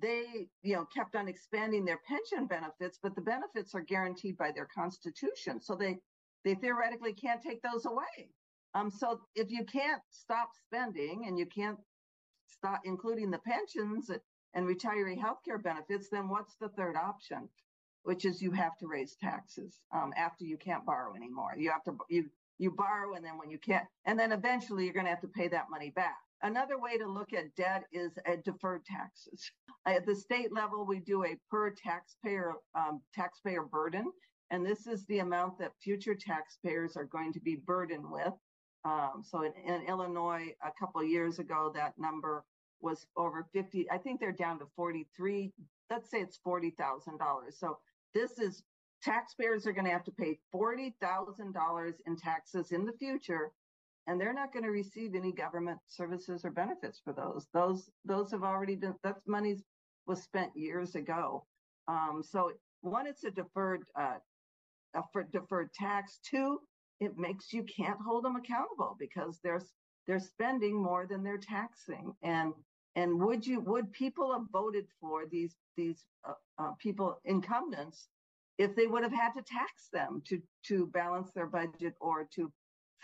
they 0.00 0.48
you 0.62 0.74
know 0.76 0.86
kept 0.86 1.14
on 1.14 1.28
expanding 1.28 1.84
their 1.84 2.00
pension 2.06 2.46
benefits 2.46 2.98
but 3.02 3.14
the 3.14 3.20
benefits 3.20 3.74
are 3.74 3.80
guaranteed 3.80 4.36
by 4.36 4.50
their 4.50 4.66
constitution 4.74 5.60
so 5.60 5.74
they 5.74 5.96
they 6.44 6.54
theoretically 6.56 7.12
can't 7.12 7.42
take 7.42 7.62
those 7.62 7.86
away 7.86 8.28
um 8.74 8.90
so 8.90 9.20
if 9.34 9.50
you 9.50 9.64
can't 9.64 10.02
stop 10.10 10.50
spending 10.66 11.24
and 11.26 11.38
you 11.38 11.46
can't 11.46 11.78
stop 12.46 12.80
including 12.84 13.30
the 13.30 13.38
pensions 13.38 14.10
and 14.54 14.66
retiree 14.66 15.18
health 15.18 15.38
care 15.44 15.58
benefits 15.58 16.08
then 16.10 16.28
what's 16.28 16.56
the 16.60 16.68
third 16.70 16.96
option 16.96 17.48
which 18.02 18.24
is 18.24 18.42
you 18.42 18.50
have 18.50 18.76
to 18.78 18.86
raise 18.86 19.16
taxes 19.16 19.80
um, 19.94 20.12
after 20.16 20.44
you 20.44 20.56
can't 20.56 20.84
borrow 20.84 21.14
anymore 21.14 21.54
you 21.56 21.70
have 21.70 21.82
to 21.84 21.96
you 22.08 22.24
you 22.58 22.70
borrow 22.70 23.14
and 23.14 23.24
then 23.24 23.36
when 23.38 23.50
you 23.50 23.58
can't 23.58 23.86
and 24.06 24.18
then 24.18 24.32
eventually 24.32 24.84
you're 24.84 24.92
going 24.92 25.06
to 25.06 25.10
have 25.10 25.20
to 25.20 25.28
pay 25.28 25.48
that 25.48 25.70
money 25.70 25.90
back 25.90 26.16
Another 26.44 26.78
way 26.78 26.98
to 26.98 27.06
look 27.06 27.32
at 27.32 27.54
debt 27.54 27.84
is 27.90 28.18
at 28.26 28.44
deferred 28.44 28.84
taxes. 28.84 29.50
At 29.86 30.04
the 30.04 30.14
state 30.14 30.52
level, 30.52 30.84
we 30.84 31.00
do 31.00 31.24
a 31.24 31.38
per 31.50 31.70
taxpayer 31.70 32.52
um, 32.74 33.00
taxpayer 33.14 33.62
burden, 33.62 34.12
and 34.50 34.64
this 34.64 34.86
is 34.86 35.06
the 35.06 35.20
amount 35.20 35.58
that 35.58 35.72
future 35.82 36.14
taxpayers 36.14 36.98
are 36.98 37.06
going 37.06 37.32
to 37.32 37.40
be 37.40 37.56
burdened 37.56 38.10
with. 38.10 38.34
Um, 38.84 39.22
so 39.22 39.42
in, 39.42 39.52
in, 39.66 39.86
Illinois, 39.88 40.54
a 40.62 40.70
couple 40.78 41.02
years 41.02 41.38
ago, 41.38 41.72
that 41.74 41.94
number 41.98 42.44
was 42.80 43.06
over 43.16 43.46
50. 43.52 43.90
I 43.90 43.98
think 43.98 44.20
they're 44.20 44.32
down 44.32 44.58
to 44.58 44.66
43. 44.76 45.52
Let's 45.90 46.10
say 46.10 46.18
it's 46.18 46.38
$40,000. 46.46 47.18
So 47.50 47.78
this 48.14 48.38
is 48.38 48.62
taxpayers 49.02 49.66
are 49.66 49.72
going 49.72 49.86
to 49.86 49.90
have 49.90 50.04
to 50.04 50.12
pay 50.12 50.38
$40,000 50.54 51.92
in 52.06 52.16
taxes 52.16 52.72
in 52.72 52.84
the 52.84 52.92
future 52.92 53.52
and 54.06 54.20
they're 54.20 54.34
not 54.34 54.52
going 54.52 54.64
to 54.64 54.70
receive 54.70 55.14
any 55.14 55.32
government 55.32 55.78
services 55.88 56.44
or 56.44 56.50
benefits 56.50 57.00
for 57.02 57.12
those. 57.12 57.46
Those 57.54 57.90
those 58.04 58.30
have 58.30 58.42
already 58.42 58.76
been 58.76 58.94
that 59.02 59.16
money 59.26 59.56
was 60.06 60.22
spent 60.22 60.50
years 60.54 60.94
ago. 60.94 61.44
Um, 61.88 62.22
so 62.22 62.52
one, 62.82 63.06
it's 63.06 63.24
a 63.24 63.30
deferred 63.30 63.84
uh, 63.98 64.18
a 64.94 65.02
deferred 65.32 65.72
tax. 65.72 66.18
Two, 66.22 66.60
it 67.00 67.18
makes 67.18 67.52
you 67.52 67.64
can't 67.64 68.00
hold 68.00 68.24
them 68.24 68.36
accountable 68.36 68.96
because 68.98 69.40
they're 69.42 69.62
they're 70.06 70.20
spending 70.20 70.82
more 70.82 71.06
than 71.06 71.22
they're 71.22 71.38
taxing. 71.38 72.12
And 72.22 72.52
and 72.96 73.20
would 73.20 73.46
you 73.46 73.60
would 73.60 73.92
people 73.92 74.32
have 74.32 74.46
voted 74.52 74.86
for 75.00 75.26
these 75.26 75.56
these 75.76 76.04
uh, 76.28 76.34
uh, 76.58 76.72
people 76.78 77.20
incumbents 77.24 78.08
if 78.58 78.76
they 78.76 78.86
would 78.86 79.02
have 79.02 79.12
had 79.12 79.32
to 79.32 79.42
tax 79.42 79.88
them 79.92 80.22
to 80.28 80.40
to 80.66 80.86
balance 80.86 81.32
their 81.32 81.46
budget 81.46 81.94
or 82.00 82.28
to 82.34 82.52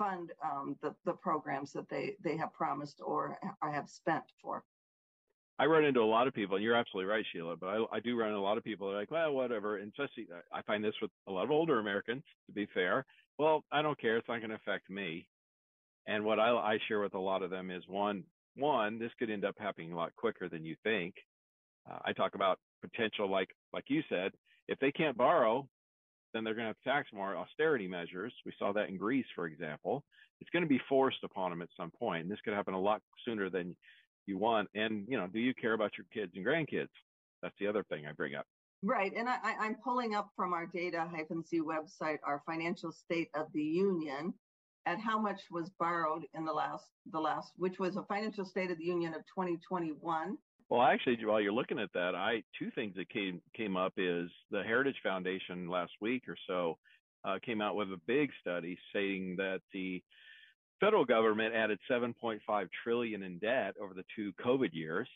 fund 0.00 0.32
um, 0.42 0.76
the, 0.80 0.94
the 1.04 1.12
programs 1.12 1.72
that 1.72 1.88
they, 1.90 2.16
they 2.24 2.34
have 2.36 2.52
promised 2.54 3.02
or 3.04 3.38
have 3.62 3.88
spent 3.88 4.24
for. 4.40 4.64
I 5.60 5.66
run 5.66 5.84
into 5.84 6.00
a 6.00 6.04
lot 6.06 6.26
of 6.26 6.32
people, 6.32 6.56
and 6.56 6.64
you're 6.64 6.74
absolutely 6.74 7.12
right, 7.12 7.24
Sheila. 7.30 7.54
But 7.54 7.66
I, 7.66 7.84
I 7.92 8.00
do 8.00 8.16
run 8.16 8.28
into 8.28 8.40
a 8.40 8.42
lot 8.42 8.56
of 8.56 8.64
people 8.64 8.88
that 8.88 8.94
are 8.94 9.00
like, 9.00 9.10
well, 9.10 9.32
whatever. 9.32 9.76
And 9.76 9.92
especially, 9.92 10.26
I 10.50 10.62
find 10.62 10.82
this 10.82 10.94
with 11.02 11.10
a 11.28 11.32
lot 11.32 11.44
of 11.44 11.50
older 11.50 11.78
Americans, 11.78 12.22
to 12.46 12.52
be 12.52 12.66
fair. 12.72 13.04
Well, 13.38 13.62
I 13.70 13.82
don't 13.82 14.00
care. 14.00 14.16
It's 14.16 14.26
not 14.26 14.38
going 14.38 14.48
to 14.48 14.56
affect 14.56 14.88
me. 14.88 15.26
And 16.06 16.24
what 16.24 16.40
I, 16.40 16.48
I 16.48 16.78
share 16.88 17.00
with 17.00 17.12
a 17.12 17.18
lot 17.18 17.42
of 17.42 17.50
them 17.50 17.70
is 17.70 17.82
one, 17.88 18.24
one, 18.56 18.98
this 18.98 19.10
could 19.18 19.28
end 19.28 19.44
up 19.44 19.54
happening 19.58 19.92
a 19.92 19.96
lot 19.96 20.16
quicker 20.16 20.48
than 20.48 20.64
you 20.64 20.76
think. 20.82 21.14
Uh, 21.90 21.98
I 22.06 22.14
talk 22.14 22.34
about 22.34 22.58
potential, 22.80 23.30
like 23.30 23.50
like 23.74 23.84
you 23.88 24.02
said, 24.08 24.32
if 24.66 24.78
they 24.78 24.90
can't 24.90 25.16
borrow, 25.16 25.68
then 26.32 26.42
they're 26.42 26.54
going 26.54 26.64
to 26.64 26.68
have 26.68 26.82
to 26.84 26.88
tax 26.88 27.10
more 27.12 27.36
austerity 27.36 27.86
measures. 27.86 28.32
We 28.46 28.54
saw 28.58 28.72
that 28.72 28.88
in 28.88 28.96
Greece, 28.96 29.26
for 29.34 29.46
example. 29.46 30.04
It's 30.40 30.50
going 30.50 30.62
to 30.62 30.68
be 30.68 30.80
forced 30.88 31.22
upon 31.22 31.50
them 31.50 31.60
at 31.60 31.68
some 31.76 31.90
point, 31.90 32.22
and 32.22 32.30
this 32.30 32.40
could 32.42 32.54
happen 32.54 32.72
a 32.72 32.80
lot 32.80 33.02
sooner 33.26 33.50
than 33.50 33.76
you 34.26 34.38
want. 34.38 34.68
And 34.74 35.06
you 35.08 35.18
know, 35.18 35.26
do 35.26 35.38
you 35.38 35.54
care 35.54 35.72
about 35.72 35.92
your 35.98 36.06
kids 36.12 36.32
and 36.36 36.44
grandkids? 36.44 36.88
That's 37.42 37.54
the 37.58 37.66
other 37.66 37.84
thing 37.84 38.06
I 38.06 38.12
bring 38.12 38.34
up. 38.34 38.46
Right, 38.82 39.12
and 39.14 39.28
I, 39.28 39.66
am 39.66 39.76
pulling 39.84 40.14
up 40.14 40.30
from 40.34 40.54
our 40.54 40.66
data 40.66 41.06
hyphen 41.10 41.44
Z 41.44 41.60
website 41.60 42.18
our 42.24 42.42
financial 42.46 42.92
state 42.92 43.28
of 43.34 43.46
the 43.52 43.62
union, 43.62 44.32
and 44.86 45.00
how 45.00 45.18
much 45.18 45.42
was 45.50 45.70
borrowed 45.78 46.24
in 46.34 46.46
the 46.46 46.52
last 46.52 46.86
the 47.12 47.20
last, 47.20 47.52
which 47.56 47.78
was 47.78 47.96
a 47.96 48.02
financial 48.04 48.44
state 48.44 48.70
of 48.70 48.78
the 48.78 48.84
union 48.84 49.12
of 49.12 49.20
2021. 49.34 50.38
Well, 50.70 50.82
actually, 50.82 51.18
while 51.24 51.40
you're 51.40 51.52
looking 51.52 51.78
at 51.78 51.92
that, 51.92 52.14
I 52.14 52.42
two 52.58 52.70
things 52.70 52.94
that 52.96 53.10
came 53.10 53.42
came 53.54 53.76
up 53.76 53.92
is 53.98 54.30
the 54.50 54.62
Heritage 54.62 55.00
Foundation 55.02 55.68
last 55.68 55.92
week 56.00 56.22
or 56.26 56.36
so 56.46 56.78
uh, 57.24 57.38
came 57.44 57.60
out 57.60 57.76
with 57.76 57.88
a 57.88 58.00
big 58.06 58.30
study 58.40 58.78
saying 58.94 59.36
that 59.36 59.60
the 59.72 60.02
federal 60.80 61.04
government 61.04 61.54
added 61.54 61.78
7.5 61.90 62.68
trillion 62.82 63.22
in 63.22 63.38
debt 63.38 63.74
over 63.80 63.94
the 63.94 64.04
two 64.16 64.32
COVID 64.44 64.72
years. 64.72 65.08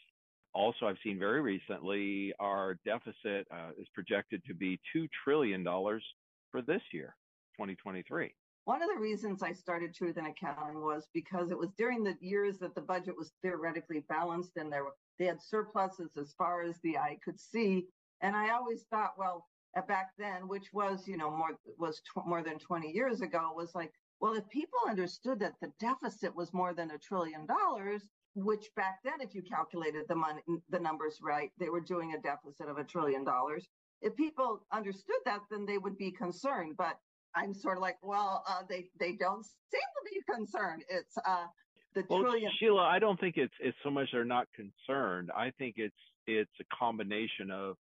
Also, 0.53 0.87
I've 0.87 0.99
seen 1.03 1.19
very 1.19 1.41
recently 1.41 2.33
our 2.39 2.79
deficit 2.85 3.47
uh, 3.51 3.71
is 3.79 3.89
projected 3.93 4.43
to 4.47 4.55
be 4.55 4.79
two 4.93 5.09
trillion 5.25 5.65
dollars 5.65 6.05
for 6.53 6.63
this 6.63 6.83
year, 6.93 7.17
2023. 7.57 8.33
One 8.67 8.81
of 8.81 8.89
the 8.95 9.01
reasons 9.01 9.43
I 9.43 9.53
started 9.53 9.95
Truth 9.95 10.17
in 10.17 10.27
Accounting 10.27 10.81
was 10.81 11.09
because 11.13 11.51
it 11.51 11.59
was 11.59 11.71
during 11.77 12.05
the 12.05 12.17
years 12.21 12.59
that 12.59 12.75
the 12.75 12.81
budget 12.81 13.15
was 13.17 13.33
theoretically 13.43 14.05
balanced 14.09 14.57
and 14.57 14.73
there 14.73 14.85
they 15.19 15.27
had 15.27 15.43
surpluses 15.43 16.17
as 16.17 16.35
far 16.39 16.63
as 16.63 16.79
the 16.83 16.97
eye 16.97 17.19
could 17.25 17.39
see. 17.39 17.87
And 18.21 18.35
I 18.35 18.51
always 18.51 18.85
thought, 18.91 19.15
well, 19.19 19.47
back 19.87 20.11
then, 20.19 20.49
which 20.49 20.73
was, 20.73 21.07
you 21.07 21.17
know, 21.17 21.31
more 21.31 21.59
was 21.79 22.01
tw- 22.01 22.27
more 22.27 22.43
than 22.43 22.59
20 22.59 22.91
years 22.91 23.21
ago, 23.21 23.53
was 23.55 23.75
like, 23.75 23.93
well, 24.21 24.35
if 24.35 24.49
people 24.49 24.79
understood 24.89 25.41
that 25.41 25.55
the 25.61 25.73
deficit 25.81 26.35
was 26.35 26.53
more 26.53 26.73
than 26.75 26.91
a 26.91 26.99
trillion 26.99 27.47
dollars, 27.47 28.03
which 28.35 28.69
back 28.75 28.99
then, 29.05 29.21
if 29.21 29.35
you 29.35 29.43
calculated 29.43 30.05
the 30.09 30.15
money, 30.15 30.41
the 30.71 30.79
numbers 30.79 31.19
right, 31.23 31.51
they 31.59 31.69
were 31.69 31.81
doing 31.81 32.15
a 32.15 32.21
deficit 32.21 32.69
of 32.69 32.79
a 32.79 32.85
trillion 32.85 33.25
dollars. 33.25 33.67
If 34.03 34.17
people 34.17 34.67
understood 34.73 35.17
that, 35.25 35.41
then 35.51 35.67
they 35.67 35.79
would 35.79 35.97
be 35.97 36.11
concerned. 36.11 36.75
But 36.77 36.99
I'm 37.35 37.55
sort 37.55 37.77
of 37.79 37.83
like, 37.83 37.97
well, 38.03 38.45
uh, 38.49 38.63
they 38.69 38.87
they 38.99 39.13
don't 39.13 39.45
seem 39.45 39.81
to 39.81 40.11
be 40.11 40.21
concerned. 40.33 40.85
It's 40.89 41.17
uh, 41.27 41.47
the 41.95 42.05
well, 42.09 42.21
trillion. 42.21 42.51
Sheila, 42.59 42.83
I 42.83 42.99
don't 42.99 43.19
think 43.21 43.37
it's 43.37 43.55
it's 43.61 43.77
so 43.85 43.91
much 43.91 44.09
they're 44.13 44.25
not 44.25 44.49
concerned. 44.55 45.31
I 45.37 45.51
think 45.59 45.75
it's 45.79 45.95
it's 46.27 46.51
a 46.61 46.77
combination 46.77 47.51
of 47.51 47.77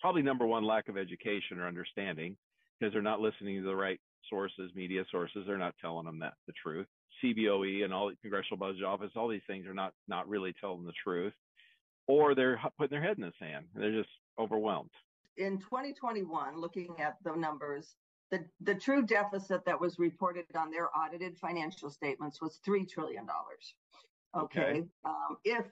probably 0.00 0.22
number 0.22 0.46
one 0.46 0.64
lack 0.64 0.88
of 0.88 0.96
education 0.96 1.58
or 1.58 1.66
understanding 1.66 2.36
because 2.78 2.92
they're 2.92 3.02
not 3.02 3.20
listening 3.20 3.60
to 3.60 3.66
the 3.66 3.74
right 3.74 4.00
sources, 4.28 4.70
media 4.74 5.04
sources. 5.10 5.44
They're 5.46 5.58
not 5.58 5.74
telling 5.80 6.06
them 6.06 6.18
that 6.20 6.34
the 6.46 6.52
truth. 6.52 6.86
CBO 7.22 7.84
and 7.84 7.94
all 7.94 8.08
the 8.08 8.16
Congressional 8.20 8.58
Budget 8.58 8.84
Office, 8.84 9.10
all 9.16 9.28
these 9.28 9.40
things 9.46 9.66
are 9.66 9.74
not 9.74 9.92
not 10.06 10.28
really 10.28 10.54
telling 10.60 10.84
the 10.84 10.92
truth, 10.92 11.32
or 12.06 12.34
they're 12.34 12.60
putting 12.78 12.98
their 12.98 13.06
head 13.06 13.16
in 13.16 13.22
the 13.22 13.32
sand. 13.38 13.66
They're 13.74 13.92
just 13.92 14.10
overwhelmed. 14.38 14.90
In 15.38 15.58
2021, 15.58 16.60
looking 16.60 16.94
at 16.98 17.16
the 17.24 17.34
numbers, 17.34 17.94
the, 18.30 18.44
the 18.60 18.74
true 18.74 19.04
deficit 19.04 19.64
that 19.66 19.80
was 19.80 19.98
reported 19.98 20.44
on 20.56 20.70
their 20.70 20.88
audited 20.96 21.36
financial 21.36 21.90
statements 21.90 22.40
was 22.40 22.58
$3 22.66 22.88
trillion. 22.88 23.26
Okay. 24.36 24.60
okay. 24.60 24.82
Um, 25.04 25.36
if, 25.44 25.66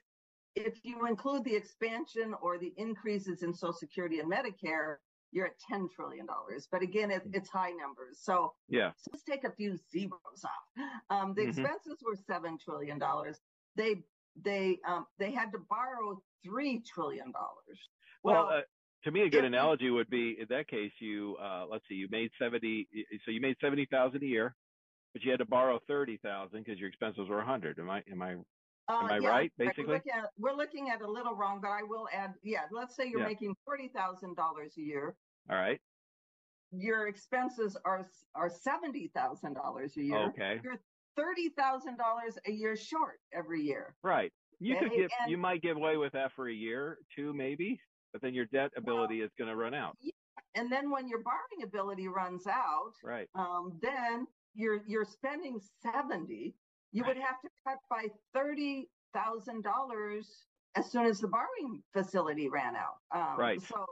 if 0.55 0.79
you 0.83 1.07
include 1.07 1.45
the 1.45 1.55
expansion 1.55 2.35
or 2.41 2.59
the 2.59 2.73
increases 2.77 3.43
in 3.43 3.55
Social 3.55 3.73
Security 3.73 4.21
and 4.21 4.31
Medicare, 4.31 4.97
you're 5.35 5.47
at 5.47 5.55
$10 5.71 5.91
trillion. 5.91 6.27
But 6.71 6.83
again, 6.83 7.11
it, 7.11 7.23
it's 7.33 7.51
high 7.51 7.73
numbers. 7.73 8.21
So, 8.23 8.55
yeah. 8.69 8.93
So 8.97 9.11
let's 9.13 9.25
take 9.25 9.45
a 9.45 9.51
few 9.51 9.77
zeros 9.93 10.45
off. 10.45 10.85
Um, 11.11 11.35
the 11.35 11.43
mm-hmm. 11.43 11.61
expenses 11.61 11.99
were 12.03 12.17
$7 12.17 12.59
trillion. 12.61 13.01
They, 13.77 13.97
they, 14.43 14.79
um, 14.87 15.07
they 15.19 15.33
had 15.33 15.51
to 15.53 15.59
borrow 15.69 16.23
$3 16.47 16.85
trillion. 16.87 17.33
Well, 18.23 18.35
well 18.35 18.49
uh, 18.49 18.61
to 19.05 19.11
me, 19.11 19.23
a 19.23 19.29
good 19.29 19.45
analogy 19.45 19.91
would 19.91 20.09
be 20.09 20.37
in 20.41 20.47
that 20.51 20.69
case, 20.69 20.93
you 20.99 21.37
uh, 21.43 21.67
let's 21.71 21.85
see, 21.89 21.95
you 21.95 22.09
made 22.11 22.31
seventy, 22.39 22.89
so 23.25 23.31
you 23.31 23.41
made 23.41 23.57
seventy 23.61 23.87
thousand 23.91 24.23
a 24.23 24.27
year, 24.27 24.55
but 25.13 25.23
you 25.23 25.31
had 25.31 25.41
to 25.41 25.45
borrow 25.45 25.79
thirty 25.87 26.17
thousand 26.25 26.65
because 26.65 26.81
your 26.81 26.89
expenses 26.89 27.29
were 27.29 27.41
a 27.41 27.45
hundred. 27.45 27.79
Am 27.79 27.91
I 27.91 28.03
am 28.11 28.23
I 28.23 28.37
uh, 28.89 28.99
am 28.99 29.07
I 29.07 29.19
yeah, 29.19 29.29
right? 29.29 29.53
Basically, 29.57 29.85
we're 29.87 29.95
looking, 29.95 30.13
at, 30.13 30.31
we're 30.39 30.53
looking, 30.53 30.91
at, 30.91 31.01
a 31.01 31.11
little 31.11 31.35
wrong, 31.35 31.61
but 31.61 31.69
I 31.69 31.83
will 31.83 32.07
add. 32.15 32.35
Yeah, 32.43 32.61
let's 32.71 32.97
say 32.97 33.09
you're 33.09 33.21
yeah. 33.21 33.29
making 33.29 33.55
forty 33.65 33.89
thousand 33.89 34.37
dollars 34.37 34.75
a 34.79 34.83
year. 34.83 35.15
All 35.51 35.57
right. 35.57 35.81
Your 36.73 37.07
expenses 37.07 37.77
are 37.85 38.07
are 38.35 38.51
seventy 38.51 39.11
thousand 39.15 39.55
dollars 39.55 39.97
a 39.97 40.03
year. 40.03 40.29
Okay. 40.31 40.61
You're 40.65 40.81
thirty 41.17 41.51
thousand 41.51 41.97
dollars 41.99 42.37
a 42.47 42.51
year 42.51 42.77
short 42.77 43.21
every 43.33 43.63
year. 43.63 43.95
Right. 44.03 44.33
You 44.61 44.77
okay? 44.77 44.89
could 44.89 44.97
give. 44.97 45.11
And, 45.21 45.31
you 45.31 45.39
might 45.39 45.63
give 45.63 45.77
away 45.77 45.97
with 45.97 46.13
that 46.13 46.33
for 46.33 46.49
a 46.49 46.53
year, 46.55 46.99
two, 47.15 47.33
maybe 47.33 47.79
but 48.15 48.23
then 48.23 48.33
your 48.33 48.47
debt 48.47 48.71
ability 48.77 49.19
well, 49.19 49.27
is 49.27 49.33
going 49.37 49.51
to 49.51 49.57
run 49.57 49.75
out. 49.75 49.99
And 50.55 50.71
then 50.73 50.89
when 50.91 51.09
your 51.09 51.21
borrowing 51.23 51.65
ability 51.65 52.07
runs 52.07 52.47
out, 52.47 52.93
right? 53.03 53.29
Um, 53.35 53.79
then 53.83 54.27
you're 54.55 54.81
you're 54.87 55.05
spending 55.05 55.61
seventy. 55.83 56.55
You 56.93 57.03
would 57.05 57.17
have 57.17 57.41
to 57.43 57.49
cut 57.67 57.79
by 57.91 58.07
thirty 58.33 58.89
thousand 59.13 59.65
dollars 59.65 60.29
as 60.77 60.91
soon 60.91 61.07
as 61.07 61.19
the 61.19 61.27
borrowing 61.27 61.83
facility 61.93 62.49
ran 62.49 62.75
out. 62.77 62.99
Um, 63.13 63.39
right. 63.39 63.61
So, 63.61 63.85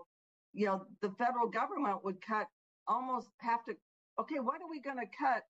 you 0.52 0.66
know, 0.66 0.86
the 1.00 1.10
federal 1.18 1.48
government 1.48 2.04
would 2.04 2.20
cut 2.20 2.46
almost 2.86 3.28
have 3.38 3.64
to. 3.64 3.76
Okay, 4.20 4.40
what 4.40 4.60
are 4.60 4.68
we 4.68 4.80
going 4.80 4.98
to 4.98 5.06
cut? 5.06 5.44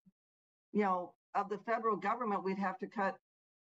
You 0.73 0.83
know, 0.83 1.13
of 1.35 1.49
the 1.49 1.59
federal 1.67 1.97
government, 1.97 2.45
we'd 2.45 2.59
have 2.59 2.79
to 2.79 2.87
cut 2.87 3.17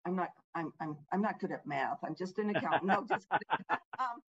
I'm 0.06 0.16
not 0.16 0.30
I'm 0.54 0.72
I'm 0.80 0.96
I'm 1.12 1.22
not 1.22 1.40
good 1.40 1.52
at 1.52 1.66
math. 1.66 1.98
I'm 2.04 2.16
just 2.16 2.38
an 2.38 2.56
accountant. 2.56 2.86
No, 2.86 3.06
just 3.10 3.28
um, 4.00 4.22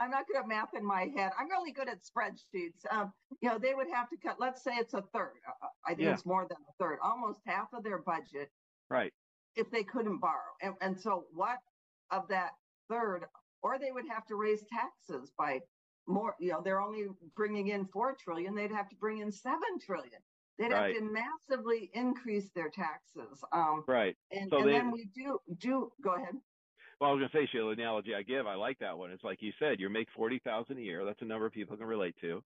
I'm 0.00 0.10
not 0.10 0.26
good 0.26 0.36
at 0.36 0.48
math 0.48 0.74
in 0.76 0.84
my 0.84 1.10
head. 1.16 1.32
I'm 1.38 1.48
really 1.48 1.72
good 1.72 1.88
at 1.88 1.98
spreadsheets. 2.02 2.84
Um, 2.90 3.12
you 3.40 3.48
know, 3.48 3.58
they 3.58 3.74
would 3.74 3.86
have 3.92 4.08
to 4.10 4.16
cut. 4.16 4.36
Let's 4.40 4.62
say 4.62 4.72
it's 4.74 4.94
a 4.94 5.02
third. 5.14 5.34
Uh, 5.46 5.66
uh, 5.66 5.68
I 5.86 5.90
think 5.90 6.06
yeah. 6.06 6.12
it's 6.14 6.26
more 6.26 6.46
than 6.48 6.58
a 6.68 6.82
third, 6.82 6.98
almost 7.02 7.40
half 7.46 7.68
of 7.72 7.84
their 7.84 7.98
budget. 7.98 8.50
Right. 8.90 9.12
If 9.54 9.70
they 9.70 9.84
couldn't 9.84 10.18
borrow, 10.18 10.52
and 10.60 10.74
and 10.80 11.00
so 11.00 11.24
what 11.32 11.58
of 12.10 12.26
that 12.28 12.50
third, 12.90 13.26
or 13.62 13.78
they 13.78 13.92
would 13.92 14.08
have 14.08 14.26
to 14.26 14.34
raise 14.34 14.64
taxes 14.72 15.32
by 15.38 15.60
more. 16.06 16.34
You 16.38 16.52
know, 16.52 16.60
they're 16.64 16.80
only 16.80 17.06
bringing 17.34 17.68
in 17.68 17.86
four 17.86 18.16
trillion. 18.22 18.54
They'd 18.54 18.72
have 18.72 18.88
to 18.90 18.96
bring 18.96 19.18
in 19.18 19.32
seven 19.32 19.78
trillion. 19.84 20.20
They'd 20.58 20.72
right. 20.72 20.94
have 20.94 21.02
to 21.02 21.12
massively 21.12 21.90
increase 21.92 22.50
their 22.54 22.70
taxes. 22.70 23.42
Um, 23.52 23.84
right. 23.86 24.16
And, 24.30 24.48
so 24.50 24.58
and 24.58 24.68
they, 24.68 24.72
then 24.72 24.90
we 24.90 25.08
do 25.14 25.38
do 25.58 25.92
go 26.02 26.14
ahead. 26.14 26.34
Well, 27.00 27.10
I 27.10 27.12
was 27.12 27.20
going 27.20 27.30
to 27.30 27.36
say, 27.36 27.48
Sheila, 27.52 27.74
the 27.76 27.82
analogy 27.82 28.14
I 28.14 28.22
give, 28.22 28.46
I 28.46 28.54
like 28.54 28.78
that 28.78 28.96
one. 28.96 29.10
It's 29.10 29.24
like 29.24 29.42
you 29.42 29.52
said, 29.58 29.80
you 29.80 29.90
make 29.90 30.08
forty 30.16 30.38
thousand 30.38 30.78
a 30.78 30.80
year. 30.80 31.04
That's 31.04 31.20
a 31.20 31.26
number 31.26 31.48
people 31.50 31.76
can 31.76 31.86
relate 31.86 32.14
to, 32.22 32.42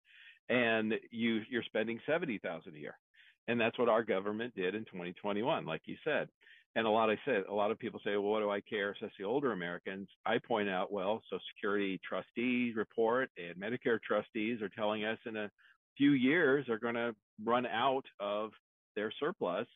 and 0.48 0.94
you 1.10 1.42
you're 1.48 1.62
spending 1.62 2.00
seventy 2.04 2.38
thousand 2.38 2.74
a 2.74 2.78
year, 2.78 2.98
and 3.46 3.60
that's 3.60 3.78
what 3.78 3.88
our 3.88 4.02
government 4.02 4.54
did 4.56 4.74
in 4.74 4.84
2021, 4.86 5.64
like 5.64 5.82
you 5.84 5.96
said. 6.04 6.28
And 6.76 6.86
a 6.86 6.90
lot 6.90 7.10
I 7.10 7.18
said, 7.24 7.44
a 7.48 7.54
lot 7.54 7.72
of 7.72 7.80
people 7.80 8.00
say, 8.04 8.12
well, 8.12 8.30
what 8.30 8.40
do 8.40 8.50
I 8.50 8.60
care? 8.60 8.92
Especially 8.92 9.24
older 9.24 9.52
Americans. 9.52 10.08
I 10.24 10.38
point 10.38 10.68
out, 10.68 10.92
well, 10.92 11.20
Social 11.28 11.42
Security 11.54 12.00
trustees 12.08 12.76
report 12.76 13.28
and 13.36 13.56
Medicare 13.60 14.00
trustees 14.00 14.62
are 14.62 14.68
telling 14.68 15.04
us 15.04 15.18
in 15.26 15.36
a 15.36 15.50
few 15.96 16.12
years 16.12 16.68
are 16.68 16.78
going 16.78 16.94
to 16.94 17.14
run 17.44 17.66
out 17.66 18.04
of 18.20 18.50
their 18.94 19.12
surplus 19.18 19.66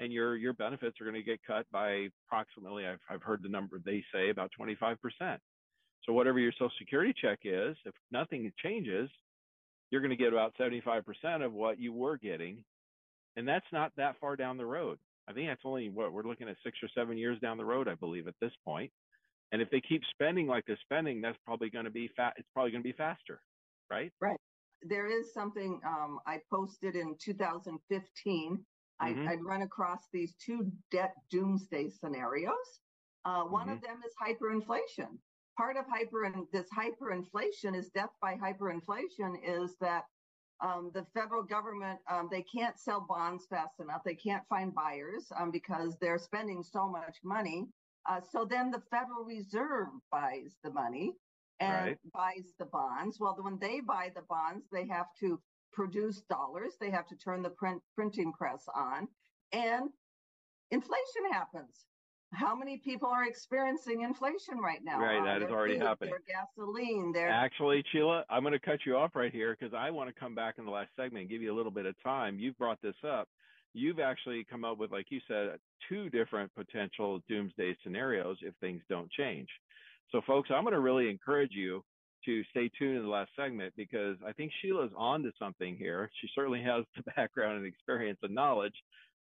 and 0.00 0.12
your 0.12 0.36
your 0.36 0.52
benefits 0.52 1.00
are 1.00 1.04
going 1.04 1.14
to 1.14 1.22
get 1.22 1.40
cut 1.46 1.66
by 1.70 2.08
approximately 2.26 2.86
I've, 2.86 2.98
I've 3.08 3.22
heard 3.22 3.42
the 3.42 3.48
number 3.48 3.78
they 3.84 4.04
say 4.12 4.30
about 4.30 4.50
25%. 4.58 4.96
So 6.04 6.12
whatever 6.12 6.38
your 6.38 6.52
social 6.52 6.70
security 6.78 7.14
check 7.20 7.40
is, 7.44 7.76
if 7.84 7.94
nothing 8.10 8.52
changes, 8.62 9.08
you're 9.90 10.02
going 10.02 10.10
to 10.10 10.16
get 10.16 10.32
about 10.32 10.54
75% 10.58 11.02
of 11.44 11.52
what 11.52 11.78
you 11.78 11.92
were 11.92 12.18
getting. 12.18 12.64
And 13.36 13.48
that's 13.48 13.66
not 13.72 13.92
that 13.96 14.16
far 14.20 14.36
down 14.36 14.58
the 14.58 14.66
road. 14.66 14.98
I 15.28 15.32
think 15.32 15.48
that's 15.48 15.62
only 15.64 15.88
what 15.88 16.12
we're 16.12 16.24
looking 16.24 16.48
at 16.48 16.56
6 16.62 16.78
or 16.82 16.88
7 16.94 17.16
years 17.16 17.38
down 17.40 17.56
the 17.56 17.64
road 17.64 17.88
I 17.88 17.94
believe 17.94 18.28
at 18.28 18.34
this 18.40 18.52
point. 18.64 18.90
And 19.52 19.62
if 19.62 19.70
they 19.70 19.80
keep 19.80 20.02
spending 20.10 20.46
like 20.46 20.64
they're 20.66 20.78
spending, 20.82 21.20
that's 21.20 21.38
probably 21.44 21.70
going 21.70 21.84
to 21.84 21.90
be 21.90 22.10
fat 22.16 22.34
it's 22.36 22.48
probably 22.54 22.72
going 22.72 22.82
to 22.82 22.88
be 22.88 22.96
faster, 22.96 23.40
right? 23.90 24.12
Right 24.20 24.38
there 24.84 25.06
is 25.06 25.32
something 25.32 25.80
um, 25.86 26.18
I 26.26 26.40
posted 26.52 26.94
in 26.94 27.16
2015. 27.22 28.58
Mm-hmm. 29.02 29.28
I, 29.28 29.34
would 29.34 29.44
run 29.44 29.62
across 29.62 30.00
these 30.12 30.34
two 30.44 30.70
debt 30.90 31.14
doomsday 31.30 31.90
scenarios. 31.90 32.52
Uh, 33.24 33.42
one 33.42 33.66
mm-hmm. 33.66 33.72
of 33.72 33.80
them 33.82 34.00
is 34.06 34.12
hyperinflation. 34.22 35.08
Part 35.58 35.76
of 35.76 35.84
hyper 35.88 36.24
and 36.24 36.46
this 36.52 36.66
hyperinflation 36.76 37.76
is 37.76 37.88
death 37.90 38.10
by 38.20 38.34
hyperinflation 38.34 39.36
is 39.44 39.74
that 39.80 40.04
the 40.92 41.04
federal 41.14 41.42
government 41.42 41.98
um, 42.10 42.28
they 42.30 42.42
can't 42.42 42.78
sell 42.78 43.04
bonds 43.08 43.46
fast 43.48 43.80
enough. 43.80 44.02
They 44.04 44.14
can't 44.14 44.42
find 44.48 44.74
buyers 44.74 45.30
um, 45.38 45.50
because 45.50 45.96
they're 46.00 46.18
spending 46.18 46.62
so 46.62 46.88
much 46.88 47.18
money. 47.22 47.66
Uh, 48.08 48.20
so 48.32 48.44
then 48.44 48.70
the 48.70 48.82
Federal 48.90 49.24
Reserve 49.24 49.88
buys 50.10 50.56
the 50.62 50.70
money 50.70 51.12
and 51.60 51.96
buys 52.12 52.52
the 52.58 52.66
bonds. 52.66 53.18
Well, 53.18 53.36
when 53.40 53.58
they 53.58 53.80
buy 53.80 54.10
the 54.14 54.22
bonds, 54.28 54.66
they 54.70 54.86
have 54.88 55.06
to 55.20 55.40
produce 55.72 56.22
dollars. 56.28 56.74
They 56.80 56.90
have 56.90 57.06
to 57.08 57.16
turn 57.16 57.42
the 57.42 57.50
print, 57.50 57.82
printing 57.94 58.32
press 58.32 58.64
on, 58.74 59.08
and 59.52 59.90
inflation 60.70 61.32
happens. 61.32 61.84
How 62.34 62.54
many 62.54 62.78
people 62.78 63.08
are 63.08 63.24
experiencing 63.26 64.02
inflation 64.02 64.58
right 64.58 64.80
now? 64.82 65.00
Right, 65.00 65.24
that 65.24 65.42
is 65.42 65.50
already 65.50 65.78
food, 65.78 65.86
happening. 65.86 66.14
Gasoline, 66.28 67.12
their 67.12 67.28
actually, 67.28 67.84
Sheila, 67.92 68.24
I'm 68.28 68.42
going 68.42 68.52
to 68.52 68.58
cut 68.58 68.80
you 68.84 68.96
off 68.96 69.14
right 69.14 69.32
here 69.32 69.56
because 69.58 69.74
I 69.74 69.90
want 69.90 70.12
to 70.12 70.18
come 70.18 70.34
back 70.34 70.56
in 70.58 70.64
the 70.64 70.70
last 70.70 70.90
segment 70.96 71.22
and 71.22 71.30
give 71.30 71.42
you 71.42 71.52
a 71.52 71.56
little 71.56 71.72
bit 71.72 71.86
of 71.86 71.94
time. 72.02 72.38
You've 72.38 72.58
brought 72.58 72.80
this 72.82 72.96
up. 73.06 73.28
You've 73.72 73.98
actually 73.98 74.46
come 74.48 74.64
up 74.64 74.78
with, 74.78 74.92
like 74.92 75.06
you 75.10 75.20
said, 75.26 75.58
two 75.88 76.08
different 76.10 76.54
potential 76.54 77.20
doomsday 77.28 77.76
scenarios 77.82 78.36
if 78.42 78.54
things 78.60 78.82
don't 78.88 79.10
change. 79.10 79.48
So, 80.12 80.20
folks, 80.26 80.50
I'm 80.54 80.62
going 80.62 80.74
to 80.74 80.80
really 80.80 81.10
encourage 81.10 81.52
you 81.52 81.82
to 82.24 82.42
stay 82.50 82.70
tuned 82.78 82.96
in 82.96 83.02
the 83.02 83.08
last 83.08 83.30
segment 83.36 83.74
because 83.76 84.16
I 84.26 84.32
think 84.32 84.52
Sheila's 84.62 84.92
on 84.96 85.22
to 85.24 85.30
something 85.38 85.76
here. 85.76 86.10
She 86.20 86.28
certainly 86.34 86.62
has 86.62 86.84
the 86.96 87.02
background 87.16 87.58
and 87.58 87.66
experience 87.66 88.18
and 88.22 88.34
knowledge, 88.34 88.74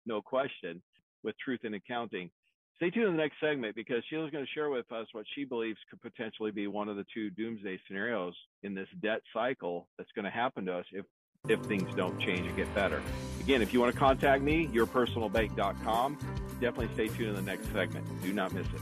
no 0.05 0.22
question, 0.22 0.82
with 1.24 1.36
truth 1.43 1.61
in 1.64 1.74
accounting. 1.74 2.30
Stay 2.78 2.89
tuned 2.89 3.07
in 3.07 3.15
the 3.15 3.21
next 3.21 3.36
segment 3.39 3.76
because 3.76 4.03
Sheila's 4.09 4.32
going 4.32 4.43
to 4.43 4.51
share 4.51 4.69
with 4.69 4.91
us 4.91 5.07
what 5.11 5.26
she 5.36 5.45
believes 5.45 5.78
could 5.89 6.01
potentially 6.01 6.51
be 6.51 6.67
one 6.67 6.89
of 6.89 6.95
the 6.95 7.05
two 7.13 7.30
doomsday 7.30 7.80
scenarios 7.88 8.34
in 8.63 8.74
this 8.74 8.88
debt 9.01 9.21
cycle 9.34 9.88
that's 9.97 10.11
going 10.13 10.26
to 10.26 10.32
happen 10.32 10.65
to 10.65 10.74
us 10.74 10.86
if 10.91 11.05
if 11.49 11.59
things 11.61 11.93
don't 11.95 12.17
change 12.21 12.47
and 12.47 12.55
get 12.55 12.74
better. 12.74 13.01
Again, 13.41 13.61
if 13.61 13.74
you 13.74 13.82
want 13.82 13.93
to 13.93 13.99
contact 13.99 14.41
me, 14.41 14.67
yourpersonalbank.com. 14.67 16.17
Definitely 16.61 16.89
stay 16.93 17.07
tuned 17.09 17.30
in 17.30 17.36
the 17.36 17.41
next 17.41 17.65
segment. 17.74 18.05
Do 18.21 18.32
not 18.32 18.53
miss 18.53 18.65
it. 18.67 18.80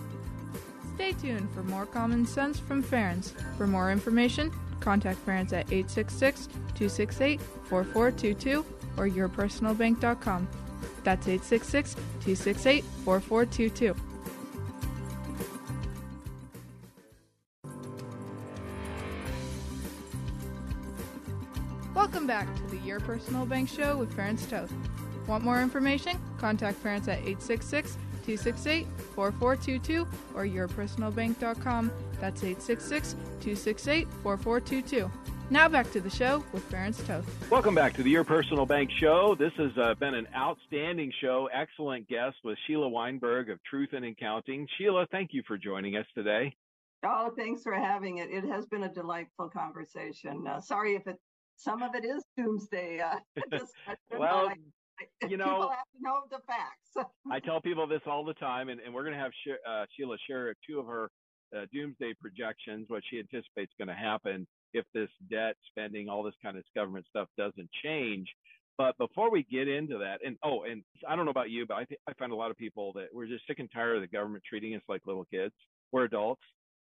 Stay 0.94 1.14
tuned 1.14 1.52
for 1.52 1.64
more 1.64 1.88
common 1.88 2.24
sense 2.24 2.60
from 2.60 2.84
Ferenc. 2.84 3.34
For 3.58 3.66
more 3.66 3.92
information, 3.92 4.52
contact 4.80 5.26
Ferenc 5.26 5.54
at 5.54 5.72
866 5.72 6.48
268 6.48 7.42
4422 7.42 8.66
or 8.98 9.10
yourpersonalbank.com. 9.10 10.48
That's 11.04 11.28
866 11.28 11.96
268 11.96 12.84
4422. 13.06 13.96
Welcome 21.94 22.26
back 22.26 22.54
to 22.56 22.64
the 22.64 22.78
Your 22.78 23.00
Personal 23.00 23.46
Bank 23.46 23.70
Show 23.70 23.98
with 23.98 24.16
Ferenc 24.16 24.50
Toth. 24.50 24.72
Want 25.28 25.44
more 25.44 25.62
information? 25.62 26.20
Contact 26.38 26.82
Ferenc 26.84 27.04
at 27.04 27.20
866 27.20 27.94
268 28.26 28.88
4422 29.16 30.08
or 30.36 30.46
yourpersonalbank.com. 30.46 31.92
That's 32.20 32.44
866 32.44 33.14
268 33.14 34.08
4422. 34.24 35.12
Now 35.52 35.68
back 35.68 35.92
to 35.92 36.00
the 36.00 36.10
show 36.10 36.46
with 36.54 36.64
Ferenc 36.72 37.06
Toth. 37.06 37.52
Welcome 37.52 37.76
back 37.76 37.94
to 37.96 38.04
the 38.04 38.10
Your 38.10 38.24
Personal 38.24 38.66
Bank 38.66 38.90
Show. 38.90 39.36
This 39.38 39.52
has 39.58 39.72
uh, 39.78 39.96
been 39.96 40.14
an 40.14 40.26
outstanding 40.34 41.12
show. 41.20 41.50
Excellent 41.54 42.08
guest 42.08 42.38
with 42.46 42.58
Sheila 42.66 42.88
Weinberg 42.88 43.50
of 43.50 43.62
Truth 43.70 43.90
in 43.92 44.06
Accounting. 44.06 44.66
Sheila, 44.78 45.08
thank 45.12 45.32
you 45.34 45.44
for 45.46 45.58
joining 45.58 45.98
us 45.98 46.06
today. 46.16 46.56
Oh, 47.06 47.34
thanks 47.38 47.64
for 47.64 47.74
having 47.74 48.20
it. 48.20 48.30
It 48.32 48.46
has 48.46 48.66
been 48.68 48.84
a 48.84 48.94
delightful 48.94 49.50
conversation. 49.50 50.48
Uh, 50.48 50.62
sorry 50.62 50.96
if 50.96 51.06
it 51.06 51.18
some 51.58 51.84
of 51.84 51.96
it 51.96 52.06
is 52.06 52.24
doomsday 52.38 53.02
uh, 53.02 53.18
well, 54.18 54.54
you 55.28 55.36
know, 55.36 55.44
people 55.44 55.70
have 55.70 55.80
to 55.80 56.02
know 56.02 56.22
the 56.32 56.40
facts. 56.48 57.12
I 57.30 57.42
tell 57.42 57.60
people 57.60 57.88
this 57.88 58.02
all 58.06 58.24
the 58.24 58.36
time, 58.36 58.70
and, 58.70 58.80
and 58.80 58.94
we're 58.94 59.04
going 59.04 59.16
to 59.16 59.20
have 59.20 59.34
uh, 59.70 59.84
Sheila 59.98 60.16
share 60.30 60.56
two 60.66 60.80
of 60.80 60.86
her 60.86 61.10
uh, 61.54 61.66
doomsday 61.74 62.14
projections, 62.22 62.86
what 62.88 63.04
she 63.10 63.20
anticipates 63.20 63.74
going 63.78 63.90
to 63.90 63.94
happen 63.94 64.48
if 64.74 64.86
this 64.94 65.10
debt 65.30 65.56
spending, 65.70 66.10
all 66.10 66.24
this 66.24 66.34
kind 66.42 66.58
of 66.58 66.64
government 66.76 67.06
stuff 67.10 67.28
doesn't 67.38 67.70
change. 67.84 68.28
But 68.78 68.98
before 68.98 69.30
we 69.30 69.44
get 69.44 69.68
into 69.68 69.98
that, 70.00 70.20
and 70.26 70.38
oh, 70.44 70.64
and 70.64 70.84
I 71.08 71.16
don't 71.16 71.26
know 71.26 71.32
about 71.32 71.52
you, 71.52 71.66
but 71.68 71.76
I, 71.76 71.84
th- 71.84 72.00
I 72.08 72.14
find 72.14 72.32
a 72.32 72.36
lot 72.36 72.52
of 72.52 72.58
people 72.58 72.94
that 72.94 73.08
we're 73.14 73.28
just 73.28 73.46
sick 73.46 73.60
and 73.60 73.70
tired 73.72 73.98
of 73.98 74.02
the 74.02 74.08
government 74.08 74.44
treating 74.48 74.76
us 74.76 74.82
like 74.88 75.02
little 75.06 75.26
kids. 75.26 75.54
We're 75.92 76.06
adults. 76.06 76.42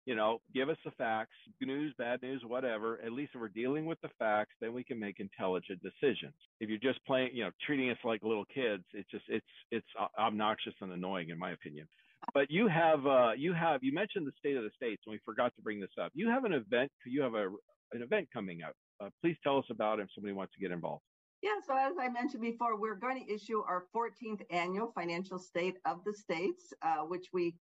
You 0.06 0.14
know, 0.14 0.42
give 0.54 0.68
us 0.68 0.76
the 0.84 0.90
facts, 0.92 1.32
good 1.58 1.68
news, 1.68 1.94
bad 1.96 2.20
news, 2.20 2.42
whatever. 2.46 3.00
At 3.04 3.12
least 3.12 3.32
if 3.34 3.40
we're 3.40 3.48
dealing 3.48 3.86
with 3.86 3.98
the 4.02 4.10
facts, 4.18 4.52
then 4.60 4.74
we 4.74 4.84
can 4.84 5.00
make 5.00 5.18
intelligent 5.18 5.80
decisions. 5.82 6.34
If 6.60 6.68
you're 6.68 6.78
just 6.78 7.04
playing, 7.06 7.30
you 7.32 7.44
know, 7.44 7.50
treating 7.64 7.90
us 7.90 7.96
like 8.04 8.22
little 8.22 8.44
kids, 8.44 8.84
it's 8.92 9.10
just 9.10 9.24
it's 9.28 9.46
it's 9.70 9.86
obnoxious 10.18 10.74
and 10.80 10.92
annoying, 10.92 11.30
in 11.30 11.38
my 11.38 11.52
opinion 11.52 11.88
but 12.32 12.50
you 12.50 12.68
have 12.68 13.06
uh, 13.06 13.32
you 13.36 13.52
have 13.52 13.82
you 13.82 13.92
mentioned 13.92 14.26
the 14.26 14.32
state 14.38 14.56
of 14.56 14.64
the 14.64 14.70
states, 14.74 15.02
and 15.06 15.12
we 15.12 15.20
forgot 15.24 15.54
to 15.56 15.62
bring 15.62 15.80
this 15.80 15.90
up. 16.00 16.12
You 16.14 16.28
have 16.28 16.44
an 16.44 16.52
event. 16.52 16.90
You 17.04 17.22
have 17.22 17.34
a 17.34 17.48
an 17.92 18.02
event 18.02 18.28
coming 18.32 18.62
up. 18.62 18.74
Uh, 19.00 19.08
please 19.22 19.36
tell 19.42 19.58
us 19.58 19.64
about 19.70 19.98
it 19.98 20.02
if 20.02 20.08
somebody 20.14 20.32
wants 20.32 20.52
to 20.54 20.60
get 20.60 20.70
involved. 20.70 21.02
Yeah, 21.42 21.60
so 21.66 21.76
as 21.76 21.94
I 22.00 22.08
mentioned 22.08 22.42
before, 22.42 22.80
we're 22.80 22.94
going 22.94 23.22
to 23.22 23.32
issue 23.32 23.60
our 23.68 23.84
14th 23.94 24.40
annual 24.50 24.92
financial 24.94 25.38
state 25.38 25.76
of 25.84 26.00
the 26.06 26.12
states, 26.14 26.72
uh, 26.82 27.02
which 27.02 27.26
we 27.32 27.54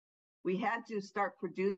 we 0.45 0.57
had 0.57 0.85
to 0.87 1.01
start 1.01 1.37
producing. 1.37 1.77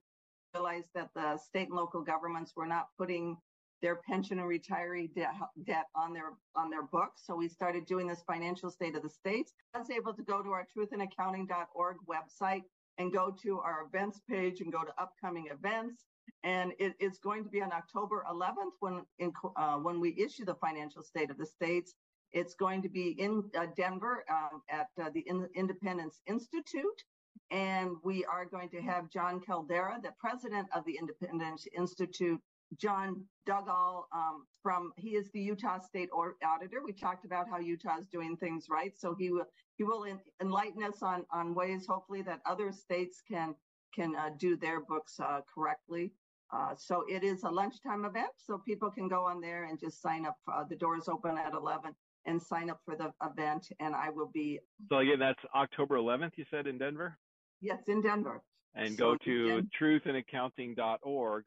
Realize 0.53 0.85
that 0.93 1.09
the 1.15 1.37
state 1.37 1.67
and 1.67 1.75
local 1.75 2.01
governments 2.01 2.53
were 2.55 2.67
not 2.67 2.87
putting 2.97 3.35
their 3.81 3.97
pension 4.07 4.39
and 4.39 4.47
retiree 4.47 5.13
debt, 5.13 5.33
debt 5.65 5.85
on 5.95 6.13
their 6.13 6.33
on 6.55 6.69
their 6.69 6.83
books. 6.83 7.23
So 7.25 7.35
we 7.35 7.47
started 7.49 7.85
doing 7.85 8.07
this 8.07 8.23
financial 8.25 8.69
state 8.69 8.95
of 8.95 9.03
the 9.03 9.09
states. 9.09 9.53
I 9.73 9.79
was 9.79 9.89
able 9.89 10.13
to 10.13 10.23
go 10.23 10.41
to 10.41 10.51
our 10.51 10.65
truthinaccounting.org 10.77 11.97
website 12.07 12.63
and 12.97 13.11
go 13.13 13.35
to 13.43 13.59
our 13.59 13.85
events 13.87 14.21
page 14.29 14.61
and 14.61 14.71
go 14.71 14.83
to 14.83 14.93
upcoming 14.97 15.47
events. 15.51 16.05
And 16.43 16.73
it 16.79 16.93
is 16.99 17.17
going 17.19 17.43
to 17.43 17.49
be 17.49 17.61
on 17.61 17.71
October 17.71 18.25
11th 18.31 18.75
when 18.79 19.01
in, 19.19 19.31
uh, 19.55 19.77
when 19.77 19.99
we 19.99 20.15
issue 20.17 20.45
the 20.45 20.55
financial 20.55 21.03
state 21.03 21.29
of 21.29 21.37
the 21.37 21.45
states. 21.45 21.93
It's 22.33 22.55
going 22.55 22.81
to 22.81 22.89
be 22.89 23.15
in 23.19 23.43
uh, 23.57 23.67
Denver 23.77 24.25
um, 24.29 24.61
at 24.69 24.87
uh, 25.01 25.09
the 25.13 25.21
in- 25.21 25.49
Independence 25.55 26.21
Institute. 26.27 27.03
And 27.51 27.91
we 28.03 28.25
are 28.25 28.45
going 28.45 28.69
to 28.69 28.81
have 28.81 29.09
Jon 29.09 29.39
Caldara, 29.39 30.01
the 30.01 30.13
president 30.19 30.67
of 30.75 30.83
the 30.85 30.97
Independence 30.97 31.67
Institute, 31.77 32.41
John 32.79 33.23
Dougall 33.45 34.07
um, 34.13 34.45
from 34.61 34.91
he 34.97 35.09
is 35.09 35.29
the 35.31 35.39
Utah 35.39 35.79
State 35.79 36.09
Auditor. 36.13 36.81
We 36.83 36.93
talked 36.93 37.25
about 37.25 37.47
how 37.49 37.59
Utah 37.59 37.97
is 37.99 38.07
doing 38.07 38.35
things 38.37 38.67
right, 38.69 38.93
so 38.97 39.15
he 39.17 39.29
will 39.29 39.45
he 39.77 39.83
will 39.83 40.05
enlighten 40.41 40.83
us 40.83 41.01
on 41.01 41.25
on 41.31 41.53
ways 41.53 41.85
hopefully 41.87 42.21
that 42.23 42.41
other 42.45 42.71
states 42.71 43.21
can 43.27 43.55
can 43.93 44.15
uh, 44.15 44.29
do 44.37 44.57
their 44.57 44.81
books 44.81 45.19
uh, 45.19 45.41
correctly. 45.53 46.11
Uh, 46.53 46.73
so 46.77 47.03
it 47.09 47.23
is 47.23 47.43
a 47.43 47.49
lunchtime 47.49 48.05
event, 48.05 48.29
so 48.37 48.57
people 48.57 48.91
can 48.91 49.07
go 49.07 49.25
on 49.25 49.41
there 49.41 49.65
and 49.65 49.79
just 49.79 50.01
sign 50.01 50.25
up. 50.25 50.37
Uh, 50.51 50.63
the 50.69 50.75
doors 50.75 51.07
open 51.07 51.37
at 51.37 51.53
11 51.53 51.93
and 52.27 52.41
sign 52.41 52.69
up 52.69 52.79
for 52.85 52.95
the 52.95 53.11
event, 53.23 53.67
and 53.79 53.95
I 53.95 54.09
will 54.09 54.29
be. 54.33 54.59
So 54.89 54.97
again, 54.97 55.19
that's 55.19 55.39
October 55.55 55.97
11th. 55.97 56.31
You 56.35 56.45
said 56.51 56.67
in 56.67 56.77
Denver. 56.77 57.17
Yes, 57.61 57.79
in 57.87 58.01
Denver. 58.01 58.43
And 58.75 58.95
so 58.97 59.11
go 59.11 59.17
to 59.25 59.63
truthinaccounting.org 59.79 61.45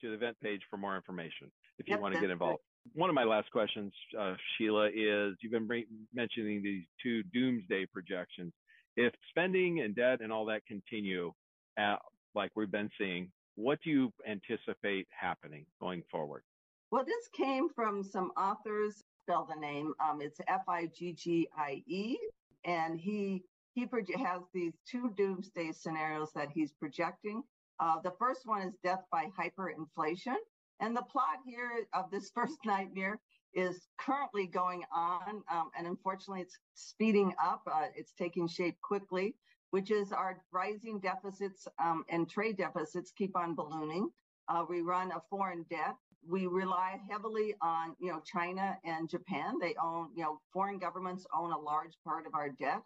to 0.00 0.08
the 0.08 0.14
event 0.14 0.36
page 0.42 0.60
for 0.70 0.76
more 0.76 0.96
information 0.96 1.50
if 1.78 1.86
you 1.88 1.92
yep, 1.92 2.00
want 2.00 2.14
to 2.14 2.20
get 2.20 2.30
involved. 2.30 2.60
One 2.94 3.10
of 3.10 3.14
my 3.14 3.24
last 3.24 3.50
questions, 3.50 3.92
uh, 4.18 4.34
Sheila, 4.56 4.88
is 4.88 5.34
you've 5.40 5.52
been 5.52 5.84
mentioning 6.14 6.62
these 6.62 6.84
two 7.02 7.22
doomsday 7.34 7.86
projections. 7.86 8.52
If 8.96 9.12
spending 9.30 9.80
and 9.80 9.94
debt 9.94 10.20
and 10.20 10.32
all 10.32 10.46
that 10.46 10.64
continue 10.66 11.32
at, 11.76 11.98
like 12.34 12.50
we've 12.54 12.70
been 12.70 12.90
seeing, 12.98 13.30
what 13.56 13.78
do 13.82 13.90
you 13.90 14.12
anticipate 14.28 15.06
happening 15.10 15.66
going 15.80 16.02
forward? 16.10 16.42
Well, 16.90 17.04
this 17.04 17.28
came 17.32 17.68
from 17.68 18.02
some 18.02 18.30
authors. 18.38 19.02
Spell 19.22 19.48
the 19.52 19.60
name. 19.60 19.92
Um, 19.98 20.20
it's 20.20 20.38
F 20.46 20.62
I 20.68 20.86
G 20.86 21.12
G 21.12 21.48
I 21.56 21.82
E, 21.88 22.16
and 22.64 22.98
he 22.98 23.42
he 23.74 23.86
has 24.16 24.42
these 24.54 24.72
two 24.88 25.12
doomsday 25.16 25.72
scenarios 25.72 26.30
that 26.34 26.48
he's 26.54 26.72
projecting. 26.72 27.42
Uh, 27.78 28.00
the 28.02 28.12
first 28.18 28.46
one 28.46 28.62
is 28.62 28.74
death 28.82 29.02
by 29.10 29.26
hyperinflation. 29.38 30.36
And 30.80 30.96
the 30.96 31.02
plot 31.02 31.38
here 31.44 31.86
of 31.94 32.10
this 32.10 32.30
first 32.34 32.58
nightmare 32.64 33.18
is 33.54 33.88
currently 33.98 34.46
going 34.46 34.84
on. 34.94 35.42
Um, 35.50 35.70
and 35.76 35.86
unfortunately, 35.86 36.42
it's 36.42 36.58
speeding 36.74 37.32
up. 37.42 37.62
Uh, 37.70 37.86
it's 37.94 38.12
taking 38.12 38.46
shape 38.46 38.76
quickly, 38.82 39.34
which 39.70 39.90
is 39.90 40.12
our 40.12 40.42
rising 40.52 41.00
deficits 41.00 41.66
um, 41.82 42.04
and 42.10 42.28
trade 42.28 42.58
deficits 42.58 43.12
keep 43.16 43.36
on 43.36 43.54
ballooning. 43.54 44.10
Uh, 44.48 44.64
we 44.68 44.82
run 44.82 45.10
a 45.12 45.20
foreign 45.30 45.64
debt. 45.70 45.96
We 46.28 46.46
rely 46.46 47.00
heavily 47.08 47.54
on, 47.62 47.94
you 48.00 48.10
know, 48.10 48.20
China 48.24 48.76
and 48.84 49.08
Japan. 49.08 49.54
They 49.60 49.74
own, 49.82 50.08
you 50.14 50.22
know, 50.22 50.40
foreign 50.52 50.78
governments 50.78 51.26
own 51.34 51.52
a 51.52 51.58
large 51.58 51.96
part 52.04 52.26
of 52.26 52.34
our 52.34 52.50
debt 52.50 52.82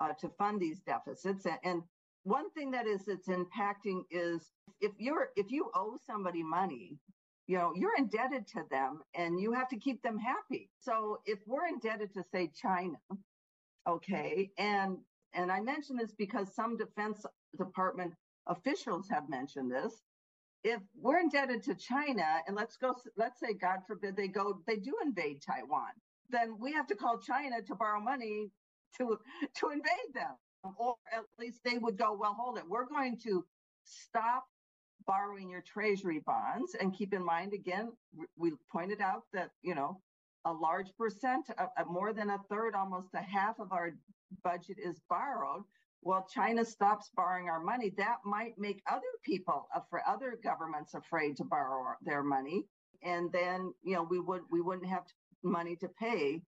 uh, 0.00 0.12
to 0.20 0.28
fund 0.38 0.60
these 0.60 0.80
deficits. 0.80 1.44
And, 1.46 1.58
and 1.64 1.82
one 2.24 2.50
thing 2.52 2.72
that 2.72 2.86
is 2.86 3.08
it's 3.08 3.28
impacting 3.28 4.02
is 4.10 4.50
if 4.80 4.92
you're 4.98 5.30
if 5.36 5.50
you 5.50 5.70
owe 5.74 5.96
somebody 6.06 6.42
money 6.42 6.98
you 7.46 7.58
know 7.58 7.72
you're 7.76 7.96
indebted 7.98 8.46
to 8.48 8.62
them 8.70 9.00
and 9.14 9.40
you 9.40 9.52
have 9.52 9.68
to 9.68 9.78
keep 9.78 10.02
them 10.02 10.18
happy. 10.18 10.70
So 10.80 11.20
if 11.26 11.40
we're 11.46 11.68
indebted 11.68 12.12
to 12.14 12.24
say 12.32 12.50
china 12.54 12.96
okay 13.88 14.50
and 14.58 14.98
and 15.34 15.52
i 15.52 15.60
mention 15.60 15.96
this 15.96 16.14
because 16.18 16.54
some 16.54 16.76
defense 16.76 17.26
department 17.58 18.14
officials 18.48 19.08
have 19.10 19.28
mentioned 19.28 19.70
this. 19.72 19.94
If 20.64 20.80
we're 21.00 21.18
indebted 21.20 21.62
to 21.64 21.74
China, 21.74 22.26
and 22.46 22.56
let's 22.56 22.76
go, 22.78 22.94
let's 23.16 23.40
say, 23.40 23.54
God 23.54 23.80
forbid, 23.86 24.16
they 24.16 24.28
go, 24.28 24.60
they 24.66 24.76
do 24.76 24.94
invade 25.04 25.42
Taiwan, 25.42 25.90
then 26.30 26.56
we 26.58 26.72
have 26.72 26.86
to 26.88 26.96
call 26.96 27.18
China 27.18 27.62
to 27.66 27.74
borrow 27.74 28.00
money 28.00 28.50
to 28.98 29.18
to 29.56 29.70
invade 29.70 30.14
them, 30.14 30.34
or 30.76 30.96
at 31.12 31.24
least 31.38 31.60
they 31.64 31.78
would 31.78 31.96
go, 31.96 32.16
well, 32.18 32.34
hold 32.38 32.58
it, 32.58 32.64
we're 32.68 32.86
going 32.86 33.18
to 33.18 33.44
stop 33.84 34.44
borrowing 35.06 35.50
your 35.50 35.60
treasury 35.62 36.20
bonds, 36.24 36.74
and 36.80 36.96
keep 36.96 37.12
in 37.12 37.24
mind 37.24 37.52
again, 37.52 37.92
we 38.36 38.52
pointed 38.72 39.00
out 39.00 39.24
that 39.32 39.50
you 39.62 39.74
know 39.74 40.00
a 40.46 40.52
large 40.52 40.88
percent, 40.98 41.46
uh, 41.58 41.66
more 41.88 42.12
than 42.12 42.30
a 42.30 42.38
third, 42.50 42.74
almost 42.74 43.08
a 43.14 43.22
half 43.22 43.58
of 43.58 43.72
our 43.72 43.92
budget 44.42 44.76
is 44.82 45.00
borrowed. 45.08 45.62
Well, 46.02 46.26
China 46.30 46.64
stops 46.64 47.10
borrowing 47.16 47.48
our 47.48 47.60
money, 47.60 47.90
that 47.96 48.18
might 48.26 48.58
make 48.58 48.82
other 48.90 49.02
people, 49.24 49.66
for 49.88 50.02
other 50.06 50.38
governments, 50.42 50.92
afraid 50.94 51.36
to 51.38 51.44
borrow 51.44 51.94
their 52.02 52.22
money, 52.22 52.64
and 53.02 53.32
then 53.32 53.72
you 53.82 53.94
know 53.94 54.02
we 54.02 54.20
would 54.20 54.42
we 54.50 54.60
wouldn't 54.60 54.88
have 54.88 55.04
money 55.42 55.76
to 55.76 55.88
pay. 55.88 56.42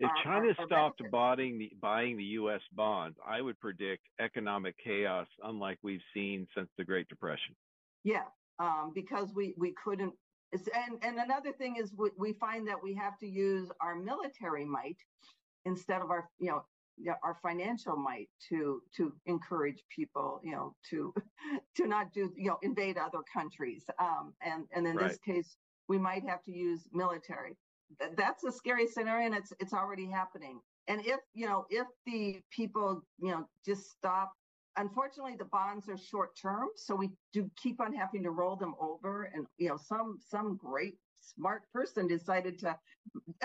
If 0.00 0.08
our, 0.08 0.24
China 0.24 0.54
stopped 0.64 1.02
buying 1.12 1.58
the 1.58 1.70
buying 1.80 2.16
the 2.16 2.24
U.S. 2.24 2.62
bonds, 2.72 3.18
I 3.26 3.42
would 3.42 3.60
predict 3.60 4.02
economic 4.18 4.74
chaos 4.82 5.26
unlike 5.44 5.78
we've 5.82 6.00
seen 6.14 6.46
since 6.56 6.70
the 6.78 6.84
Great 6.84 7.06
Depression. 7.08 7.54
Yeah, 8.02 8.24
um, 8.58 8.92
because 8.94 9.28
we 9.34 9.54
we 9.58 9.74
couldn't. 9.84 10.14
and 10.52 10.98
and 11.02 11.18
another 11.18 11.52
thing 11.52 11.76
is 11.76 11.92
we, 11.96 12.10
we 12.18 12.32
find 12.32 12.66
that 12.68 12.82
we 12.82 12.94
have 12.94 13.18
to 13.18 13.26
use 13.26 13.70
our 13.82 13.94
military 13.94 14.64
might 14.64 14.96
instead 15.66 16.00
of 16.00 16.10
our 16.10 16.30
you 16.38 16.48
know 16.48 16.64
our 17.22 17.36
financial 17.42 17.96
might 17.96 18.28
to 18.48 18.82
to 18.96 19.12
encourage 19.26 19.82
people, 19.94 20.40
you 20.42 20.52
know, 20.52 20.74
to 20.90 21.12
to 21.76 21.86
not 21.86 22.12
do, 22.12 22.32
you 22.36 22.48
know, 22.48 22.58
invade 22.62 22.96
other 22.96 23.20
countries. 23.32 23.84
Um, 23.98 24.32
and 24.40 24.64
and 24.74 24.86
in 24.86 24.96
right. 24.96 25.08
this 25.08 25.18
case, 25.18 25.56
we 25.88 25.98
might 25.98 26.26
have 26.26 26.42
to 26.44 26.52
use 26.52 26.88
military. 26.92 27.56
That's 28.16 28.44
a 28.44 28.52
scary 28.52 28.86
scenario, 28.86 29.26
and 29.26 29.34
it's 29.34 29.52
it's 29.58 29.72
already 29.72 30.06
happening. 30.06 30.60
And 30.88 31.04
if 31.04 31.20
you 31.34 31.46
know, 31.46 31.66
if 31.70 31.86
the 32.06 32.40
people, 32.50 33.02
you 33.18 33.30
know, 33.30 33.46
just 33.64 33.90
stop. 33.90 34.32
Unfortunately, 34.76 35.36
the 35.36 35.46
bonds 35.46 35.88
are 35.88 35.96
short 35.98 36.30
term, 36.40 36.68
so 36.76 36.94
we 36.94 37.10
do 37.32 37.50
keep 37.56 37.80
on 37.80 37.92
having 37.92 38.22
to 38.22 38.30
roll 38.30 38.56
them 38.56 38.74
over. 38.80 39.24
And 39.24 39.46
you 39.58 39.68
know, 39.68 39.76
some 39.76 40.18
some 40.20 40.56
great 40.56 40.94
smart 41.20 41.62
person 41.72 42.06
decided 42.06 42.58
to 42.60 42.78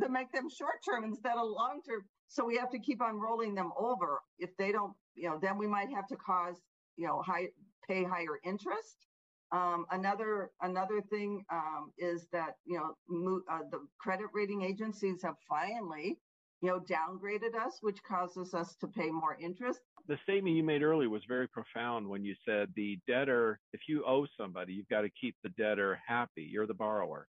to 0.00 0.08
make 0.08 0.32
them 0.32 0.48
short 0.50 0.76
term 0.88 1.04
instead 1.04 1.36
of 1.36 1.48
long 1.48 1.80
term. 1.88 2.02
So 2.28 2.44
we 2.44 2.56
have 2.58 2.70
to 2.70 2.78
keep 2.78 3.02
on 3.02 3.18
rolling 3.20 3.54
them 3.54 3.72
over. 3.76 4.20
If 4.38 4.56
they 4.58 4.72
don't, 4.72 4.94
you 5.14 5.28
know, 5.30 5.38
then 5.40 5.58
we 5.58 5.66
might 5.66 5.90
have 5.90 6.06
to 6.08 6.16
cause, 6.16 6.60
you 6.96 7.06
know, 7.06 7.22
high 7.22 7.48
pay 7.88 8.04
higher 8.04 8.38
interest. 8.44 9.06
Um, 9.52 9.86
another 9.90 10.50
another 10.62 11.00
thing 11.10 11.44
um, 11.52 11.92
is 11.98 12.26
that 12.32 12.56
you 12.64 12.78
know 12.78 12.96
mo- 13.08 13.42
uh, 13.50 13.60
the 13.70 13.80
credit 13.98 14.26
rating 14.32 14.62
agencies 14.62 15.22
have 15.22 15.34
finally 15.48 16.18
you 16.60 16.68
know 16.68 16.80
downgraded 16.80 17.54
us, 17.54 17.78
which 17.80 18.02
causes 18.04 18.54
us 18.54 18.76
to 18.76 18.86
pay 18.86 19.10
more 19.10 19.36
interest. 19.40 19.80
The 20.06 20.18
statement 20.22 20.56
you 20.56 20.62
made 20.62 20.82
earlier 20.82 21.08
was 21.08 21.22
very 21.28 21.48
profound 21.48 22.06
when 22.06 22.24
you 22.24 22.34
said 22.46 22.68
the 22.74 22.98
debtor, 23.06 23.60
if 23.72 23.80
you 23.88 24.04
owe 24.06 24.26
somebody, 24.38 24.72
you've 24.72 24.88
got 24.88 25.02
to 25.02 25.10
keep 25.20 25.36
the 25.42 25.50
debtor 25.50 26.00
happy. 26.06 26.48
You're 26.50 26.66
the 26.66 26.74
borrower. 26.74 27.26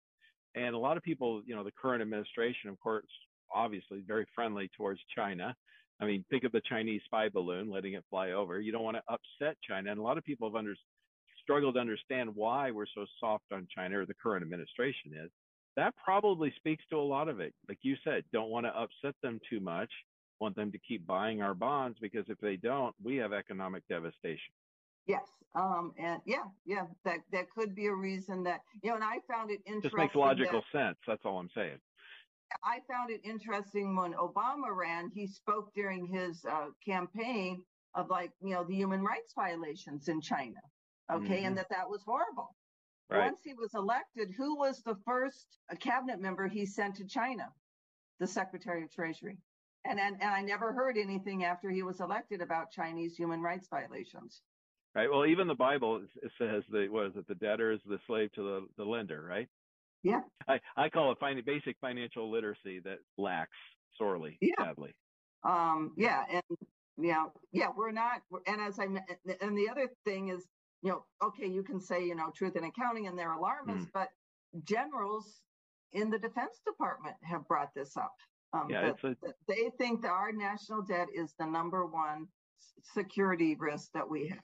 And 0.56 0.74
a 0.74 0.78
lot 0.78 0.98
of 0.98 1.04
people, 1.04 1.42
you 1.46 1.56
know, 1.56 1.64
the 1.64 1.72
current 1.72 2.02
administration, 2.02 2.70
of 2.70 2.80
course, 2.80 3.06
obviously 3.54 4.04
very 4.06 4.26
friendly 4.34 4.70
towards 4.76 5.00
China. 5.16 5.56
I 6.00 6.06
mean, 6.06 6.24
think 6.30 6.44
of 6.44 6.52
the 6.52 6.62
Chinese 6.68 7.02
spy 7.06 7.30
balloon, 7.30 7.70
letting 7.70 7.94
it 7.94 8.04
fly 8.10 8.32
over. 8.32 8.60
You 8.60 8.72
don't 8.72 8.84
want 8.84 8.98
to 8.98 9.04
upset 9.08 9.58
China. 9.68 9.92
And 9.92 10.00
a 10.00 10.04
lot 10.04 10.18
of 10.18 10.24
people 10.24 10.48
have 10.50 10.56
under, 10.56 10.76
struggled 11.48 11.76
to 11.76 11.80
understand 11.80 12.30
why 12.36 12.72
we're 12.72 12.86
so 12.94 13.06
soft 13.22 13.46
on 13.54 13.66
China, 13.74 14.02
or 14.02 14.06
the 14.06 14.14
current 14.14 14.44
administration 14.44 15.14
is. 15.24 15.32
That 15.78 15.94
probably 16.04 16.52
speaks 16.58 16.84
to 16.90 16.98
a 16.98 17.02
lot 17.02 17.30
of 17.30 17.40
it. 17.40 17.54
Like 17.70 17.78
you 17.84 17.96
said, 18.04 18.24
don't 18.34 18.50
want 18.50 18.66
to 18.66 18.70
upset 18.70 19.16
them 19.24 19.40
too 19.50 19.62
much, 19.62 19.90
want 20.42 20.56
them 20.56 20.72
to 20.72 20.78
keep 20.80 21.08
buying 21.08 21.42
our 21.42 21.54
bonds 21.54 21.98
because 22.02 22.26
if 22.28 22.38
they 22.40 22.58
don't, 22.58 22.94
we 23.02 23.16
have 23.18 23.32
economic 23.32 23.84
devastation. 23.88 24.54
Yes. 25.06 25.24
Um, 25.56 25.94
and 25.98 26.20
yeah, 26.26 26.44
yeah, 26.66 26.86
that 27.06 27.20
that 27.32 27.46
could 27.56 27.74
be 27.74 27.88
a 27.88 27.94
reason 27.94 28.44
that 28.44 28.62
you 28.84 28.90
know, 28.90 28.96
and 28.96 29.04
I 29.04 29.20
found 29.32 29.50
it 29.50 29.60
interesting. 29.66 29.90
Just 29.90 29.98
makes 29.98 30.16
logical 30.16 30.62
that, 30.74 30.78
sense. 30.78 30.98
That's 31.08 31.22
all 31.24 31.40
I'm 31.40 31.50
saying. 31.56 31.78
I 32.64 32.80
found 32.92 33.10
it 33.12 33.22
interesting 33.24 33.96
when 33.96 34.14
Obama 34.14 34.76
ran, 34.76 35.10
he 35.14 35.28
spoke 35.28 35.74
during 35.74 36.06
his 36.06 36.44
uh, 36.46 36.68
campaign 36.86 37.64
of 37.96 38.10
like, 38.10 38.32
you 38.42 38.54
know, 38.54 38.64
the 38.64 38.76
human 38.76 39.02
rights 39.02 39.34
violations 39.36 40.08
in 40.08 40.22
China. 40.22 40.60
Okay. 41.12 41.38
Mm-hmm. 41.38 41.46
And 41.48 41.58
that 41.58 41.70
that 41.70 41.90
was 41.90 42.04
horrible. 42.06 42.56
Right. 43.10 43.26
Once 43.26 43.40
he 43.44 43.54
was 43.54 43.74
elected, 43.74 44.34
who 44.36 44.58
was 44.58 44.82
the 44.84 44.98
first 45.06 45.60
cabinet 45.80 46.20
member 46.20 46.48
he 46.48 46.66
sent 46.66 46.96
to 46.96 47.06
China? 47.06 47.48
The 48.20 48.28
Secretary 48.28 48.84
of 48.84 48.92
Treasury. 48.92 49.38
And, 49.86 50.00
and, 50.00 50.18
and 50.20 50.32
I 50.32 50.42
never 50.42 50.74
heard 50.74 50.98
anything 50.98 51.46
after 51.46 51.70
he 51.70 51.84
was 51.84 52.02
elected 52.02 52.42
about 52.42 52.72
Chinese 52.72 53.16
human 53.16 53.42
rights 53.42 53.68
violations. 53.70 54.42
Right. 54.96 55.10
Well, 55.10 55.26
even 55.26 55.48
the 55.48 55.56
Bible 55.56 56.02
says 56.38 56.64
that 56.72 56.92
what 56.92 57.06
is 57.06 57.16
it? 57.16 57.28
The 57.28 57.36
debtor 57.36 57.72
is 57.72 57.80
the 57.86 58.00
slave 58.08 58.32
to 58.34 58.44
the, 58.44 58.68
the 58.76 58.84
lender, 58.84 59.24
right? 59.24 59.48
Yeah. 60.04 60.22
I, 60.48 60.60
I 60.76 60.90
call 60.90 61.12
it 61.12 61.20
fin- 61.20 61.42
basic 61.46 61.78
financial 61.80 62.30
literacy 62.30 62.82
that 62.84 62.98
lacks 63.18 63.52
sorely, 63.98 64.38
yeah. 64.42 64.56
sadly. 64.60 64.96
Um, 65.44 65.94
yeah. 65.96 66.24
And, 66.30 66.58
yeah, 66.98 67.26
yeah, 67.52 67.68
we're 67.78 67.92
not, 67.92 68.24
and 68.48 68.60
as 68.60 68.80
I, 68.80 68.86
and 68.86 69.58
the 69.58 69.70
other 69.70 69.88
thing 70.04 70.30
is, 70.30 70.44
you 70.82 70.92
know, 70.92 71.04
okay, 71.24 71.48
you 71.48 71.64
can 71.64 71.80
say, 71.80 72.06
you 72.06 72.16
know, 72.16 72.32
truth 72.36 72.56
in 72.56 72.64
accounting 72.64 73.08
and 73.08 73.18
they're 73.18 73.32
alarmists, 73.32 73.88
mm. 73.88 73.94
but 73.94 74.10
generals 74.64 75.42
in 75.94 76.10
the 76.10 76.20
Defense 76.20 76.60
Department 76.66 77.16
have 77.24 77.48
brought 77.48 77.74
this 77.74 77.98
up. 77.98 78.14
Um, 78.54 78.68
yeah, 78.70 78.92
that, 79.02 79.18
a... 79.24 79.34
they 79.48 79.72
think 79.78 80.02
that 80.04 80.12
our 80.12 80.32
national 80.32 80.82
debt 80.84 81.08
is 81.14 81.34
the 81.40 81.46
number 81.46 81.86
one 81.86 82.28
security 82.94 83.56
risk 83.60 83.90
that 83.94 84.10
we 84.10 84.30
have. 84.30 84.40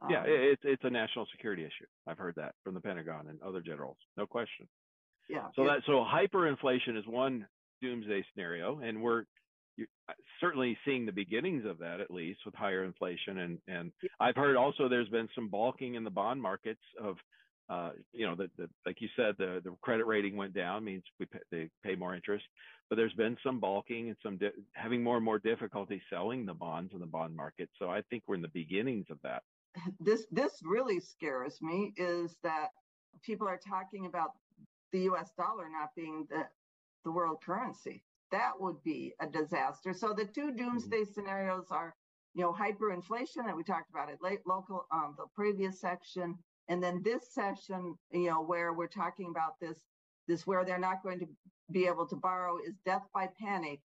Um, 0.00 0.10
yeah, 0.10 0.22
it's 0.26 0.62
it's 0.64 0.84
a 0.84 0.90
national 0.90 1.26
security 1.32 1.62
issue. 1.62 1.86
I've 2.06 2.18
heard 2.18 2.34
that 2.36 2.54
from 2.62 2.74
the 2.74 2.80
Pentagon 2.80 3.26
and 3.28 3.42
other 3.42 3.60
generals, 3.60 3.96
no 4.16 4.26
question. 4.26 4.68
Yeah. 5.28 5.48
So 5.56 5.64
that 5.64 5.80
so 5.86 6.04
hyperinflation 6.04 6.96
is 6.96 7.04
one 7.06 7.46
doomsday 7.82 8.24
scenario, 8.32 8.78
and 8.78 9.02
we're 9.02 9.24
uh, 10.08 10.12
certainly 10.40 10.76
seeing 10.84 11.06
the 11.06 11.12
beginnings 11.12 11.64
of 11.66 11.78
that 11.78 12.00
at 12.00 12.10
least 12.10 12.40
with 12.44 12.54
higher 12.54 12.84
inflation 12.84 13.38
and 13.38 13.58
and. 13.68 13.92
I've 14.20 14.36
heard 14.36 14.56
also 14.56 14.88
there's 14.88 15.08
been 15.08 15.28
some 15.34 15.48
balking 15.48 15.94
in 15.94 16.04
the 16.04 16.10
bond 16.10 16.40
markets 16.40 16.80
of 17.00 17.16
uh, 17.68 17.90
you 18.12 18.26
know 18.26 18.34
the, 18.34 18.50
the 18.56 18.68
like 18.86 19.00
you 19.00 19.08
said 19.16 19.34
the 19.38 19.60
the 19.62 19.74
credit 19.82 20.06
rating 20.06 20.36
went 20.36 20.54
down 20.54 20.84
means 20.84 21.02
we 21.18 21.26
pay, 21.26 21.38
they 21.50 21.68
pay 21.84 21.94
more 21.94 22.14
interest 22.14 22.44
but 22.88 22.96
there's 22.96 23.12
been 23.14 23.36
some 23.44 23.60
balking 23.60 24.08
and 24.08 24.16
some 24.22 24.38
di- 24.38 24.50
having 24.72 25.02
more 25.02 25.16
and 25.16 25.24
more 25.24 25.38
difficulty 25.38 26.00
selling 26.10 26.46
the 26.46 26.54
bonds 26.54 26.92
in 26.94 27.00
the 27.00 27.06
bond 27.06 27.36
market 27.36 27.68
so 27.78 27.90
I 27.90 28.00
think 28.08 28.22
we're 28.26 28.36
in 28.36 28.42
the 28.42 28.48
beginnings 28.48 29.06
of 29.10 29.18
that 29.22 29.42
this 30.00 30.26
this 30.30 30.60
really 30.64 30.98
scares 30.98 31.60
me 31.60 31.92
is 31.96 32.36
that 32.42 32.68
people 33.22 33.46
are 33.46 33.58
talking 33.58 34.06
about 34.06 34.30
the 34.92 35.00
US 35.10 35.30
dollar 35.36 35.68
not 35.68 35.94
being 35.94 36.26
the 36.30 36.46
the 37.04 37.12
world 37.12 37.38
currency. 37.44 38.02
That 38.30 38.52
would 38.58 38.82
be 38.84 39.14
a 39.20 39.26
disaster. 39.26 39.92
So 39.92 40.12
the 40.12 40.24
two 40.26 40.52
doomsday 40.52 40.98
mm-hmm. 40.98 41.12
scenarios 41.12 41.66
are, 41.70 41.94
you 42.34 42.42
know, 42.42 42.52
hyperinflation 42.52 43.44
that 43.46 43.56
we 43.56 43.64
talked 43.64 43.90
about 43.90 44.10
it 44.10 44.18
late 44.22 44.40
local 44.46 44.86
um 44.92 45.14
the 45.16 45.26
previous 45.34 45.80
section 45.80 46.38
and 46.68 46.82
then 46.82 47.02
this 47.02 47.32
session, 47.32 47.96
you 48.12 48.26
know, 48.26 48.42
where 48.42 48.72
we're 48.74 48.86
talking 48.86 49.30
about 49.30 49.58
this 49.60 49.78
this 50.26 50.46
where 50.46 50.64
they're 50.64 50.78
not 50.78 51.02
going 51.02 51.18
to 51.20 51.26
be 51.72 51.86
able 51.86 52.06
to 52.06 52.16
borrow 52.16 52.58
is 52.58 52.74
death 52.84 53.04
by 53.14 53.28
panic, 53.40 53.80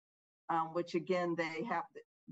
um, 0.49 0.73
which 0.73 0.93
again 0.93 1.35
they 1.37 1.63
have 1.69 1.85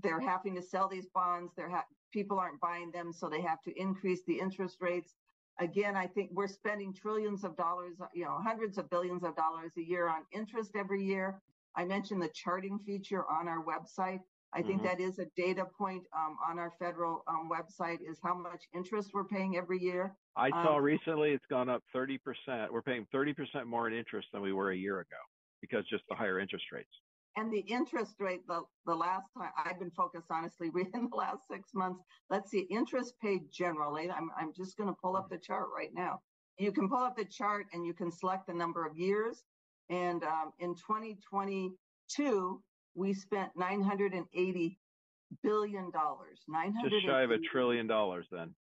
they're 0.03 0.19
having 0.19 0.55
to 0.55 0.61
sell 0.61 0.89
these 0.89 1.07
bonds. 1.13 1.53
They're 1.55 1.69
ha- 1.69 1.85
people 2.11 2.39
aren't 2.39 2.59
buying 2.59 2.91
them, 2.91 3.13
so 3.13 3.29
they 3.29 3.41
have 3.41 3.61
to 3.63 3.71
increase 3.79 4.21
the 4.25 4.39
interest 4.39 4.77
rates. 4.81 5.15
Again, 5.59 5.95
I 5.95 6.07
think 6.07 6.31
we're 6.33 6.47
spending 6.47 6.93
trillions 6.93 7.43
of 7.43 7.55
dollars, 7.55 7.97
you 8.13 8.25
know, 8.25 8.37
hundreds 8.41 8.77
of 8.77 8.89
billions 8.89 9.23
of 9.23 9.35
dollars 9.35 9.73
a 9.77 9.81
year 9.81 10.07
on 10.09 10.23
interest 10.33 10.71
every 10.75 11.03
year. 11.03 11.41
I 11.75 11.85
mentioned 11.85 12.21
the 12.21 12.29
charting 12.33 12.79
feature 12.85 13.23
on 13.29 13.47
our 13.47 13.63
website. 13.63 14.19
I 14.53 14.59
mm-hmm. 14.59 14.67
think 14.67 14.83
that 14.83 14.99
is 14.99 15.19
a 15.19 15.25
data 15.37 15.65
point 15.77 16.03
um, 16.13 16.37
on 16.49 16.59
our 16.59 16.71
federal 16.79 17.23
um, 17.27 17.49
website 17.49 17.99
is 18.01 18.19
how 18.23 18.35
much 18.35 18.61
interest 18.75 19.11
we're 19.13 19.25
paying 19.25 19.55
every 19.55 19.79
year. 19.79 20.13
I 20.35 20.49
saw 20.49 20.77
um, 20.77 20.83
recently 20.83 21.31
it's 21.31 21.45
gone 21.49 21.69
up 21.69 21.83
30%. 21.95 22.17
We're 22.71 22.81
paying 22.81 23.07
30% 23.13 23.65
more 23.65 23.87
in 23.87 23.93
interest 23.93 24.27
than 24.33 24.41
we 24.41 24.51
were 24.51 24.71
a 24.71 24.77
year 24.77 24.99
ago 24.99 25.17
because 25.61 25.85
just 25.89 26.03
the 26.09 26.15
higher 26.15 26.39
interest 26.39 26.65
rates 26.73 26.89
and 27.37 27.51
the 27.51 27.59
interest 27.59 28.15
rate 28.19 28.45
the, 28.47 28.61
the 28.85 28.93
last 28.93 29.27
time 29.37 29.51
i've 29.65 29.79
been 29.79 29.91
focused 29.91 30.27
honestly 30.29 30.69
in 30.93 31.09
the 31.09 31.15
last 31.15 31.41
six 31.49 31.69
months 31.73 32.01
let's 32.29 32.51
see 32.51 32.67
interest 32.69 33.13
paid 33.21 33.41
generally 33.51 34.09
i'm, 34.09 34.29
I'm 34.37 34.51
just 34.55 34.77
going 34.77 34.89
to 34.89 34.95
pull 35.01 35.15
up 35.15 35.29
the 35.29 35.37
chart 35.37 35.67
right 35.75 35.91
now 35.93 36.19
you 36.57 36.71
can 36.71 36.89
pull 36.89 37.03
up 37.03 37.15
the 37.15 37.25
chart 37.25 37.67
and 37.73 37.85
you 37.85 37.93
can 37.93 38.11
select 38.11 38.47
the 38.47 38.53
number 38.53 38.85
of 38.85 38.97
years 38.97 39.43
and 39.91 40.23
um, 40.23 40.51
in 40.59 40.73
2022 40.75 42.63
we 42.95 43.13
spent 43.13 43.51
980 43.55 44.79
billion 45.43 45.91
dollars 45.91 46.39
900 46.47 46.89
just 46.89 47.05
shy 47.05 47.21
of 47.21 47.31
a 47.31 47.37
trillion 47.39 47.87
dollars 47.87 48.25
then 48.31 48.53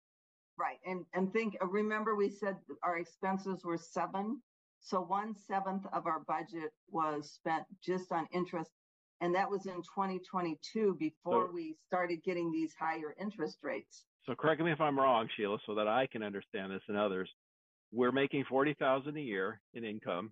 Right. 0.61 0.77
And 0.85 1.05
and 1.13 1.33
think 1.33 1.57
remember 1.61 2.15
we 2.15 2.29
said 2.29 2.55
our 2.83 2.97
expenses 2.97 3.63
were 3.63 3.77
seven. 3.79 4.41
So 4.79 5.01
one 5.01 5.35
seventh 5.35 5.85
of 5.91 6.05
our 6.05 6.21
budget 6.27 6.71
was 6.89 7.31
spent 7.31 7.63
just 7.83 8.11
on 8.11 8.27
interest. 8.31 8.69
And 9.21 9.33
that 9.35 9.49
was 9.49 9.67
in 9.67 9.75
2022 9.75 10.97
before 10.99 11.47
so, 11.47 11.51
we 11.53 11.75
started 11.87 12.23
getting 12.23 12.51
these 12.51 12.73
higher 12.79 13.15
interest 13.19 13.57
rates. 13.61 14.05
So 14.25 14.33
correct 14.33 14.61
me 14.61 14.71
if 14.71 14.81
I'm 14.81 14.97
wrong, 14.97 15.27
Sheila, 15.35 15.57
so 15.65 15.75
that 15.75 15.87
I 15.87 16.07
can 16.07 16.23
understand 16.23 16.71
this 16.71 16.81
and 16.87 16.97
others. 16.97 17.29
We're 17.91 18.11
making 18.11 18.45
forty 18.45 18.75
thousand 18.75 19.17
a 19.17 19.21
year 19.21 19.59
in 19.73 19.83
income. 19.83 20.31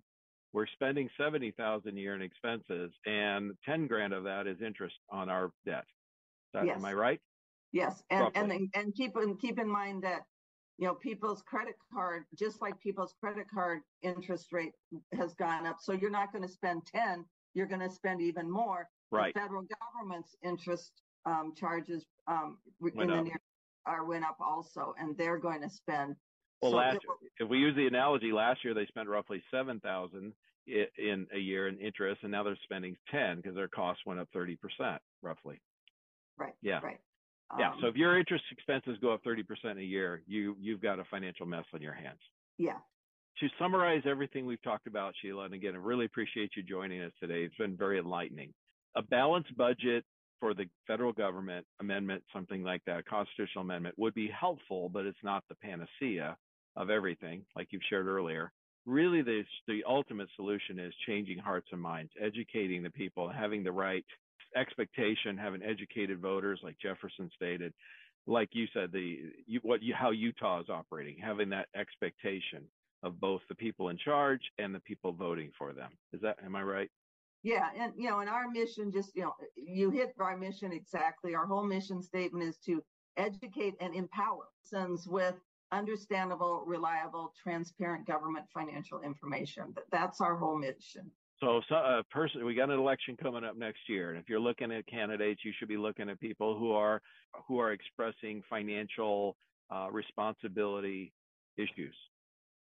We're 0.52 0.66
spending 0.66 1.08
seventy 1.16 1.52
thousand 1.52 1.96
a 1.96 2.00
year 2.00 2.14
in 2.14 2.22
expenses, 2.22 2.92
and 3.06 3.52
ten 3.64 3.86
grand 3.86 4.12
of 4.12 4.24
that 4.24 4.46
is 4.46 4.58
interest 4.64 4.96
on 5.10 5.30
our 5.30 5.52
debt. 5.64 5.84
That, 6.54 6.66
yes. 6.66 6.76
Am 6.76 6.84
I 6.84 6.92
right? 6.92 7.20
Yes, 7.72 8.02
and 8.10 8.30
and 8.34 8.68
and 8.74 8.94
keep 8.94 9.16
in 9.16 9.36
keep 9.36 9.58
in 9.60 9.68
mind 9.68 10.02
that 10.02 10.22
you 10.78 10.86
know 10.86 10.94
people's 10.94 11.42
credit 11.42 11.76
card, 11.92 12.24
just 12.36 12.60
like 12.60 12.80
people's 12.80 13.14
credit 13.20 13.46
card 13.52 13.80
interest 14.02 14.52
rate 14.52 14.72
has 15.14 15.34
gone 15.34 15.66
up. 15.66 15.76
So 15.80 15.92
you're 15.92 16.10
not 16.10 16.32
going 16.32 16.42
to 16.42 16.52
spend 16.52 16.82
ten, 16.86 17.24
you're 17.54 17.66
going 17.66 17.80
to 17.80 17.90
spend 17.90 18.20
even 18.20 18.50
more. 18.50 18.88
Right. 19.12 19.32
The 19.34 19.40
federal 19.40 19.64
government's 19.94 20.34
interest 20.42 20.92
um, 21.26 21.52
charges 21.56 22.06
um, 22.26 22.58
in 22.82 23.08
the 23.08 23.22
near 23.22 23.40
are 23.86 24.04
went 24.04 24.24
up 24.24 24.36
also, 24.40 24.94
and 24.98 25.16
they're 25.16 25.38
going 25.38 25.62
to 25.62 25.70
spend. 25.70 26.16
Well, 26.62 26.72
so 26.72 26.76
last 26.76 26.98
if 27.38 27.48
we 27.48 27.58
use 27.58 27.74
the 27.76 27.86
analogy, 27.86 28.32
last 28.32 28.64
year 28.64 28.74
they 28.74 28.86
spent 28.86 29.08
roughly 29.08 29.42
seven 29.50 29.80
thousand 29.80 30.32
in 30.66 31.26
a 31.34 31.38
year 31.38 31.68
in 31.68 31.78
interest, 31.78 32.20
and 32.22 32.30
now 32.30 32.42
they're 32.42 32.58
spending 32.64 32.96
ten 33.10 33.36
because 33.36 33.54
their 33.54 33.68
costs 33.68 34.02
went 34.06 34.20
up 34.20 34.28
thirty 34.32 34.56
percent, 34.56 35.00
roughly. 35.22 35.60
Right. 36.38 36.54
Yeah. 36.62 36.80
Right. 36.82 37.00
Yeah. 37.58 37.72
So 37.80 37.88
if 37.88 37.94
um, 37.94 37.98
your 37.98 38.18
interest 38.18 38.44
expenses 38.52 38.96
go 39.00 39.12
up 39.12 39.24
30% 39.24 39.78
a 39.78 39.82
year, 39.82 40.22
you 40.26 40.56
you've 40.60 40.80
got 40.80 41.00
a 41.00 41.04
financial 41.10 41.46
mess 41.46 41.64
on 41.74 41.82
your 41.82 41.92
hands. 41.92 42.20
Yeah. 42.58 42.78
To 43.40 43.48
summarize 43.58 44.02
everything 44.06 44.46
we've 44.46 44.62
talked 44.62 44.86
about, 44.86 45.14
Sheila, 45.20 45.44
and 45.44 45.54
again, 45.54 45.74
I 45.74 45.78
really 45.78 46.04
appreciate 46.04 46.50
you 46.56 46.62
joining 46.62 47.02
us 47.02 47.12
today. 47.20 47.42
It's 47.42 47.56
been 47.56 47.76
very 47.76 47.98
enlightening. 47.98 48.52
A 48.96 49.02
balanced 49.02 49.56
budget 49.56 50.04
for 50.40 50.54
the 50.54 50.66
federal 50.86 51.12
government 51.12 51.66
amendment, 51.80 52.22
something 52.32 52.62
like 52.62 52.82
that, 52.86 53.06
constitutional 53.06 53.64
amendment, 53.64 53.98
would 53.98 54.14
be 54.14 54.28
helpful, 54.28 54.88
but 54.88 55.06
it's 55.06 55.18
not 55.22 55.44
the 55.48 55.54
panacea 55.56 56.36
of 56.80 56.90
everything, 56.90 57.44
like 57.54 57.68
you've 57.70 57.82
shared 57.88 58.06
earlier. 58.06 58.50
Really, 58.86 59.20
the, 59.22 59.42
the 59.68 59.84
ultimate 59.86 60.28
solution 60.34 60.78
is 60.78 60.92
changing 61.06 61.38
hearts 61.38 61.68
and 61.70 61.80
minds, 61.80 62.10
educating 62.20 62.82
the 62.82 62.90
people, 62.90 63.28
having 63.28 63.62
the 63.62 63.72
right 63.72 64.04
expectation, 64.56 65.36
having 65.36 65.62
educated 65.62 66.20
voters, 66.20 66.60
like 66.64 66.76
Jefferson 66.80 67.30
stated, 67.36 67.74
like 68.26 68.48
you 68.52 68.66
said, 68.72 68.90
the 68.92 69.18
you, 69.46 69.60
what 69.62 69.82
you, 69.82 69.94
how 69.94 70.10
Utah 70.10 70.60
is 70.60 70.68
operating, 70.70 71.16
having 71.22 71.50
that 71.50 71.68
expectation 71.76 72.64
of 73.02 73.20
both 73.20 73.42
the 73.48 73.54
people 73.54 73.90
in 73.90 73.98
charge 73.98 74.40
and 74.58 74.74
the 74.74 74.80
people 74.80 75.12
voting 75.12 75.50
for 75.58 75.72
them. 75.72 75.90
Is 76.12 76.20
that 76.22 76.36
am 76.44 76.56
I 76.56 76.62
right? 76.62 76.90
Yeah, 77.42 77.68
and 77.78 77.92
you 77.96 78.08
know, 78.08 78.20
and 78.20 78.28
our 78.28 78.48
mission 78.50 78.90
just 78.92 79.14
you 79.14 79.22
know, 79.22 79.34
you 79.56 79.90
hit 79.90 80.14
our 80.18 80.36
mission 80.36 80.72
exactly. 80.72 81.34
Our 81.34 81.46
whole 81.46 81.64
mission 81.64 82.02
statement 82.02 82.48
is 82.48 82.58
to 82.66 82.82
educate 83.16 83.74
and 83.80 83.94
empower 83.94 84.44
citizens 84.62 85.06
with 85.06 85.34
understandable, 85.72 86.62
reliable, 86.66 87.32
transparent 87.42 88.06
government 88.06 88.46
financial 88.52 89.00
information. 89.02 89.74
That's 89.90 90.20
our 90.20 90.36
whole 90.36 90.58
mission. 90.58 91.10
So, 91.40 91.62
so 91.68 91.76
a 91.76 92.02
person, 92.10 92.44
we 92.44 92.54
got 92.54 92.68
an 92.68 92.78
election 92.78 93.16
coming 93.16 93.44
up 93.44 93.56
next 93.56 93.80
year, 93.88 94.10
and 94.10 94.18
if 94.20 94.28
you're 94.28 94.40
looking 94.40 94.70
at 94.72 94.86
candidates, 94.86 95.40
you 95.42 95.52
should 95.58 95.68
be 95.68 95.78
looking 95.78 96.10
at 96.10 96.20
people 96.20 96.58
who 96.58 96.72
are 96.72 97.00
who 97.48 97.58
are 97.58 97.72
expressing 97.72 98.42
financial 98.50 99.36
uh, 99.74 99.88
responsibility 99.90 101.14
issues. 101.56 101.96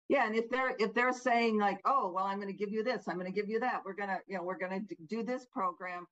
Yeah, 0.08 0.26
and 0.26 0.36
if 0.36 0.48
they're 0.48 0.76
if 0.78 0.94
they're 0.94 1.12
saying 1.12 1.58
like, 1.58 1.80
oh, 1.84 2.12
well, 2.14 2.24
I'm 2.24 2.36
going 2.40 2.52
to 2.52 2.56
give 2.56 2.70
you 2.70 2.84
this, 2.84 3.08
I'm 3.08 3.16
going 3.18 3.26
to 3.26 3.32
give 3.32 3.48
you 3.48 3.58
that, 3.60 3.82
we're 3.84 3.94
gonna, 3.94 4.18
you 4.28 4.36
know, 4.36 4.44
we're 4.44 4.58
going 4.58 4.86
to 4.86 4.94
do 5.08 5.22
this 5.24 5.44
program. 5.52 6.06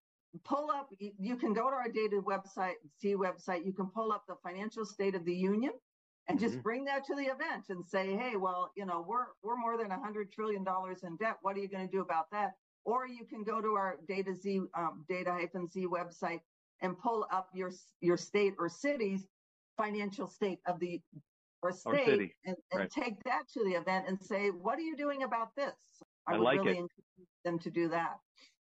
Pull 0.45 0.71
up. 0.71 0.91
You 0.99 1.37
can 1.37 1.55
go 1.55 1.71
to 1.71 1.77
our 1.77 1.89
data 1.89 2.21
website, 2.21 2.75
see 3.01 3.15
website. 3.15 3.65
You 3.65 3.73
can 3.73 3.87
pull 3.87 4.13
up 4.13 4.25
the 4.29 4.35
financial 4.43 4.85
state 4.85 5.15
of 5.15 5.25
the 5.25 5.33
union, 5.33 5.71
and 6.29 6.41
just 6.41 6.55
mm-hmm. 6.55 6.63
bring 6.63 6.85
that 6.85 7.05
to 7.07 7.15
the 7.15 7.25
event 7.25 7.67
and 7.69 7.85
say, 7.87 8.17
hey, 8.17 8.37
well, 8.37 8.73
you 8.77 8.85
know, 8.85 9.05
we're 9.07 9.27
we're 9.43 9.57
more 9.57 9.77
than 9.79 9.91
a 9.91 9.99
hundred 9.99 10.33
trillion 10.33 10.65
dollars 10.65 11.05
in 11.05 11.17
debt. 11.17 11.37
What 11.43 11.57
are 11.57 11.61
you 11.61 11.69
going 11.69 11.87
to 11.87 11.93
do 11.93 12.01
about 12.01 12.31
that? 12.33 12.53
Or 12.85 13.07
you 13.07 13.25
can 13.25 13.43
go 13.43 13.61
to 13.61 13.75
our 13.75 13.99
Data 14.09 14.35
Z 14.35 14.61
um, 14.77 15.05
Data 15.09 15.33
hyphen 15.33 15.69
Z 15.69 15.87
website 15.87 16.41
and 16.83 16.99
pull 16.99 17.27
up 17.33 17.49
your 17.55 17.71
your 18.01 18.17
state 18.17 18.55
or 18.59 18.69
city's 18.69 19.27
financial 19.77 20.27
state 20.27 20.59
of 20.67 20.81
the 20.81 21.01
or 21.63 21.73
state 21.73 22.33
and, 22.45 22.57
and 22.73 22.81
right. 22.81 22.91
take 22.91 23.23
that 23.25 23.43
to 23.55 23.65
the 23.65 23.71
event 23.71 24.05
and 24.09 24.21
say, 24.21 24.49
what 24.49 24.79
are 24.79 24.83
you 24.83 24.97
doing 24.97 25.23
about 25.23 25.49
this? 25.57 25.73
I, 26.27 26.35
I 26.35 26.39
would 26.39 26.45
like 26.45 26.59
really 26.59 26.71
it. 26.71 26.73
encourage 26.73 27.29
them 27.45 27.59
to 27.61 27.71
do 27.71 27.89
that. 27.89 28.19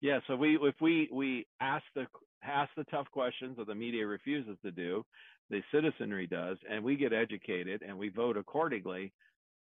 Yeah, 0.00 0.20
so 0.26 0.36
we 0.36 0.58
if 0.60 0.74
we 0.80 1.08
we 1.12 1.46
ask 1.60 1.84
the 1.94 2.06
ask 2.42 2.70
the 2.76 2.84
tough 2.84 3.10
questions 3.10 3.56
that 3.56 3.66
the 3.66 3.74
media 3.74 4.06
refuses 4.06 4.56
to 4.64 4.70
do, 4.70 5.04
the 5.50 5.62
citizenry 5.72 6.26
does, 6.26 6.56
and 6.70 6.82
we 6.82 6.96
get 6.96 7.12
educated 7.12 7.82
and 7.82 7.96
we 7.98 8.08
vote 8.08 8.36
accordingly, 8.36 9.12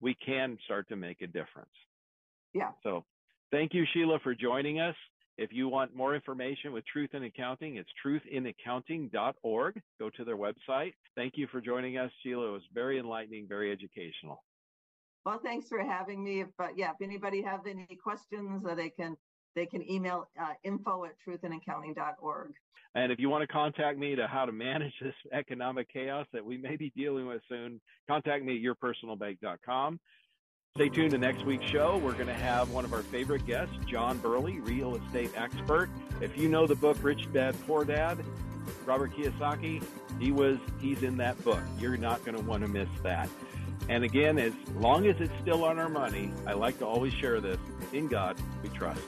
we 0.01 0.15
can 0.15 0.57
start 0.65 0.87
to 0.89 0.95
make 0.95 1.21
a 1.21 1.27
difference. 1.27 1.69
Yeah. 2.53 2.71
So 2.83 3.05
thank 3.51 3.73
you, 3.73 3.85
Sheila, 3.93 4.19
for 4.23 4.35
joining 4.35 4.79
us. 4.79 4.95
If 5.37 5.51
you 5.51 5.67
want 5.67 5.95
more 5.95 6.13
information 6.13 6.73
with 6.73 6.83
Truth 6.85 7.11
in 7.13 7.23
Accounting, 7.23 7.77
it's 7.77 7.89
truthinaccounting.org. 8.05 9.81
Go 9.99 10.09
to 10.11 10.23
their 10.23 10.37
website. 10.37 10.93
Thank 11.15 11.33
you 11.37 11.47
for 11.51 11.59
joining 11.59 11.97
us, 11.97 12.11
Sheila. 12.21 12.49
It 12.49 12.51
was 12.51 12.61
very 12.73 12.99
enlightening, 12.99 13.47
very 13.47 13.71
educational. 13.71 14.43
Well, 15.25 15.39
thanks 15.43 15.69
for 15.69 15.79
having 15.79 16.23
me. 16.23 16.41
If 16.41 16.49
uh, 16.59 16.67
yeah, 16.75 16.91
if 16.91 17.01
anybody 17.01 17.41
have 17.41 17.65
any 17.65 17.97
questions, 18.01 18.63
uh, 18.69 18.75
they 18.75 18.89
can 18.89 19.15
they 19.55 19.65
can 19.65 19.89
email 19.89 20.27
uh, 20.39 20.53
info 20.63 21.05
at 21.05 21.15
truthinaccounting.org. 21.27 22.53
And 22.95 23.11
if 23.11 23.19
you 23.19 23.29
want 23.29 23.41
to 23.41 23.47
contact 23.47 23.97
me 23.97 24.15
to 24.15 24.27
how 24.27 24.45
to 24.45 24.51
manage 24.51 24.93
this 25.01 25.15
economic 25.33 25.91
chaos 25.91 26.27
that 26.33 26.45
we 26.45 26.57
may 26.57 26.75
be 26.75 26.91
dealing 26.95 27.25
with 27.25 27.41
soon, 27.49 27.81
contact 28.07 28.43
me 28.43 28.57
at 28.57 28.63
yourpersonalbank.com. 28.63 29.99
Stay 30.75 30.89
tuned 30.89 31.11
to 31.11 31.19
next 31.19 31.45
week's 31.45 31.65
show. 31.65 31.97
We're 32.03 32.13
going 32.13 32.27
to 32.27 32.33
have 32.33 32.71
one 32.71 32.83
of 32.83 32.93
our 32.93 33.03
favorite 33.03 33.45
guests, 33.45 33.75
John 33.85 34.17
Burley, 34.17 34.59
real 34.59 34.95
estate 34.95 35.29
expert. 35.35 35.87
If 36.19 36.35
you 36.35 36.49
know 36.49 36.65
the 36.65 36.75
book 36.75 36.97
Rich 37.01 37.31
Dad 37.31 37.55
Poor 37.67 37.85
Dad, 37.85 38.17
Robert 38.83 39.13
Kiyosaki, 39.13 39.83
he 40.19 40.31
was 40.31 40.57
he's 40.79 41.03
in 41.03 41.17
that 41.17 41.41
book. 41.43 41.61
You're 41.79 41.97
not 41.97 42.25
going 42.25 42.37
to 42.37 42.43
want 42.43 42.63
to 42.63 42.67
miss 42.67 42.89
that. 43.03 43.29
And 43.89 44.03
again, 44.03 44.37
as 44.39 44.53
long 44.77 45.07
as 45.07 45.19
it's 45.19 45.33
still 45.41 45.65
on 45.65 45.79
our 45.79 45.89
money, 45.89 46.31
I 46.47 46.53
like 46.53 46.79
to 46.79 46.85
always 46.85 47.13
share 47.13 47.41
this. 47.41 47.57
In 47.91 48.07
God, 48.07 48.37
we 48.61 48.69
trust. 48.69 49.01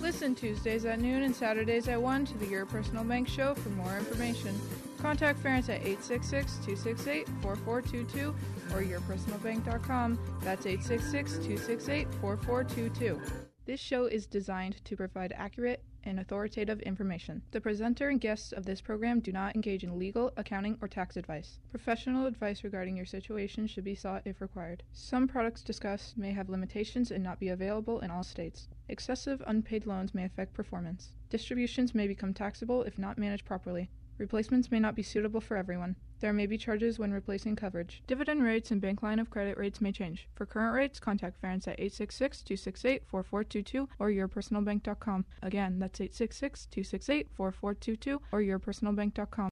Listen 0.00 0.34
Tuesdays 0.34 0.84
at 0.84 0.98
noon 0.98 1.22
and 1.22 1.32
Saturdays 1.34 1.86
at 1.86 2.02
1 2.02 2.24
to 2.26 2.36
the 2.38 2.46
Your 2.46 2.66
Personal 2.66 3.04
Bank 3.04 3.28
Show 3.28 3.54
for 3.54 3.68
more 3.70 3.96
information. 3.96 4.58
Contact 4.98 5.40
Ferenc 5.42 5.68
at 5.68 5.82
866-268-4422 5.82 8.34
or 8.72 8.82
yourpersonalbank.com. 8.82 10.18
That's 10.40 10.66
866-268-4422. 10.66 13.20
This 13.64 13.78
show 13.78 14.06
is 14.06 14.26
designed 14.26 14.84
to 14.84 14.96
provide 14.96 15.32
accurate 15.36 15.84
and 16.02 16.18
authoritative 16.18 16.80
information. 16.80 17.42
The 17.52 17.60
presenter 17.60 18.08
and 18.08 18.20
guests 18.20 18.50
of 18.50 18.66
this 18.66 18.80
program 18.80 19.20
do 19.20 19.30
not 19.30 19.54
engage 19.54 19.84
in 19.84 20.00
legal, 20.00 20.32
accounting, 20.36 20.76
or 20.82 20.88
tax 20.88 21.16
advice. 21.16 21.60
Professional 21.70 22.26
advice 22.26 22.64
regarding 22.64 22.96
your 22.96 23.06
situation 23.06 23.68
should 23.68 23.84
be 23.84 23.94
sought 23.94 24.22
if 24.24 24.40
required. 24.40 24.82
Some 24.92 25.28
products 25.28 25.62
discussed 25.62 26.18
may 26.18 26.32
have 26.32 26.48
limitations 26.48 27.12
and 27.12 27.22
not 27.22 27.38
be 27.38 27.50
available 27.50 28.00
in 28.00 28.10
all 28.10 28.24
states. 28.24 28.66
Excessive 28.88 29.40
unpaid 29.46 29.86
loans 29.86 30.12
may 30.12 30.24
affect 30.24 30.54
performance. 30.54 31.12
Distributions 31.30 31.94
may 31.94 32.08
become 32.08 32.34
taxable 32.34 32.82
if 32.82 32.98
not 32.98 33.16
managed 33.16 33.44
properly. 33.44 33.90
Replacements 34.18 34.72
may 34.72 34.80
not 34.80 34.96
be 34.96 35.04
suitable 35.04 35.40
for 35.40 35.56
everyone. 35.56 35.94
There 36.22 36.32
may 36.32 36.46
be 36.46 36.56
charges 36.56 36.98
when 37.00 37.12
replacing 37.12 37.56
coverage. 37.56 38.04
Dividend 38.06 38.44
rates 38.44 38.70
and 38.70 38.80
bank 38.80 39.02
line 39.02 39.18
of 39.18 39.28
credit 39.28 39.58
rates 39.58 39.80
may 39.80 39.90
change. 39.90 40.28
For 40.36 40.46
current 40.46 40.72
rates, 40.72 41.00
contact 41.00 41.42
Ferenc 41.42 41.66
at 41.66 41.80
866-268-4422 41.80 43.88
or 43.98 44.08
yourpersonalbank.com. 44.08 45.24
Again, 45.42 45.80
that's 45.80 45.98
866-268-4422 45.98 48.20
or 48.30 48.40
yourpersonalbank.com. 48.40 49.51